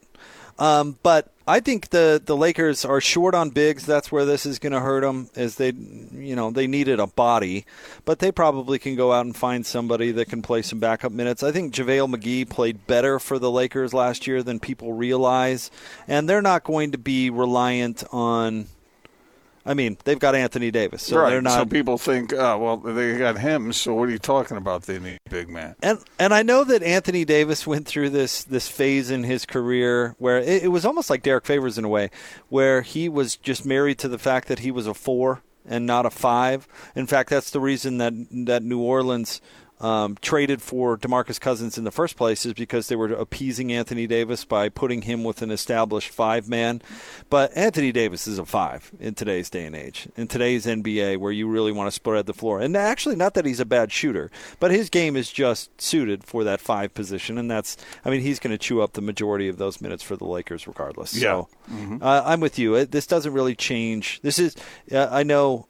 Um, 0.61 0.99
but 1.03 1.33
I 1.47 1.59
think 1.61 1.89
the 1.89 2.23
the 2.25 2.37
Lakers 2.37 2.85
are 2.85 3.01
short 3.01 3.35
on 3.35 3.51
bigs. 3.51 3.87
That's 3.87 4.13
where 4.13 4.27
this 4.27 4.45
is 4.45 4.59
going 4.59 4.75
to 4.75 4.81
hurt 4.81 5.01
them. 5.01 5.31
Is 5.35 5.57
they, 5.57 5.73
you 5.73 6.37
know, 6.37 6.51
they 6.51 6.67
needed 6.67 7.01
a 7.01 7.07
body, 7.07 7.65
but 8.05 8.19
they 8.19 8.31
probably 8.31 8.79
can 8.79 8.95
go 8.95 9.11
out 9.11 9.25
and 9.25 9.35
find 9.35 9.65
somebody 9.65 10.13
that 10.13 10.29
can 10.29 10.43
play 10.43 10.63
some 10.63 10.79
backup 10.79 11.13
minutes. 11.13 11.43
I 11.43 11.51
think 11.51 11.75
JaVale 11.75 12.15
McGee 12.15 12.49
played 12.49 12.87
better 12.87 13.19
for 13.19 13.39
the 13.39 13.51
Lakers 13.51 13.95
last 13.95 14.27
year 14.27 14.43
than 14.43 14.61
people 14.61 14.93
realize, 14.93 15.71
and 16.07 16.29
they're 16.29 16.43
not 16.43 16.63
going 16.63 16.93
to 16.93 16.99
be 16.99 17.31
reliant 17.31 18.05
on. 18.13 18.67
I 19.71 19.75
mean, 19.75 19.99
they've 20.03 20.19
got 20.19 20.35
Anthony 20.35 20.73
Davis, 20.73 21.01
so 21.05 21.19
right. 21.19 21.31
they're 21.31 21.41
not. 21.41 21.53
So 21.53 21.65
people 21.65 21.97
think, 21.97 22.33
oh, 22.33 22.59
well, 22.59 22.77
they 22.79 23.17
got 23.17 23.39
him. 23.39 23.73
So 23.73 23.95
what 23.95 24.09
are 24.09 24.11
you 24.13 24.19
talking 24.19 24.57
about? 24.57 24.83
They 24.83 24.99
need 24.99 25.21
big 25.31 25.49
man. 25.49 25.77
And 25.81 26.01
and 26.19 26.35
I 26.35 26.43
know 26.43 26.65
that 26.65 26.83
Anthony 26.83 27.25
Davis 27.25 27.69
went 27.69 27.87
through 27.87 28.11
this 28.11 28.43
this 28.43 28.67
phase 28.67 29.13
in 29.13 29.23
his 29.23 29.47
career 29.47 30.17
where 30.19 30.39
it, 30.39 30.65
it 30.65 30.69
was 30.73 30.85
almost 30.85 31.09
like 31.09 31.23
Derrick 31.23 31.47
Favors 31.47 31.79
in 31.79 31.85
a 31.85 31.89
way, 31.89 32.11
where 32.49 32.83
he 32.83 33.09
was 33.09 33.37
just 33.37 33.65
married 33.65 34.01
to 34.01 34.09
the 34.09 34.19
fact 34.19 34.49
that 34.49 34.59
he 34.59 34.73
was 34.73 34.89
a 34.89 34.95
four 34.95 35.41
and 35.65 35.87
not 35.87 36.05
a 36.05 36.11
five. 36.11 36.67
In 36.97 37.07
fact, 37.07 37.31
that's 37.31 37.53
the 37.53 37.61
reason 37.61 37.99
that 37.99 38.13
that 38.47 38.65
New 38.65 38.81
Orleans. 38.81 39.41
Um, 39.81 40.19
traded 40.21 40.61
for 40.61 40.99
DeMarcus 40.99 41.41
Cousins 41.41 41.79
in 41.79 41.85
the 41.85 41.91
first 41.91 42.17
place 42.17 42.45
is 42.45 42.53
because 42.53 42.89
they 42.89 42.97
were 42.97 43.13
appeasing 43.13 43.73
Anthony 43.73 44.07
Davis 44.07 44.45
by 44.45 44.69
putting 44.69 45.03
him 45.03 45.25
with 45.25 45.41
an 45.41 45.51
established 45.51 46.11
five 46.11 46.49
man. 46.49 46.83
But 47.31 47.57
Anthony 47.57 47.91
Davis 47.91 48.27
is 48.27 48.39
a 48.39 48.45
five 48.45 48.91
in 49.01 49.15
today's 49.15 49.49
day 49.49 49.65
and 49.65 49.75
age, 49.75 50.09
in 50.17 50.29
today's 50.29 50.67
NBA, 50.67 51.17
where 51.17 51.33
you 51.33 51.49
really 51.49 51.73
want 51.73 51.87
to 51.87 51.93
spread 51.93 52.27
the 52.27 52.35
floor. 52.35 52.61
And 52.61 52.77
actually, 52.77 53.17
not 53.17 53.35
that 53.35 53.47
he's 53.47 53.61
a 53.61 53.65
bad 53.65 53.91
shooter, 53.91 54.31
but 54.59 54.71
his 54.71 54.91
game 54.91 55.17
is 55.17 55.33
just 55.33 55.81
suited 55.81 56.25
for 56.25 56.45
that 56.45 56.61
five 56.61 56.93
position. 56.93 57.39
And 57.39 57.51
that's, 57.51 57.77
I 58.05 58.11
mean, 58.11 58.21
he's 58.21 58.39
going 58.39 58.53
to 58.53 58.59
chew 58.59 58.83
up 58.83 58.93
the 58.93 59.01
majority 59.01 59.49
of 59.49 59.57
those 59.57 59.81
minutes 59.81 60.03
for 60.03 60.17
the 60.17 60.27
Lakers 60.27 60.67
regardless. 60.67 61.15
Yeah. 61.15 61.23
So 61.23 61.49
uh, 62.03 62.23
I'm 62.27 62.41
with 62.41 62.59
you. 62.59 62.85
This 62.85 63.07
doesn't 63.07 63.33
really 63.33 63.55
change. 63.55 64.21
This 64.23 64.39
is, 64.39 64.57
uh, 64.93 65.09
I 65.11 65.23
know 65.23 65.69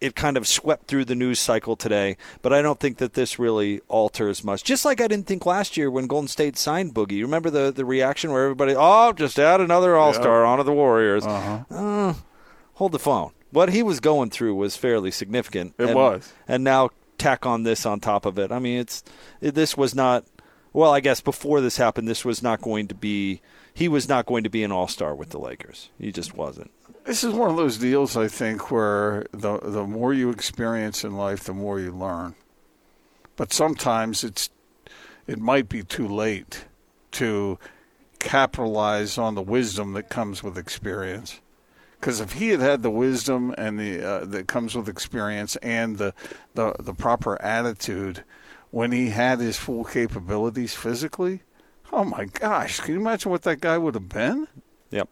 it 0.00 0.14
kind 0.14 0.36
of 0.36 0.48
swept 0.48 0.86
through 0.86 1.04
the 1.04 1.14
news 1.14 1.38
cycle 1.38 1.76
today, 1.76 2.16
but 2.42 2.52
I 2.52 2.62
don't 2.62 2.80
think 2.80 2.98
that 2.98 3.12
this 3.12 3.38
really 3.38 3.80
alters 3.88 4.42
much. 4.42 4.64
Just 4.64 4.84
like 4.84 5.00
I 5.00 5.08
didn't 5.08 5.26
think 5.26 5.44
last 5.44 5.76
year 5.76 5.90
when 5.90 6.06
Golden 6.06 6.28
State 6.28 6.56
signed 6.56 6.94
Boogie. 6.94 7.12
You 7.12 7.26
remember 7.26 7.50
the, 7.50 7.70
the 7.70 7.84
reaction 7.84 8.32
where 8.32 8.44
everybody, 8.44 8.74
oh, 8.76 9.12
just 9.12 9.38
add 9.38 9.60
another 9.60 9.96
All 9.96 10.14
Star 10.14 10.44
onto 10.44 10.64
the 10.64 10.72
Warriors. 10.72 11.26
Uh, 11.26 12.14
hold 12.74 12.92
the 12.92 12.98
phone. 12.98 13.32
What 13.50 13.70
he 13.70 13.82
was 13.82 14.00
going 14.00 14.30
through 14.30 14.54
was 14.54 14.76
fairly 14.76 15.10
significant. 15.10 15.74
It 15.76 15.88
and, 15.88 15.94
was. 15.94 16.32
and 16.48 16.64
now 16.64 16.90
tack 17.18 17.44
on 17.44 17.64
this 17.64 17.84
on 17.84 18.00
top 18.00 18.24
of 18.24 18.38
it. 18.38 18.50
I 18.50 18.58
mean, 18.58 18.78
it's 18.78 19.02
it, 19.40 19.54
this 19.54 19.76
was 19.76 19.94
not. 19.94 20.24
Well, 20.72 20.92
I 20.92 21.00
guess 21.00 21.20
before 21.20 21.60
this 21.60 21.76
happened, 21.76 22.08
this 22.08 22.24
was 22.24 22.42
not 22.42 22.62
going 22.62 22.88
to 22.88 22.94
be. 22.94 23.42
He 23.72 23.88
was 23.88 24.08
not 24.08 24.26
going 24.26 24.44
to 24.44 24.50
be 24.50 24.62
an 24.62 24.72
All 24.72 24.88
Star 24.88 25.14
with 25.14 25.30
the 25.30 25.38
Lakers. 25.38 25.90
He 25.98 26.12
just 26.12 26.34
wasn't. 26.34 26.70
This 27.04 27.24
is 27.24 27.32
one 27.32 27.50
of 27.50 27.56
those 27.56 27.78
deals, 27.78 28.16
I 28.16 28.28
think, 28.28 28.70
where 28.70 29.26
the 29.32 29.58
the 29.58 29.86
more 29.86 30.12
you 30.12 30.30
experience 30.30 31.04
in 31.04 31.16
life, 31.16 31.44
the 31.44 31.54
more 31.54 31.80
you 31.80 31.92
learn. 31.92 32.34
But 33.36 33.52
sometimes 33.52 34.22
it's 34.22 34.50
it 35.26 35.38
might 35.38 35.68
be 35.68 35.82
too 35.82 36.06
late 36.06 36.66
to 37.12 37.58
capitalize 38.18 39.16
on 39.16 39.34
the 39.34 39.42
wisdom 39.42 39.94
that 39.94 40.08
comes 40.10 40.42
with 40.42 40.58
experience. 40.58 41.40
Because 41.98 42.20
if 42.20 42.32
he 42.32 42.48
had 42.48 42.60
had 42.60 42.82
the 42.82 42.90
wisdom 42.90 43.54
and 43.58 43.78
the 43.78 44.06
uh, 44.06 44.24
that 44.26 44.46
comes 44.46 44.74
with 44.74 44.88
experience 44.88 45.56
and 45.56 45.98
the, 45.98 46.14
the 46.54 46.74
the 46.78 46.94
proper 46.94 47.40
attitude 47.42 48.24
when 48.70 48.92
he 48.92 49.10
had 49.10 49.40
his 49.40 49.56
full 49.56 49.84
capabilities 49.84 50.74
physically, 50.74 51.42
oh 51.92 52.04
my 52.04 52.24
gosh, 52.26 52.80
can 52.80 52.94
you 52.94 53.00
imagine 53.00 53.30
what 53.30 53.42
that 53.42 53.60
guy 53.60 53.76
would 53.78 53.94
have 53.94 54.08
been? 54.08 54.48
Yep. 54.90 55.08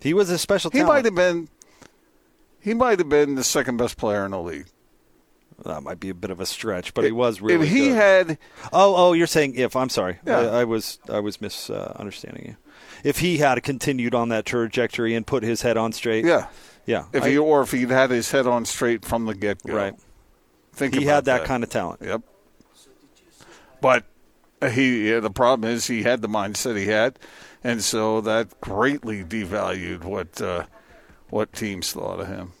He 0.00 0.14
was 0.14 0.30
a 0.30 0.38
special 0.38 0.70
He 0.70 0.78
talent. 0.78 0.94
might 0.94 1.04
have 1.04 1.14
been. 1.14 1.48
He 2.60 2.74
might 2.74 2.98
have 2.98 3.08
been 3.08 3.34
the 3.36 3.44
second 3.44 3.76
best 3.78 3.96
player 3.96 4.24
in 4.24 4.30
the 4.32 4.40
league. 4.40 4.66
That 5.64 5.82
might 5.82 6.00
be 6.00 6.08
a 6.08 6.14
bit 6.14 6.30
of 6.30 6.40
a 6.40 6.46
stretch, 6.46 6.94
but 6.94 7.04
he 7.04 7.12
was 7.12 7.40
really. 7.42 7.66
if 7.66 7.70
he 7.70 7.88
good. 7.88 7.96
had, 7.96 8.38
Oh, 8.72 8.94
oh, 8.96 9.12
you're 9.12 9.26
saying 9.26 9.56
if? 9.56 9.76
I'm 9.76 9.90
sorry. 9.90 10.18
Yeah. 10.26 10.38
I, 10.38 10.60
I 10.60 10.64
was 10.64 10.98
I 11.08 11.20
was 11.20 11.40
misunderstanding 11.40 12.46
you. 12.46 12.56
if 13.04 13.18
he 13.18 13.38
had 13.38 13.62
continued 13.62 14.14
on 14.14 14.30
that 14.30 14.46
trajectory 14.46 15.14
and 15.14 15.26
put 15.26 15.42
his 15.42 15.60
head 15.62 15.76
on 15.76 15.92
straight. 15.92 16.24
Yeah. 16.24 16.46
Yeah. 16.86 17.04
If 17.12 17.24
I- 17.24 17.30
he 17.30 17.38
or 17.38 17.60
if 17.62 17.72
he'd 17.72 17.90
had 17.90 18.10
his 18.10 18.30
head 18.30 18.46
on 18.46 18.64
straight 18.64 19.04
from 19.04 19.26
the 19.26 19.34
get 19.34 19.62
go. 19.62 19.74
Right. 19.74 19.94
Think 20.72 20.94
he 20.94 21.04
had 21.04 21.26
that, 21.26 21.44
kind 21.44 21.62
of 21.62 21.68
talent. 21.68 22.00
Yep. 22.02 22.22
But 23.82 24.04
he 24.68 25.10
the 25.12 25.30
problem 25.30 25.70
is 25.70 25.86
he 25.86 26.02
had 26.02 26.22
the 26.22 26.28
mindset 26.28 26.76
he 26.76 26.86
had, 26.86 27.18
and 27.64 27.82
so 27.82 28.20
that 28.20 28.60
greatly 28.60 29.24
devalued 29.24 30.04
what 30.04 30.40
uh, 30.40 30.66
what 31.28 31.52
teams 31.52 31.92
thought 31.92 32.20
of 32.20 32.28
him. 32.28 32.52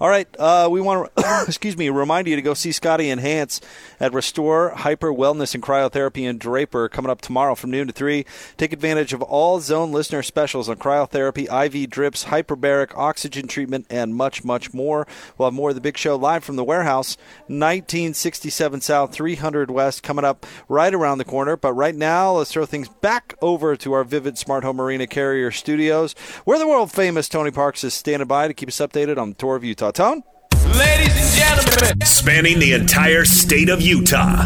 All 0.00 0.08
right, 0.08 0.28
uh, 0.38 0.68
we 0.70 0.80
want 0.80 1.14
to 1.16 1.44
excuse 1.46 1.76
me 1.76 1.88
remind 1.88 2.26
you 2.26 2.36
to 2.36 2.42
go 2.42 2.54
see 2.54 2.72
Scotty 2.72 3.10
and 3.10 3.20
Hans 3.20 3.60
at 4.00 4.12
Restore 4.12 4.70
Hyper 4.70 5.12
Wellness 5.12 5.54
and 5.54 5.62
Cryotherapy 5.62 6.28
in 6.28 6.38
Draper 6.38 6.88
coming 6.88 7.10
up 7.10 7.20
tomorrow 7.20 7.54
from 7.54 7.70
noon 7.70 7.86
to 7.86 7.92
three. 7.92 8.26
Take 8.56 8.72
advantage 8.72 9.12
of 9.12 9.22
all 9.22 9.60
zone 9.60 9.92
listener 9.92 10.22
specials 10.22 10.68
on 10.68 10.76
cryotherapy, 10.76 11.46
IV 11.50 11.88
drips, 11.90 12.24
hyperbaric 12.24 12.96
oxygen 12.96 13.46
treatment, 13.46 13.86
and 13.88 14.14
much 14.14 14.44
much 14.44 14.74
more. 14.74 15.06
We'll 15.38 15.48
have 15.48 15.54
more 15.54 15.70
of 15.70 15.74
the 15.74 15.80
big 15.80 15.96
show 15.96 16.16
live 16.16 16.44
from 16.44 16.56
the 16.56 16.64
warehouse, 16.64 17.16
1967 17.46 18.80
South, 18.80 19.12
300 19.12 19.70
West, 19.70 20.02
coming 20.02 20.24
up 20.24 20.44
right 20.68 20.92
around 20.92 21.18
the 21.18 21.24
corner. 21.24 21.56
But 21.56 21.72
right 21.72 21.94
now, 21.94 22.32
let's 22.32 22.52
throw 22.52 22.66
things 22.66 22.88
back 22.88 23.34
over 23.40 23.76
to 23.76 23.92
our 23.92 24.04
Vivint 24.04 24.38
Smart 24.38 24.64
Home 24.64 24.80
Arena 24.80 25.06
Carrier 25.06 25.50
Studios, 25.50 26.14
where 26.44 26.58
the 26.58 26.66
world 26.66 26.90
famous 26.92 27.28
Tony 27.28 27.50
Parks 27.50 27.84
is 27.84 27.94
standing 27.94 28.28
by 28.28 28.48
to 28.48 28.54
keep 28.54 28.68
us 28.68 28.78
updated 28.78 29.18
on 29.18 29.34
tour 29.34 29.61
of 29.62 29.68
Utah. 29.68 29.92
Tone. 29.92 30.31
Ladies 30.66 31.14
and 31.16 31.66
gentlemen, 31.66 32.00
spanning 32.06 32.58
the 32.58 32.72
entire 32.72 33.24
state 33.24 33.68
of 33.68 33.80
Utah. 33.82 34.44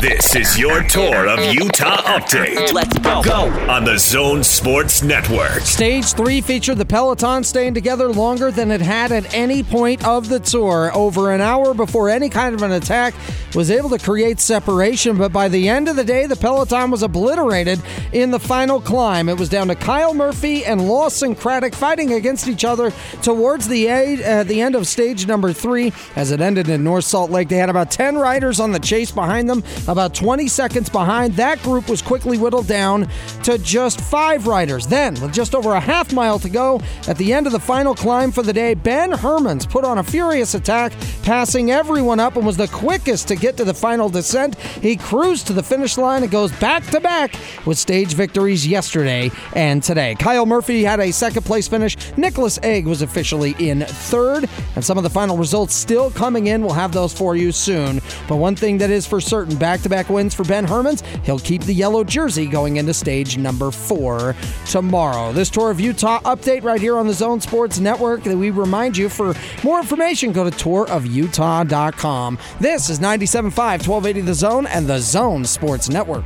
This 0.00 0.34
is 0.34 0.58
your 0.58 0.82
tour 0.84 1.28
of 1.28 1.38
Utah 1.54 1.98
update. 2.18 2.72
Let's 2.72 2.96
go. 2.98 3.50
On 3.70 3.84
the 3.84 3.98
Zone 3.98 4.42
Sports 4.42 5.02
Network. 5.02 5.60
Stage 5.60 6.12
three 6.14 6.40
featured 6.40 6.78
the 6.78 6.86
Peloton 6.86 7.44
staying 7.44 7.74
together 7.74 8.08
longer 8.08 8.50
than 8.50 8.70
it 8.70 8.80
had 8.80 9.12
at 9.12 9.32
any 9.34 9.62
point 9.62 10.02
of 10.06 10.30
the 10.30 10.40
tour. 10.40 10.90
Over 10.94 11.32
an 11.32 11.42
hour 11.42 11.74
before 11.74 12.08
any 12.08 12.30
kind 12.30 12.54
of 12.54 12.62
an 12.62 12.72
attack 12.72 13.12
was 13.54 13.70
able 13.70 13.90
to 13.90 13.98
create 13.98 14.40
separation, 14.40 15.18
but 15.18 15.32
by 15.32 15.48
the 15.48 15.68
end 15.68 15.88
of 15.88 15.96
the 15.96 16.04
day, 16.04 16.24
the 16.26 16.36
Peloton 16.36 16.90
was 16.90 17.02
obliterated 17.02 17.80
in 18.12 18.30
the 18.30 18.38
final 18.40 18.80
climb. 18.80 19.28
It 19.28 19.38
was 19.38 19.50
down 19.50 19.68
to 19.68 19.74
Kyle 19.74 20.14
Murphy 20.14 20.64
and 20.64 20.88
Lawson 20.88 21.34
Craddock 21.34 21.74
fighting 21.74 22.14
against 22.14 22.48
each 22.48 22.64
other 22.64 22.90
towards 23.22 23.68
the, 23.68 23.86
a- 23.88 24.24
uh, 24.40 24.44
the 24.44 24.62
end 24.62 24.74
of 24.74 24.86
stage 24.86 25.26
number 25.26 25.49
three 25.52 25.92
as 26.16 26.30
it 26.30 26.40
ended 26.40 26.68
in 26.68 26.84
North 26.84 27.04
Salt 27.04 27.30
Lake. 27.30 27.48
They 27.48 27.56
had 27.56 27.70
about 27.70 27.90
10 27.90 28.16
riders 28.16 28.60
on 28.60 28.72
the 28.72 28.78
chase 28.78 29.10
behind 29.10 29.48
them, 29.48 29.62
about 29.88 30.14
20 30.14 30.48
seconds 30.48 30.88
behind. 30.88 31.34
That 31.34 31.62
group 31.62 31.88
was 31.88 32.02
quickly 32.02 32.38
whittled 32.38 32.66
down 32.66 33.08
to 33.44 33.58
just 33.58 34.00
five 34.00 34.46
riders. 34.46 34.86
Then, 34.86 35.14
with 35.20 35.32
just 35.32 35.54
over 35.54 35.72
a 35.72 35.80
half 35.80 36.12
mile 36.12 36.38
to 36.38 36.48
go, 36.48 36.80
at 37.08 37.16
the 37.16 37.32
end 37.32 37.46
of 37.46 37.52
the 37.52 37.60
final 37.60 37.94
climb 37.94 38.32
for 38.32 38.42
the 38.42 38.52
day, 38.52 38.74
Ben 38.74 39.10
Hermans 39.12 39.68
put 39.68 39.84
on 39.84 39.98
a 39.98 40.02
furious 40.02 40.54
attack, 40.54 40.92
passing 41.22 41.70
everyone 41.70 42.20
up 42.20 42.36
and 42.36 42.46
was 42.46 42.56
the 42.56 42.68
quickest 42.68 43.28
to 43.28 43.36
get 43.36 43.56
to 43.56 43.64
the 43.64 43.74
final 43.74 44.08
descent. 44.08 44.58
He 44.58 44.96
cruised 44.96 45.46
to 45.48 45.52
the 45.52 45.62
finish 45.62 45.98
line 45.98 46.22
and 46.22 46.30
goes 46.30 46.52
back 46.52 46.84
to 46.86 47.00
back 47.00 47.34
with 47.66 47.78
stage 47.78 48.14
victories 48.14 48.66
yesterday 48.66 49.30
and 49.54 49.82
today. 49.82 50.14
Kyle 50.18 50.46
Murphy 50.46 50.84
had 50.84 51.00
a 51.00 51.12
second 51.12 51.44
place 51.44 51.68
finish. 51.68 51.96
Niklas 52.16 52.58
Eg 52.62 52.86
was 52.86 53.02
officially 53.02 53.54
in 53.58 53.80
third, 53.80 54.48
and 54.74 54.84
some 54.84 54.96
of 54.98 55.04
the 55.04 55.10
final 55.10 55.36
results 55.40 55.74
still 55.74 56.10
coming 56.10 56.46
in. 56.46 56.62
We'll 56.62 56.74
have 56.74 56.92
those 56.92 57.12
for 57.12 57.34
you 57.34 57.50
soon. 57.50 58.00
But 58.28 58.36
one 58.36 58.54
thing 58.54 58.78
that 58.78 58.90
is 58.90 59.06
for 59.06 59.20
certain 59.20 59.56
back 59.56 59.80
to 59.80 59.88
back 59.88 60.08
wins 60.08 60.34
for 60.34 60.44
Ben 60.44 60.66
Hermans. 60.66 61.04
He'll 61.24 61.38
keep 61.38 61.62
the 61.62 61.74
yellow 61.74 62.04
jersey 62.04 62.46
going 62.46 62.76
into 62.76 62.94
stage 62.94 63.38
number 63.38 63.70
four 63.70 64.36
tomorrow. 64.66 65.32
This 65.32 65.50
tour 65.50 65.70
of 65.70 65.80
Utah 65.80 66.20
update 66.20 66.62
right 66.62 66.80
here 66.80 66.96
on 66.96 67.06
the 67.06 67.14
Zone 67.14 67.40
Sports 67.40 67.80
Network 67.80 68.22
that 68.22 68.36
we 68.36 68.50
remind 68.50 68.96
you 68.96 69.08
for 69.08 69.34
more 69.64 69.80
information, 69.80 70.32
go 70.32 70.48
to 70.48 70.56
tourofutah.com. 70.56 72.38
This 72.60 72.90
is 72.90 73.00
97.5, 73.00 73.52
1280 73.88 74.20
The 74.20 74.34
Zone 74.34 74.66
and 74.66 74.86
the 74.86 74.98
Zone 74.98 75.44
Sports 75.44 75.88
Network. 75.88 76.24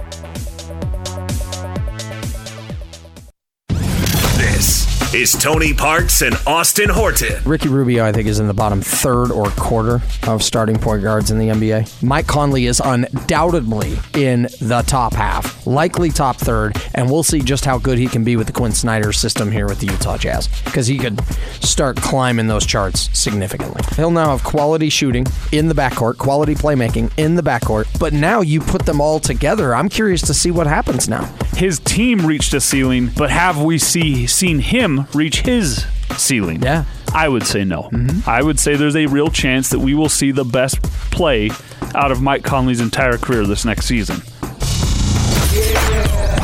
Is 5.15 5.31
Tony 5.31 5.73
Parks 5.73 6.23
and 6.23 6.35
Austin 6.45 6.91
Horton. 6.91 7.41
Ricky 7.45 7.69
Rubio, 7.69 8.05
I 8.05 8.11
think, 8.11 8.27
is 8.27 8.41
in 8.41 8.49
the 8.49 8.53
bottom 8.53 8.83
third 8.83 9.31
or 9.31 9.47
quarter 9.51 10.03
of 10.27 10.43
starting 10.43 10.77
point 10.77 11.05
guards 11.05 11.31
in 11.31 11.39
the 11.39 11.51
NBA. 11.51 12.03
Mike 12.03 12.27
Conley 12.27 12.67
is 12.67 12.81
undoubtedly 12.85 13.97
in 14.15 14.49
the 14.61 14.83
top 14.89 15.13
half, 15.13 15.65
likely 15.69 16.11
top 16.11 16.37
third, 16.37 16.77
and 16.97 17.09
we'll 17.09 17.23
see 17.23 17.39
just 17.39 17.65
how 17.65 17.79
good 17.79 17.97
he 17.97 18.09
can 18.09 18.25
be 18.25 18.35
with 18.35 18.49
the 18.49 18.53
Quin 18.53 18.73
Snyder 18.73 19.13
system 19.13 19.53
here 19.53 19.69
with 19.69 19.79
the 19.79 19.87
Utah 19.87 20.19
Jazz 20.19 20.49
because 20.65 20.89
he 20.89 20.99
could 20.99 21.23
start 21.63 21.97
climbing 21.97 22.49
those 22.49 22.67
charts 22.67 23.09
significantly. 23.17 23.83
He'll 23.95 24.11
now 24.11 24.37
have 24.37 24.43
quality 24.43 24.89
shooting 24.89 25.29
in 25.53 25.69
the 25.69 25.75
backcourt, 25.77 26.19
quality 26.19 26.57
playmaking 26.57 27.13
in 27.19 27.37
the 27.37 27.43
backcourt, 27.43 28.01
but 28.01 28.13
now 28.13 28.41
you 28.41 28.61
put 28.61 28.85
them 28.85 29.01
all 29.01 29.21
together. 29.21 29.77
I'm 29.77 29.89
curious 29.89 30.23
to 30.23 30.35
see 30.35 30.51
what 30.51 30.67
happens 30.67 31.09
now. 31.09 31.33
His 31.57 31.79
team 31.79 32.27
reached 32.27 32.53
a 32.53 32.61
ceiling, 32.61 33.13
but 33.17 33.31
have 33.31 33.63
we 33.63 33.79
see 33.79 34.27
seen 34.27 34.59
him 34.59 35.04
Uh-huh. 35.05 35.19
reach 35.19 35.41
his 35.43 35.87
ceiling? 36.17 36.63
Yeah. 36.63 36.85
I 37.15 37.29
would 37.29 37.45
say 37.45 37.65
no. 37.65 37.85
Mm-hmm. 37.85 38.29
I 38.29 38.43
would 38.43 38.59
say 38.59 38.77
there's 38.77 38.97
a 38.97 39.07
real 39.07 39.31
chance 39.31 39.71
that 39.71 39.79
we 39.79 39.95
will 39.95 40.09
see 40.09 40.33
the 40.33 40.45
best 40.45 40.83
play 41.11 41.51
out 41.95 42.11
of 42.11 42.21
Mike 42.21 42.43
Conley's 42.43 42.81
entire 42.81 43.17
career 43.19 43.47
this 43.47 43.65
next 43.65 43.87
season. 43.87 44.17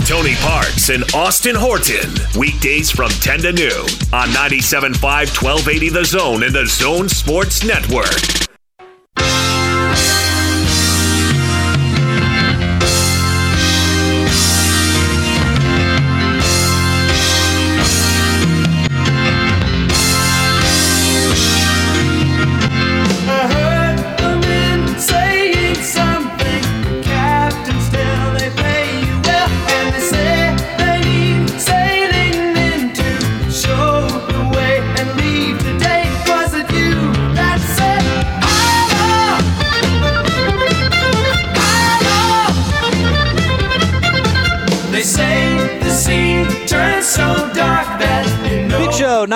Tony 0.07 0.35
Parks 0.37 0.89
and 0.89 1.05
Austin 1.15 1.55
Horton. 1.57 2.11
Weekdays 2.39 2.91
from 2.91 3.11
10 3.11 3.41
to 3.41 3.53
noon 3.53 3.87
on 4.13 4.29
97.5 4.31 5.01
1280 5.01 5.89
The 5.91 6.05
Zone 6.05 6.43
and 6.43 6.55
the 6.55 6.67
Zone 6.67 7.09
Sports 7.09 7.65
Network. 7.65 8.50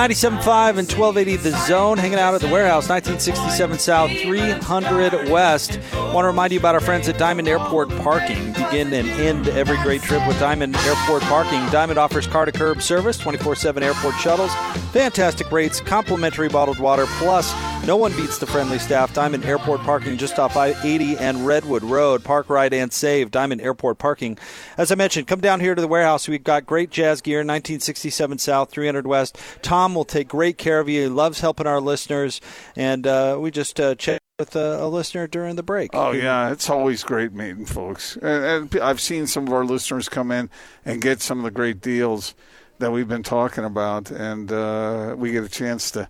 97.5 0.04 0.76
and 0.76 0.86
1280 0.92 1.36
The 1.36 1.50
Zone, 1.66 1.96
hanging 1.96 2.18
out 2.18 2.34
at 2.34 2.42
the 2.42 2.48
warehouse, 2.48 2.90
1967 2.90 3.78
South, 3.78 4.10
300 4.10 5.30
West. 5.30 5.80
Want 5.94 6.24
to 6.24 6.26
remind 6.26 6.52
you 6.52 6.58
about 6.58 6.74
our 6.74 6.80
friends 6.82 7.08
at 7.08 7.16
Diamond 7.16 7.48
Airport 7.48 7.88
Parking. 7.88 8.52
Begin 8.52 8.92
and 8.92 9.08
end 9.08 9.48
every 9.48 9.78
great 9.78 10.02
trip 10.02 10.20
with 10.28 10.38
Diamond 10.38 10.76
Airport 10.76 11.22
Parking. 11.22 11.66
Diamond 11.70 11.98
offers 11.98 12.26
car 12.26 12.44
to 12.44 12.52
curb 12.52 12.82
service, 12.82 13.16
24 13.16 13.56
7 13.56 13.82
airport 13.82 14.14
shuttles, 14.16 14.54
fantastic 14.92 15.50
rates, 15.50 15.80
complimentary 15.80 16.50
bottled 16.50 16.78
water, 16.78 17.06
plus 17.12 17.50
no 17.86 17.96
one 17.96 18.12
beats 18.16 18.38
the 18.38 18.46
friendly 18.46 18.78
staff. 18.78 19.12
Diamond 19.12 19.44
Airport 19.44 19.80
Parking 19.80 20.16
just 20.16 20.38
off 20.38 20.56
I 20.56 20.74
80 20.82 21.18
and 21.18 21.46
Redwood 21.46 21.82
Road. 21.82 22.24
Park, 22.24 22.48
ride, 22.48 22.72
and 22.72 22.92
save. 22.92 23.30
Diamond 23.30 23.60
Airport 23.60 23.98
Parking. 23.98 24.38
As 24.78 24.90
I 24.90 24.94
mentioned, 24.94 25.26
come 25.26 25.40
down 25.40 25.60
here 25.60 25.74
to 25.74 25.80
the 25.80 25.88
warehouse. 25.88 26.26
We've 26.26 26.42
got 26.42 26.64
great 26.64 26.90
jazz 26.90 27.20
gear, 27.20 27.38
1967 27.38 28.38
South, 28.38 28.70
300 28.70 29.06
West. 29.06 29.38
Tom 29.60 29.94
will 29.94 30.04
take 30.04 30.28
great 30.28 30.56
care 30.56 30.80
of 30.80 30.88
you. 30.88 31.02
He 31.02 31.08
loves 31.08 31.40
helping 31.40 31.66
our 31.66 31.80
listeners. 31.80 32.40
And 32.74 33.06
uh, 33.06 33.36
we 33.38 33.50
just 33.50 33.78
uh, 33.78 33.94
chatted 33.96 34.22
with 34.38 34.56
a, 34.56 34.82
a 34.82 34.88
listener 34.88 35.26
during 35.26 35.56
the 35.56 35.62
break. 35.62 35.90
Oh 35.92 36.12
yeah, 36.12 36.50
it's 36.50 36.70
always 36.70 37.04
great 37.04 37.32
meeting 37.32 37.66
folks. 37.66 38.16
And, 38.16 38.72
and 38.72 38.82
I've 38.82 39.00
seen 39.00 39.26
some 39.26 39.46
of 39.46 39.52
our 39.52 39.64
listeners 39.64 40.08
come 40.08 40.30
in 40.32 40.48
and 40.84 41.00
get 41.02 41.20
some 41.20 41.38
of 41.38 41.44
the 41.44 41.50
great 41.50 41.80
deals 41.80 42.34
that 42.78 42.90
we've 42.90 43.06
been 43.06 43.22
talking 43.22 43.64
about, 43.64 44.10
and 44.10 44.50
uh, 44.50 45.14
we 45.16 45.30
get 45.30 45.44
a 45.44 45.48
chance 45.48 45.92
to 45.92 46.08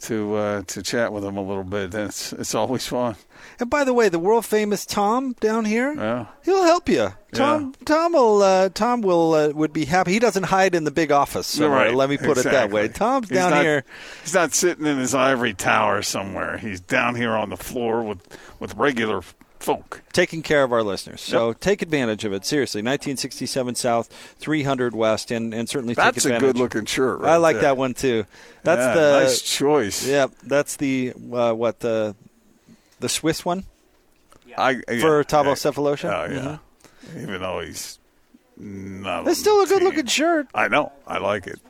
to 0.00 0.34
uh, 0.34 0.62
to 0.66 0.82
chat 0.82 1.12
with 1.12 1.24
him 1.24 1.36
a 1.36 1.42
little 1.42 1.64
bit. 1.64 1.94
It's 1.94 2.32
it's 2.32 2.54
always 2.54 2.86
fun. 2.86 3.16
And 3.60 3.68
by 3.70 3.84
the 3.84 3.92
way, 3.94 4.08
the 4.08 4.18
world 4.18 4.44
famous 4.46 4.84
Tom 4.86 5.34
down 5.40 5.64
here, 5.64 5.92
Yeah. 5.94 6.26
he'll 6.44 6.64
help 6.64 6.88
you. 6.88 7.12
Tom, 7.32 7.74
Tom 7.84 8.12
will, 8.12 8.42
uh, 8.42 8.68
Tom 8.70 9.00
will 9.02 9.34
uh, 9.34 9.48
would 9.50 9.72
be 9.72 9.84
happy. 9.84 10.12
He 10.12 10.18
doesn't 10.18 10.44
hide 10.44 10.74
in 10.74 10.84
the 10.84 10.90
big 10.90 11.10
office. 11.12 11.46
somewhere, 11.48 11.86
right. 11.86 11.94
Let 11.94 12.08
me 12.08 12.16
put 12.16 12.38
it 12.38 12.44
that 12.44 12.70
way. 12.70 12.86
Exactly. 12.86 12.98
Tom's 13.06 13.28
He's 13.28 13.38
down 13.38 13.50
not- 13.50 13.62
here. 13.62 13.84
He's 14.22 14.34
not 14.34 14.52
sitting 14.54 14.86
in 14.86 14.98
his 14.98 15.14
ivory 15.14 15.52
tower 15.54 16.02
somewhere. 16.02 16.58
He's 16.58 16.80
down 16.80 17.14
here 17.16 17.32
on 17.32 17.50
the 17.50 17.56
floor 17.56 18.02
with 18.02 18.20
with 18.60 18.74
regular 18.76 19.22
folk. 19.64 20.02
taking 20.12 20.42
care 20.42 20.62
of 20.62 20.72
our 20.72 20.82
listeners. 20.82 21.20
So 21.20 21.52
take 21.52 21.82
advantage 21.82 22.24
of 22.24 22.32
it. 22.32 22.44
Seriously, 22.44 22.80
1967 22.80 23.74
South, 23.74 24.08
300 24.38 24.94
West, 24.94 25.30
and, 25.30 25.52
and 25.54 25.68
certainly 25.68 25.94
take 25.94 26.04
That's 26.04 26.24
a 26.26 26.38
good-looking 26.38 26.84
shirt. 26.86 27.22
I 27.22 27.36
like 27.36 27.54
there. 27.56 27.62
that 27.62 27.76
one 27.76 27.94
too. 27.94 28.26
That's 28.62 28.80
Yeah, 28.80 28.94
the 28.94 29.20
nice 29.20 29.42
choice. 29.42 30.06
Yeah, 30.06 30.26
that's 30.42 30.76
the 30.76 31.12
uh, 31.32 31.52
what 31.52 31.80
the 31.80 32.14
the 33.00 33.08
Swiss 33.08 33.44
one 33.44 33.64
I, 34.56 34.74
for 34.74 34.82
yeah, 34.92 35.22
Thabo 35.24 35.46
yeah. 35.46 35.52
Sefolosha. 35.54 36.28
Oh 36.28 36.32
yeah, 36.32 36.58
Mhm. 37.18 37.22
even 37.22 37.40
though 37.40 37.60
he's 37.60 37.98
not. 38.56 39.26
It's 39.26 39.40
still 39.40 39.60
a 39.62 39.66
good 39.66 39.82
looking 39.82 40.06
shirt. 40.06 40.46
I 40.54 40.68
know. 40.68 40.92
I 41.06 41.18
like 41.18 41.46
it. 41.46 41.60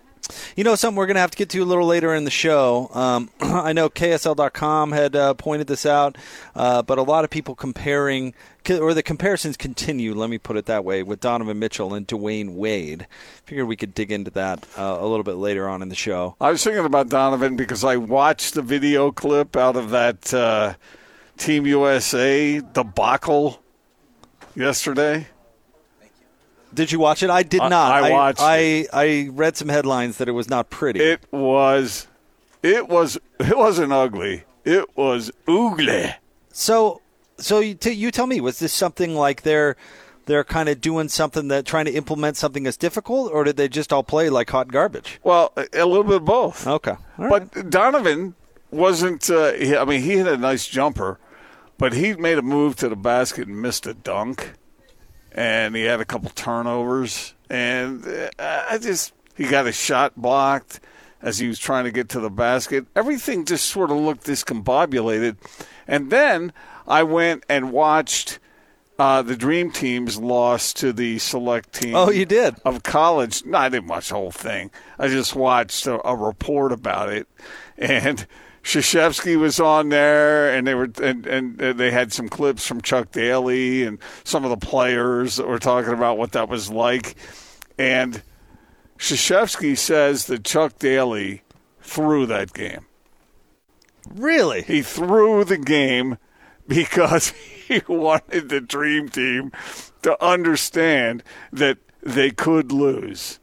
You 0.56 0.64
know, 0.64 0.74
something 0.74 0.96
we're 0.96 1.06
going 1.06 1.16
to 1.16 1.20
have 1.20 1.30
to 1.32 1.36
get 1.36 1.50
to 1.50 1.60
a 1.60 1.64
little 1.64 1.86
later 1.86 2.14
in 2.14 2.24
the 2.24 2.30
show. 2.30 2.90
Um, 2.94 3.30
I 3.40 3.72
know 3.72 3.88
KSL.com 3.90 4.92
had 4.92 5.14
uh, 5.16 5.34
pointed 5.34 5.66
this 5.66 5.84
out, 5.84 6.16
uh, 6.54 6.82
but 6.82 6.98
a 6.98 7.02
lot 7.02 7.24
of 7.24 7.30
people 7.30 7.54
comparing, 7.54 8.34
or 8.70 8.94
the 8.94 9.02
comparisons 9.02 9.56
continue, 9.56 10.14
let 10.14 10.30
me 10.30 10.38
put 10.38 10.56
it 10.56 10.66
that 10.66 10.84
way, 10.84 11.02
with 11.02 11.20
Donovan 11.20 11.58
Mitchell 11.58 11.92
and 11.92 12.08
Dwyane 12.08 12.54
Wade. 12.54 13.06
Figured 13.44 13.66
we 13.66 13.76
could 13.76 13.94
dig 13.94 14.10
into 14.10 14.30
that 14.30 14.66
uh, 14.78 14.96
a 14.98 15.06
little 15.06 15.24
bit 15.24 15.34
later 15.34 15.68
on 15.68 15.82
in 15.82 15.88
the 15.88 15.94
show. 15.94 16.36
I 16.40 16.50
was 16.50 16.64
thinking 16.64 16.84
about 16.84 17.08
Donovan 17.08 17.56
because 17.56 17.84
I 17.84 17.96
watched 17.96 18.54
the 18.54 18.62
video 18.62 19.12
clip 19.12 19.56
out 19.56 19.76
of 19.76 19.90
that 19.90 20.32
uh, 20.32 20.74
Team 21.36 21.66
USA 21.66 22.60
debacle 22.60 23.62
yesterday. 24.54 25.26
Did 26.74 26.92
you 26.92 26.98
watch 26.98 27.22
it? 27.22 27.30
I 27.30 27.42
did 27.42 27.60
I- 27.60 27.68
not. 27.68 27.92
I 28.04 28.10
watched 28.10 28.40
I, 28.42 28.86
I 28.92 29.28
read 29.32 29.56
some 29.56 29.68
headlines 29.68 30.18
that 30.18 30.28
it 30.28 30.32
was 30.32 30.48
not 30.48 30.70
pretty. 30.70 31.00
It 31.00 31.20
was, 31.30 32.06
it 32.62 32.88
was, 32.88 33.18
it 33.38 33.56
wasn't 33.56 33.92
ugly. 33.92 34.44
It 34.64 34.96
was 34.96 35.30
ugly. 35.46 36.14
So, 36.52 37.00
so 37.38 37.60
you, 37.60 37.74
t- 37.74 37.92
you 37.92 38.10
tell 38.10 38.26
me, 38.26 38.40
was 38.40 38.58
this 38.58 38.72
something 38.72 39.14
like 39.14 39.42
they're 39.42 39.76
they're 40.26 40.44
kind 40.44 40.68
of 40.70 40.80
doing 40.80 41.08
something 41.08 41.48
that 41.48 41.66
trying 41.66 41.84
to 41.84 41.92
implement 41.92 42.36
something 42.38 42.62
that's 42.62 42.78
difficult, 42.78 43.30
or 43.32 43.44
did 43.44 43.56
they 43.58 43.68
just 43.68 43.92
all 43.92 44.02
play 44.02 44.30
like 44.30 44.48
hot 44.50 44.68
garbage? 44.72 45.20
Well, 45.22 45.52
a 45.56 45.66
a 45.74 45.84
little 45.86 46.04
bit 46.04 46.16
of 46.16 46.24
both. 46.24 46.66
Okay, 46.66 46.96
but 47.18 47.68
Donovan 47.70 48.34
wasn't. 48.70 49.28
Uh, 49.28 49.52
he, 49.52 49.76
I 49.76 49.84
mean, 49.84 50.00
he 50.00 50.12
had 50.16 50.28
a 50.28 50.38
nice 50.38 50.66
jumper, 50.66 51.18
but 51.76 51.92
he 51.92 52.14
made 52.14 52.38
a 52.38 52.42
move 52.42 52.76
to 52.76 52.88
the 52.88 52.96
basket 52.96 53.48
and 53.48 53.60
missed 53.60 53.86
a 53.86 53.92
dunk, 53.92 54.52
and 55.34 55.74
he 55.74 55.82
had 55.82 56.00
a 56.00 56.04
couple 56.04 56.30
turnovers, 56.30 57.34
and 57.50 58.06
uh, 58.06 58.30
I 58.38 58.78
just 58.78 59.12
he 59.36 59.46
got 59.46 59.66
a 59.66 59.72
shot 59.72 60.12
blocked 60.16 60.80
as 61.20 61.38
he 61.38 61.48
was 61.48 61.58
trying 61.58 61.84
to 61.84 61.90
get 61.90 62.08
to 62.10 62.20
the 62.20 62.30
basket. 62.30 62.86
Everything 62.94 63.44
just 63.44 63.66
sort 63.66 63.90
of 63.90 63.96
looked 63.96 64.24
discombobulated, 64.26 65.36
and 65.88 66.10
then 66.10 66.52
I 66.86 67.02
went 67.02 67.44
and 67.48 67.72
watched. 67.72 68.38
Uh, 68.96 69.22
the 69.22 69.34
Dream 69.34 69.72
Team's 69.72 70.20
lost 70.20 70.76
to 70.76 70.92
the 70.92 71.18
select 71.18 71.72
team. 71.72 71.96
Oh, 71.96 72.10
you 72.12 72.24
did? 72.24 72.54
Of 72.64 72.84
college. 72.84 73.44
No, 73.44 73.58
I 73.58 73.68
didn't 73.68 73.88
watch 73.88 74.10
the 74.10 74.14
whole 74.14 74.30
thing. 74.30 74.70
I 75.00 75.08
just 75.08 75.34
watched 75.34 75.84
a, 75.88 76.06
a 76.06 76.14
report 76.14 76.70
about 76.70 77.12
it. 77.12 77.26
And 77.76 78.24
Krzyzewski 78.64 79.36
was 79.38 79.60
on 79.60 79.90
there, 79.90 80.52
and 80.52 80.66
they 80.66 80.74
were 80.74 80.88
and, 81.02 81.26
and 81.26 81.58
they 81.58 81.90
had 81.90 82.14
some 82.14 82.30
clips 82.30 82.66
from 82.66 82.80
Chuck 82.80 83.12
Daly 83.12 83.84
and 83.84 83.98
some 84.24 84.42
of 84.42 84.50
the 84.50 84.66
players 84.66 85.36
that 85.36 85.46
were 85.46 85.58
talking 85.58 85.92
about 85.92 86.16
what 86.16 86.32
that 86.32 86.48
was 86.48 86.70
like. 86.70 87.14
And 87.78 88.22
Krzyzewski 88.98 89.76
says 89.76 90.26
that 90.26 90.44
Chuck 90.44 90.78
Daly 90.78 91.42
threw 91.82 92.24
that 92.26 92.54
game. 92.54 92.86
Really? 94.08 94.62
He 94.62 94.80
threw 94.80 95.44
the 95.44 95.58
game 95.58 96.16
because 96.66 97.28
he 97.68 97.82
wanted 97.86 98.48
the 98.48 98.62
dream 98.62 99.10
team 99.10 99.52
to 100.02 100.22
understand 100.24 101.22
that 101.52 101.76
they 102.02 102.30
could 102.30 102.72
lose. 102.72 103.40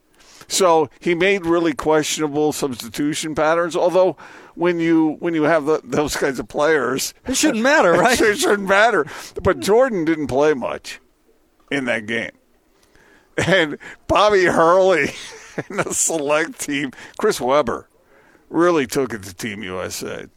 So 0.51 0.89
he 0.99 1.15
made 1.15 1.45
really 1.45 1.71
questionable 1.71 2.51
substitution 2.51 3.35
patterns. 3.35 3.73
Although 3.73 4.17
when 4.55 4.81
you 4.81 5.15
when 5.21 5.33
you 5.33 5.43
have 5.43 5.63
the, 5.63 5.79
those 5.81 6.17
kinds 6.17 6.39
of 6.39 6.49
players, 6.49 7.13
it 7.25 7.37
shouldn't 7.37 7.63
matter, 7.63 7.93
right? 7.93 8.19
it 8.19 8.37
shouldn't 8.37 8.67
matter. 8.67 9.05
But 9.41 9.61
Jordan 9.61 10.03
didn't 10.03 10.27
play 10.27 10.53
much 10.53 10.99
in 11.71 11.85
that 11.85 12.05
game, 12.05 12.31
and 13.37 13.77
Bobby 14.07 14.43
Hurley 14.43 15.11
and 15.69 15.79
the 15.79 15.93
select 15.93 16.59
team, 16.59 16.91
Chris 17.17 17.39
Webber, 17.39 17.87
really 18.49 18.85
took 18.85 19.13
it 19.13 19.23
to 19.23 19.33
Team 19.33 19.63
USA 19.63 20.27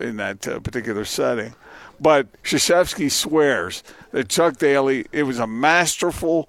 in 0.00 0.18
that 0.18 0.46
uh, 0.46 0.60
particular 0.60 1.04
setting. 1.04 1.52
But 2.00 2.28
Krzyzewski 2.44 3.10
swears 3.10 3.82
that 4.12 4.28
Chuck 4.28 4.56
Daly, 4.58 5.06
it 5.10 5.24
was 5.24 5.40
a 5.40 5.48
masterful 5.48 6.48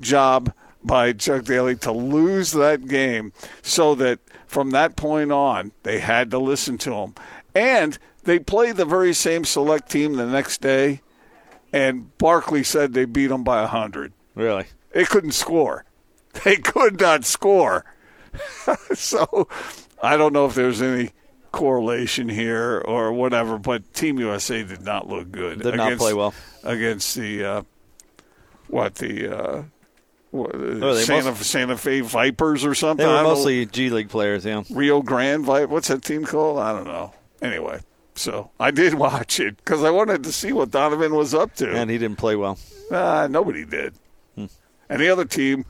job 0.00 0.54
by 0.84 1.12
Chuck 1.12 1.44
Daly 1.44 1.76
to 1.76 1.92
lose 1.92 2.52
that 2.52 2.86
game 2.86 3.32
so 3.62 3.94
that 3.96 4.18
from 4.46 4.70
that 4.70 4.96
point 4.96 5.32
on, 5.32 5.72
they 5.82 6.00
had 6.00 6.30
to 6.30 6.38
listen 6.38 6.78
to 6.78 6.94
him. 6.94 7.14
And 7.54 7.98
they 8.24 8.38
played 8.38 8.76
the 8.76 8.84
very 8.84 9.12
same 9.12 9.44
select 9.44 9.90
team 9.90 10.14
the 10.14 10.26
next 10.26 10.60
day, 10.60 11.00
and 11.72 12.16
Barkley 12.18 12.62
said 12.62 12.92
they 12.92 13.04
beat 13.04 13.28
them 13.28 13.44
by 13.44 13.60
100. 13.62 14.12
Really? 14.34 14.66
They 14.92 15.04
couldn't 15.04 15.32
score. 15.32 15.84
They 16.44 16.56
could 16.56 16.98
not 16.98 17.26
score. 17.26 17.84
so 18.94 19.48
I 20.02 20.16
don't 20.16 20.32
know 20.32 20.46
if 20.46 20.54
there's 20.54 20.80
any 20.80 21.10
correlation 21.52 22.30
here 22.30 22.82
or 22.86 23.12
whatever, 23.12 23.58
but 23.58 23.92
Team 23.92 24.18
USA 24.18 24.64
did 24.64 24.80
not 24.80 25.06
look 25.08 25.30
good. 25.30 25.60
Did 25.60 25.76
not 25.76 25.98
play 25.98 26.14
well. 26.14 26.32
against 26.64 27.14
the 27.14 27.44
uh, 27.44 27.62
what 28.68 28.94
the 28.94 29.28
uh, 29.28 29.62
what, 30.32 30.54
Oh, 30.54 30.94
they 30.94 31.02
Santa, 31.04 31.30
most- 31.30 31.44
Santa 31.44 31.76
Fe 31.76 32.00
Vipers 32.00 32.64
or 32.64 32.74
something. 32.74 33.04
They 33.06 33.10
were 33.10 33.16
I 33.18 33.22
don't 33.22 33.28
know. 33.30 33.34
mostly 33.36 33.64
G 33.66 33.90
League 33.90 34.08
players, 34.08 34.44
yeah. 34.44 34.62
Rio 34.70 35.00
Grande 35.02 35.44
Vi 35.44 35.66
What's 35.66 35.86
that 35.88 36.02
team 36.02 36.24
called? 36.24 36.58
I 36.58 36.72
don't 36.72 36.84
know. 36.86 37.12
Anyway, 37.40 37.80
so 38.16 38.50
I 38.58 38.70
did 38.72 38.94
watch 39.06 39.38
it 39.38 39.56
because 39.58 39.84
I 39.84 39.90
wanted 39.90 40.24
to 40.24 40.32
see 40.32 40.52
what 40.52 40.70
Donovan 40.72 41.14
was 41.14 41.32
up 41.34 41.54
to. 41.56 41.70
And 41.72 41.88
he 41.90 41.98
didn't 41.98 42.18
play 42.18 42.34
well. 42.34 42.58
Uh, 42.90 43.28
nobody 43.30 43.64
did. 43.64 43.94
Hmm. 44.34 44.46
And 44.88 45.00
the 45.00 45.08
other 45.10 45.24
team, 45.24 45.64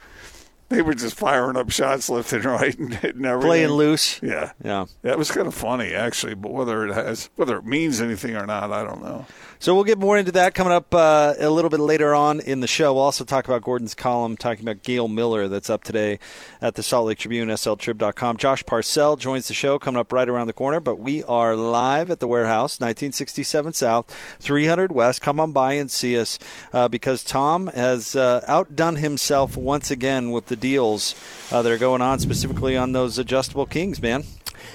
they 0.73 0.83
were 0.83 0.95
just 0.95 1.16
firing 1.16 1.57
up 1.57 1.70
shots 1.70 2.09
left 2.09 2.33
and 2.33 2.45
right 2.45 2.77
and 2.79 2.95
hitting 2.95 3.25
everything. 3.25 3.49
Playing 3.49 3.70
loose. 3.70 4.20
Yeah. 4.23 4.53
Yeah. 4.64 4.87
That 5.03 5.18
was 5.18 5.31
kind 5.31 5.47
of 5.47 5.55
funny, 5.55 5.93
actually. 5.95 6.35
But 6.35 6.53
whether 6.53 6.87
it 6.87 6.95
has, 6.95 7.31
whether 7.37 7.59
it 7.59 7.66
means 7.66 8.01
anything 8.01 8.37
or 8.37 8.47
not, 8.47 8.73
I 8.73 8.85
don't 8.85 9.03
know. 9.03 9.27
So 9.62 9.77
we'll 9.77 9.85
get 9.85 9.99
more 9.99 10.18
into 10.18 10.33
that 10.33 10.55
coming 10.55 10.73
up 10.73 10.93
uh, 10.93 11.35
a 11.39 11.49
little 11.49 11.70
bit 11.70 11.79
later 11.79 12.16
on 12.16 12.41
in 12.41 12.59
the 12.59 12.66
show. 12.66 12.95
We'll 12.95 13.05
also 13.05 13.23
talk 13.25 13.45
about 13.45 13.62
Gordon's 13.62 13.95
column, 13.95 14.37
talking 14.37 14.64
about 14.64 14.83
Gail 14.83 15.07
Miller 15.07 15.47
that's 15.47 15.70
up 15.70 15.85
today 15.85 16.18
at 16.61 16.75
the 16.75 16.83
Salt 16.83 17.07
Lake 17.07 17.18
Tribune, 17.18 17.49
sltrib.com. 17.49 18.39
Josh 18.39 18.66
Parcell 18.66 19.14
joins 19.14 19.47
the 19.47 19.55
show 19.55 19.79
coming 19.79 20.01
up 20.01 20.12
right 20.12 20.29
around 20.29 20.49
the 20.49 20.53
corner, 20.53 20.81
but 20.81 20.97
we 20.97 21.23
are 21.25 21.55
live 21.55 22.11
at 22.11 22.18
the 22.18 22.27
warehouse, 22.27 22.81
1967 22.81 23.73
South, 23.75 24.12
300 24.41 24.91
West. 24.91 25.20
Come 25.20 25.39
on 25.39 25.53
by 25.53 25.75
and 25.75 25.89
see 25.89 26.18
us 26.18 26.41
uh, 26.73 26.89
because 26.89 27.23
Tom 27.23 27.68
has 27.68 28.16
uh, 28.16 28.45
outdone 28.49 28.97
himself 28.97 29.57
once 29.57 29.93
again 29.93 30.33
with 30.33 30.47
the 30.47 30.57
deals 30.63 31.15
uh, 31.51 31.61
that 31.61 31.71
are 31.71 31.77
going 31.77 32.01
on, 32.01 32.19
specifically 32.21 32.75
on 32.75 32.93
those 32.93 33.19
adjustable 33.19 33.67
Kings, 33.67 34.01
man. 34.01 34.25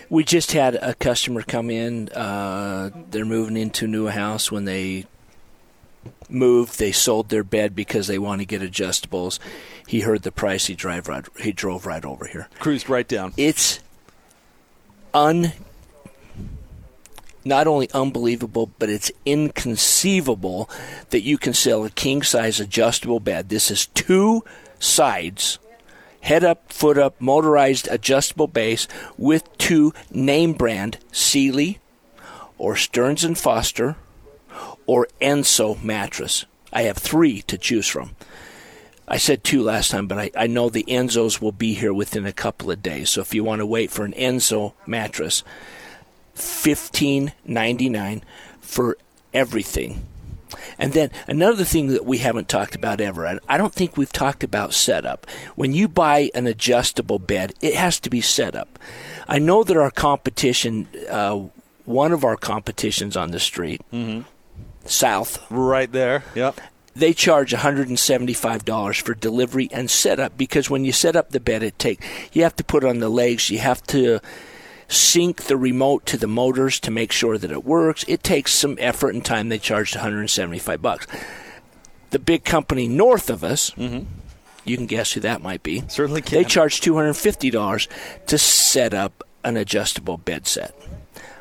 We 0.10 0.24
just 0.24 0.52
had 0.52 0.76
a 0.76 0.94
customer 0.94 1.42
come 1.42 1.72
in. 1.72 2.10
Uh, 2.10 2.92
they're 3.10 3.26
moving 3.26 3.58
into 3.58 3.86
a 3.86 3.88
new 3.88 4.08
house. 4.08 4.52
When 4.52 4.66
they 4.66 5.06
moved, 6.30 6.78
they 6.78 6.92
sold 6.92 7.30
their 7.30 7.44
bed 7.44 7.76
because 7.76 8.08
they 8.08 8.20
want 8.20 8.42
to 8.42 8.46
get 8.46 8.62
adjustables. 8.62 9.40
He 9.88 10.02
heard 10.02 10.24
the 10.24 10.32
price. 10.32 10.68
He 10.68 10.76
drive 10.76 11.08
right. 11.08 11.26
He 11.40 11.52
drove 11.52 11.86
right 11.86 12.04
over 12.04 12.26
here. 12.26 12.50
Cruised 12.60 12.90
right 12.90 13.08
down. 13.08 13.34
It's 13.38 13.80
un. 15.14 15.54
Not 17.46 17.66
only 17.66 17.90
unbelievable, 17.94 18.72
but 18.78 18.90
it's 18.90 19.10
inconceivable 19.26 20.70
that 21.12 21.22
you 21.22 21.38
can 21.38 21.54
sell 21.54 21.86
a 21.86 21.90
king 21.90 22.22
size 22.22 22.60
adjustable 22.60 23.22
bed. 23.22 23.48
This 23.48 23.72
is 23.72 23.86
two 23.88 24.44
sides 24.80 25.58
head 26.28 26.44
up, 26.44 26.72
foot 26.74 26.98
up, 26.98 27.16
motorized 27.22 27.88
adjustable 27.90 28.48
base 28.48 28.86
with 29.18 29.58
two 29.58 29.94
name 30.12 30.52
brand 30.52 30.98
Sealy 31.10 31.80
or 32.58 32.76
Stearns 32.76 33.24
and 33.24 33.38
Foster 33.38 33.96
or 34.86 35.08
Enso 35.22 35.82
mattress. 35.82 36.46
I 36.74 36.82
have 36.82 36.98
three 36.98 37.42
to 37.44 37.58
choose 37.58 37.88
from. 37.88 38.12
I 39.08 39.16
said 39.16 39.42
two 39.42 39.64
last 39.64 39.90
time, 39.90 40.08
but 40.08 40.18
I, 40.18 40.32
I 40.36 40.48
know 40.48 40.70
the 40.70 40.84
Enzos 40.90 41.40
will 41.40 41.54
be 41.54 41.74
here 41.74 41.94
within 41.94 42.26
a 42.26 42.34
couple 42.34 42.70
of 42.72 42.84
days. 42.84 43.10
So 43.10 43.22
if 43.22 43.34
you 43.34 43.46
want 43.46 43.60
to 43.60 43.66
wait 43.66 43.90
for 43.90 44.04
an 44.04 44.12
Enzo 44.12 44.74
mattress, 44.86 45.46
fifteen 46.36 47.32
ninety 47.46 47.88
nine 47.88 48.22
for 48.60 48.98
everything. 49.34 50.06
And 50.78 50.94
then 50.94 51.12
another 51.28 51.64
thing 51.64 51.88
that 51.88 52.06
we 52.06 52.20
haven't 52.20 52.50
talked 52.50 52.76
about 52.76 53.02
ever, 53.02 53.26
and 53.26 53.40
I 53.48 53.58
don't 53.58 53.74
think 53.74 53.98
we've 53.98 54.12
talked 54.12 54.44
about 54.44 54.74
setup. 54.74 55.28
When 55.56 55.74
you 55.74 55.88
buy 55.88 56.30
an 56.34 56.48
adjustable 56.48 57.20
bed, 57.20 57.54
it 57.62 57.76
has 57.76 58.00
to 58.02 58.10
be 58.10 58.22
set 58.22 58.56
up. 58.56 58.80
I 59.28 59.40
know 59.40 59.64
that 59.64 59.78
our 59.78 59.92
competition, 59.92 60.88
uh, 61.10 61.42
one 61.86 62.12
of 62.12 62.24
our 62.24 62.36
competitions 62.36 63.18
on 63.18 63.32
the 63.32 63.40
street, 63.40 63.82
South. 64.86 65.46
Right 65.50 65.92
there. 65.92 66.24
Yep. 66.36 66.60
They 66.96 67.14
charge 67.14 67.54
$175 67.54 69.02
for 69.02 69.14
delivery 69.14 69.70
and 69.72 69.90
setup 69.90 70.36
because 70.36 70.70
when 70.70 70.84
you 70.84 70.92
set 70.92 71.16
up 71.16 71.30
the 71.30 71.40
bed, 71.40 71.62
it 71.62 71.78
take 71.78 72.04
you 72.34 72.42
have 72.42 72.56
to 72.56 72.64
put 72.64 72.84
on 72.84 73.00
the 73.00 73.10
legs, 73.10 73.52
you 73.52 73.60
have 73.60 73.84
to 73.88 74.20
sync 74.88 75.44
the 75.44 75.58
remote 75.58 76.06
to 76.08 76.18
the 76.18 76.28
motors 76.28 76.80
to 76.82 76.92
make 76.92 77.12
sure 77.12 77.38
that 77.38 77.52
it 77.52 77.66
works. 77.66 78.06
It 78.08 78.24
takes 78.24 78.54
some 78.54 78.78
effort 78.80 79.14
and 79.14 79.24
time. 79.24 79.50
They 79.50 79.60
charged 79.60 79.96
175 79.96 80.82
bucks. 80.82 81.08
The 82.12 82.20
big 82.20 82.46
company 82.46 82.88
north 82.88 83.30
of 83.30 83.44
us, 83.44 83.72
mm-hmm. 83.72 84.06
you 84.64 84.78
can 84.78 84.86
guess 84.86 85.14
who 85.14 85.20
that 85.22 85.42
might 85.42 85.64
be. 85.64 85.84
Certainly 85.88 86.22
can. 86.22 86.38
They 86.38 86.46
charge 86.46 86.80
$250 86.80 87.88
to 88.28 88.38
set 88.38 88.94
up 88.94 89.24
an 89.44 89.58
adjustable 89.58 90.18
bed 90.18 90.48
set. 90.48 90.74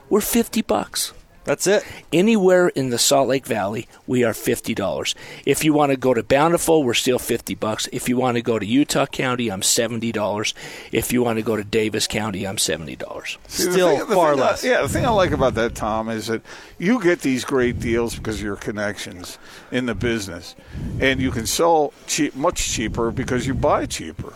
We're 0.08 0.20
50 0.20 0.62
bucks. 0.62 1.12
That's 1.46 1.66
it. 1.68 1.84
Anywhere 2.12 2.68
in 2.68 2.90
the 2.90 2.98
Salt 2.98 3.28
Lake 3.28 3.46
Valley, 3.46 3.86
we 4.06 4.24
are 4.24 4.34
fifty 4.34 4.74
dollars. 4.74 5.14
If 5.46 5.64
you 5.64 5.72
want 5.72 5.92
to 5.92 5.96
go 5.96 6.12
to 6.12 6.22
Bountiful, 6.22 6.82
we're 6.82 6.92
still 6.94 7.20
fifty 7.20 7.54
bucks. 7.54 7.88
If 7.92 8.08
you 8.08 8.16
want 8.16 8.36
to 8.36 8.42
go 8.42 8.58
to 8.58 8.66
Utah 8.66 9.06
County, 9.06 9.48
I'm 9.48 9.62
seventy 9.62 10.10
dollars. 10.12 10.54
If 10.90 11.12
you 11.12 11.22
want 11.22 11.38
to 11.38 11.42
go 11.42 11.54
to 11.56 11.62
Davis 11.64 12.06
County, 12.08 12.46
I'm 12.46 12.58
seventy 12.58 12.96
dollars. 12.96 13.38
See, 13.46 13.64
the 13.64 13.70
thing- 13.90 13.98
the 14.00 14.06
thing 14.06 14.16
I- 14.18 14.58
yeah, 14.64 14.82
the 14.82 14.88
thing 14.88 15.06
I 15.06 15.10
like 15.10 15.30
about 15.30 15.54
that, 15.54 15.76
Tom, 15.76 16.08
is 16.08 16.26
that 16.26 16.42
you 16.78 17.00
get 17.00 17.20
these 17.20 17.44
great 17.44 17.78
deals 17.78 18.16
because 18.16 18.36
of 18.36 18.42
your 18.42 18.56
connections 18.56 19.38
in 19.70 19.86
the 19.86 19.94
business, 19.94 20.56
and 21.00 21.20
you 21.20 21.30
can 21.30 21.46
sell 21.46 21.92
cheap, 22.08 22.34
much 22.34 22.56
cheaper 22.70 23.12
because 23.12 23.46
you 23.46 23.54
buy 23.54 23.86
cheaper. 23.86 24.32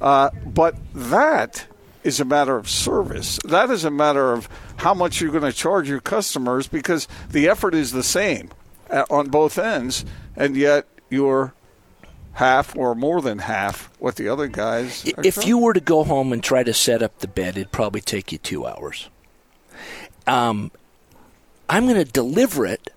Uh, 0.00 0.30
but 0.46 0.74
that 0.94 1.66
is 2.04 2.20
a 2.20 2.24
matter 2.24 2.56
of 2.56 2.70
service. 2.70 3.38
That 3.44 3.68
is 3.70 3.84
a 3.84 3.90
matter 3.90 4.32
of 4.32 4.48
how 4.78 4.94
much 4.94 5.20
you're 5.20 5.30
going 5.30 5.42
to 5.44 5.52
charge 5.52 5.88
your 5.88 6.00
customers 6.00 6.66
because 6.66 7.06
the 7.30 7.48
effort 7.48 7.74
is 7.74 7.92
the 7.92 8.02
same 8.02 8.50
uh, 8.90 9.04
on 9.10 9.28
both 9.28 9.58
ends, 9.58 10.04
and 10.36 10.56
yet 10.56 10.86
you're 11.10 11.52
half 12.34 12.76
or 12.76 12.94
more 12.94 13.20
than 13.20 13.38
half 13.40 13.90
what 13.98 14.16
the 14.16 14.28
other 14.28 14.46
guys. 14.46 15.04
are 15.06 15.20
If 15.24 15.34
charging. 15.36 15.48
you 15.48 15.58
were 15.58 15.72
to 15.74 15.80
go 15.80 16.04
home 16.04 16.32
and 16.32 16.42
try 16.42 16.62
to 16.62 16.72
set 16.72 17.02
up 17.02 17.18
the 17.18 17.28
bed, 17.28 17.56
it'd 17.56 17.72
probably 17.72 18.00
take 18.00 18.32
you 18.32 18.38
two 18.38 18.66
hours. 18.66 19.08
Um, 20.26 20.70
I'm 21.68 21.84
going 21.86 21.96
to 22.04 22.10
deliver 22.10 22.66
it 22.66 22.90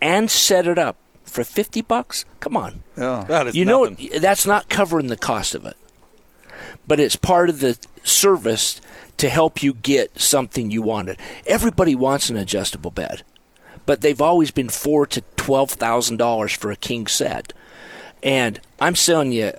and 0.00 0.30
set 0.30 0.66
it 0.66 0.78
up 0.78 0.96
for 1.24 1.44
fifty 1.44 1.82
bucks. 1.82 2.24
Come 2.40 2.56
on, 2.56 2.82
Yeah. 2.96 3.24
That 3.28 3.48
is 3.48 3.54
you 3.54 3.64
know 3.64 3.86
that's 4.18 4.46
not 4.46 4.68
covering 4.68 5.06
the 5.08 5.16
cost 5.16 5.54
of 5.54 5.64
it, 5.66 5.76
but 6.86 6.98
it's 7.00 7.16
part 7.16 7.48
of 7.50 7.60
the 7.60 7.78
service 8.04 8.80
to 9.18 9.28
help 9.28 9.62
you 9.62 9.74
get 9.74 10.18
something 10.18 10.70
you 10.70 10.82
wanted. 10.82 11.18
Everybody 11.46 11.94
wants 11.94 12.30
an 12.30 12.36
adjustable 12.36 12.90
bed, 12.90 13.22
but 13.86 14.00
they've 14.00 14.20
always 14.20 14.50
been 14.50 14.68
four 14.68 15.06
to 15.06 15.20
twelve 15.36 15.70
thousand 15.70 16.16
dollars 16.16 16.52
for 16.52 16.70
a 16.70 16.76
king 16.76 17.06
set. 17.06 17.52
And 18.22 18.60
I'm 18.78 18.94
selling 18.94 19.32
you, 19.32 19.52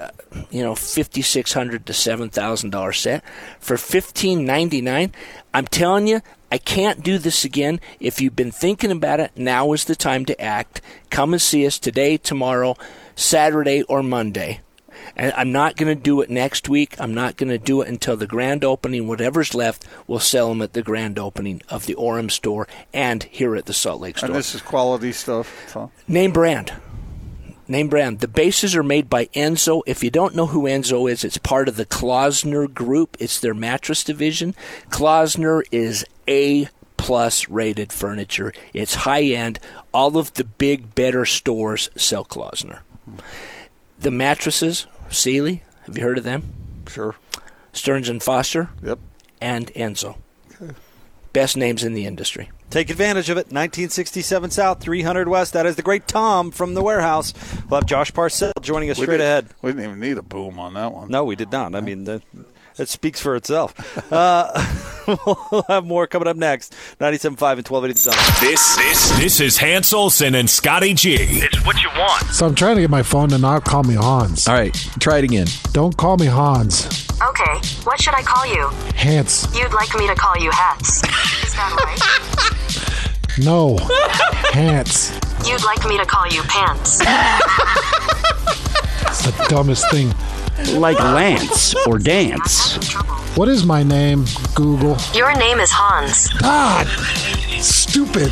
you 0.49 0.63
know, 0.63 0.75
fifty 0.75 1.21
six 1.21 1.53
hundred 1.53 1.85
to 1.85 1.93
seven 1.93 2.29
thousand 2.29 2.69
dollar 2.69 2.93
set 2.93 3.23
for 3.59 3.77
fifteen 3.77 4.45
ninety 4.45 4.81
nine. 4.81 5.11
I'm 5.53 5.67
telling 5.67 6.07
you, 6.07 6.21
I 6.51 6.57
can't 6.57 7.03
do 7.03 7.17
this 7.17 7.43
again. 7.43 7.81
If 7.99 8.21
you've 8.21 8.35
been 8.35 8.51
thinking 8.51 8.91
about 8.91 9.19
it, 9.19 9.31
now 9.35 9.73
is 9.73 9.85
the 9.85 9.95
time 9.95 10.23
to 10.25 10.41
act. 10.41 10.81
Come 11.09 11.33
and 11.33 11.41
see 11.41 11.67
us 11.67 11.77
today, 11.77 12.15
tomorrow, 12.15 12.77
Saturday, 13.15 13.83
or 13.83 14.01
Monday. 14.01 14.61
And 15.15 15.33
I'm 15.35 15.51
not 15.51 15.75
going 15.75 15.95
to 15.95 16.01
do 16.01 16.21
it 16.21 16.29
next 16.29 16.69
week. 16.69 16.95
I'm 16.99 17.13
not 17.13 17.37
going 17.37 17.49
to 17.49 17.57
do 17.57 17.81
it 17.81 17.87
until 17.89 18.17
the 18.17 18.27
grand 18.27 18.63
opening. 18.63 19.07
Whatever's 19.07 19.53
left, 19.53 19.85
we'll 20.07 20.19
sell 20.19 20.49
them 20.49 20.61
at 20.61 20.73
the 20.73 20.81
grand 20.81 21.19
opening 21.19 21.61
of 21.69 21.85
the 21.85 21.95
Orem 21.95 22.29
store 22.31 22.67
and 22.93 23.23
here 23.23 23.55
at 23.55 23.65
the 23.65 23.73
Salt 23.73 24.01
Lake 24.01 24.17
store. 24.17 24.27
and 24.27 24.35
this 24.35 24.55
is 24.55 24.61
quality 24.61 25.11
stuff. 25.11 25.75
Name 26.07 26.31
brand. 26.31 26.73
Name 27.67 27.87
brand. 27.87 28.19
The 28.19 28.27
bases 28.27 28.75
are 28.75 28.83
made 28.83 29.09
by 29.09 29.27
Enzo. 29.27 29.81
If 29.87 30.03
you 30.03 30.09
don't 30.11 30.35
know 30.35 30.47
who 30.47 30.63
Enzo 30.63 31.09
is, 31.09 31.23
it's 31.23 31.37
part 31.37 31.69
of 31.69 31.77
the 31.77 31.85
Klaussner 31.85 32.71
Group. 32.71 33.15
It's 33.19 33.39
their 33.39 33.53
mattress 33.53 34.03
division. 34.03 34.53
Klaussner 34.89 35.61
is 35.71 36.05
A 36.27 36.67
plus 36.97 37.47
rated 37.49 37.93
furniture. 37.93 38.53
It's 38.73 38.95
high 38.95 39.23
end. 39.23 39.59
All 39.93 40.17
of 40.17 40.33
the 40.33 40.43
big, 40.43 40.93
better 40.93 41.25
stores 41.25 41.89
sell 41.95 42.25
Klaussner. 42.25 42.79
The 44.03 44.11
mattresses, 44.11 44.85
Sealy. 45.09 45.63
Have 45.85 45.97
you 45.97 46.03
heard 46.03 46.17
of 46.17 46.25
them? 46.25 46.43
Sure. 46.89 47.15
Stearns 47.71 48.09
and 48.09 48.21
Foster. 48.21 48.69
Yep. 48.83 48.99
And 49.39 49.67
Enzo. 49.67 50.17
Okay. 50.61 50.73
Best 51.31 51.55
names 51.55 51.85
in 51.85 51.93
the 51.93 52.05
industry. 52.05 52.51
Take 52.69 52.89
advantage 52.89 53.29
of 53.29 53.37
it. 53.37 53.47
1967 53.47 54.51
South, 54.51 54.81
300 54.81 55.29
West. 55.29 55.53
That 55.53 55.65
is 55.65 55.77
the 55.77 55.81
great 55.81 56.05
Tom 56.05 56.51
from 56.51 56.73
the 56.73 56.83
warehouse. 56.83 57.33
We'll 57.69 57.79
have 57.79 57.87
Josh 57.87 58.13
Parcell 58.13 58.51
joining 58.61 58.89
us 58.89 58.99
We 58.99 59.05
straight 59.05 59.21
ahead. 59.21 59.47
We 59.61 59.71
didn't 59.71 59.85
even 59.85 59.99
need 60.01 60.17
a 60.17 60.21
boom 60.21 60.59
on 60.59 60.73
that 60.73 60.91
one. 60.91 61.07
No, 61.09 61.23
we 61.23 61.37
did 61.37 61.53
not. 61.53 61.73
I 61.73 61.79
mean, 61.79 62.03
that, 62.03 62.23
that 62.75 62.89
speaks 62.89 63.19
for 63.19 63.35
itself. 63.35 63.73
Uh, 64.11 64.51
we'll 65.51 65.65
have 65.67 65.85
more 65.85 66.07
coming 66.07 66.27
up 66.27 66.37
next. 66.37 66.73
97.5 66.99 67.23
and 67.57 67.67
1280 67.67 68.09
The 68.09 68.45
This 68.45 68.75
this 68.75 69.17
this 69.17 69.39
is 69.39 69.57
Hans 69.57 69.93
Olsen 69.93 70.35
and 70.35 70.49
Scotty 70.49 70.93
G. 70.93 71.15
It's 71.19 71.65
what 71.65 71.81
you 71.81 71.89
want. 71.97 72.23
So 72.27 72.45
I'm 72.45 72.55
trying 72.55 72.75
to 72.75 72.81
get 72.81 72.89
my 72.89 73.03
phone 73.03 73.29
to 73.29 73.37
not 73.37 73.63
call 73.63 73.83
me 73.83 73.95
Hans. 73.95 74.47
All 74.47 74.55
right, 74.55 74.73
try 74.99 75.17
it 75.19 75.23
again. 75.23 75.47
Don't 75.71 75.95
call 75.95 76.17
me 76.17 76.25
Hans. 76.25 77.07
Okay, 77.21 77.53
what 77.83 78.01
should 78.01 78.15
I 78.15 78.21
call 78.23 78.45
you? 78.45 78.67
Hans. 78.95 79.47
You'd 79.55 79.73
like 79.73 79.93
me 79.95 80.07
to 80.07 80.15
call 80.15 80.37
you 80.37 80.51
Hats. 80.51 81.03
Is 81.43 81.53
that 81.55 81.73
right? 81.83 81.99
No. 83.39 83.77
Hans. 83.79 85.11
You'd 85.47 85.63
like 85.63 85.83
me 85.87 85.97
to 85.97 86.05
call 86.05 86.27
you 86.27 86.43
Pants. 86.43 87.01
It's 89.07 89.21
the 89.25 89.45
dumbest 89.49 89.89
thing. 89.89 90.13
Like 90.71 90.99
Lance 90.99 91.75
or 91.85 91.99
Dance. 91.99 92.77
What 93.35 93.49
is 93.49 93.65
my 93.65 93.83
name, 93.83 94.25
Google? 94.55 94.97
Your 95.13 95.35
name 95.35 95.59
is 95.59 95.71
Hans. 95.71 96.31
God! 96.33 96.87
Stupid. 97.61 98.31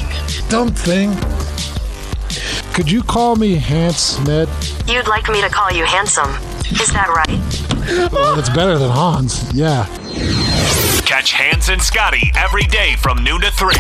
Dumb 0.50 0.70
thing. 0.70 1.16
Could 2.74 2.90
you 2.90 3.04
call 3.04 3.36
me 3.36 3.56
Hans, 3.56 4.20
Ned? 4.26 4.48
You'd 4.88 5.08
like 5.08 5.28
me 5.30 5.42
to 5.42 5.50
call 5.50 5.72
you 5.72 5.86
Handsome. 5.86 6.30
Is 6.72 6.92
that 6.94 7.10
right? 7.10 8.12
Well, 8.12 8.40
it's 8.40 8.50
better 8.50 8.78
than 8.78 8.90
Hans. 8.90 9.52
Yeah. 9.54 9.86
Catch 11.06 11.34
Hans 11.34 11.70
and 11.70 11.82
Scotty 11.82 12.32
every 12.36 12.64
day 12.64 12.96
from 12.98 13.24
noon 13.24 13.42
to 13.42 13.52
3. 13.52 13.76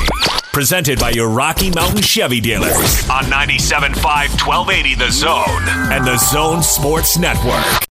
Presented 0.51 0.99
by 0.99 1.11
your 1.11 1.29
Rocky 1.29 1.71
Mountain 1.71 2.01
Chevy 2.01 2.41
dealers 2.41 3.09
on 3.09 3.23
97.5 3.25 3.95
1280 4.45 4.95
The 4.95 5.09
Zone 5.11 5.63
and 5.93 6.05
The 6.05 6.17
Zone 6.17 6.61
Sports 6.61 7.17
Network. 7.17 7.87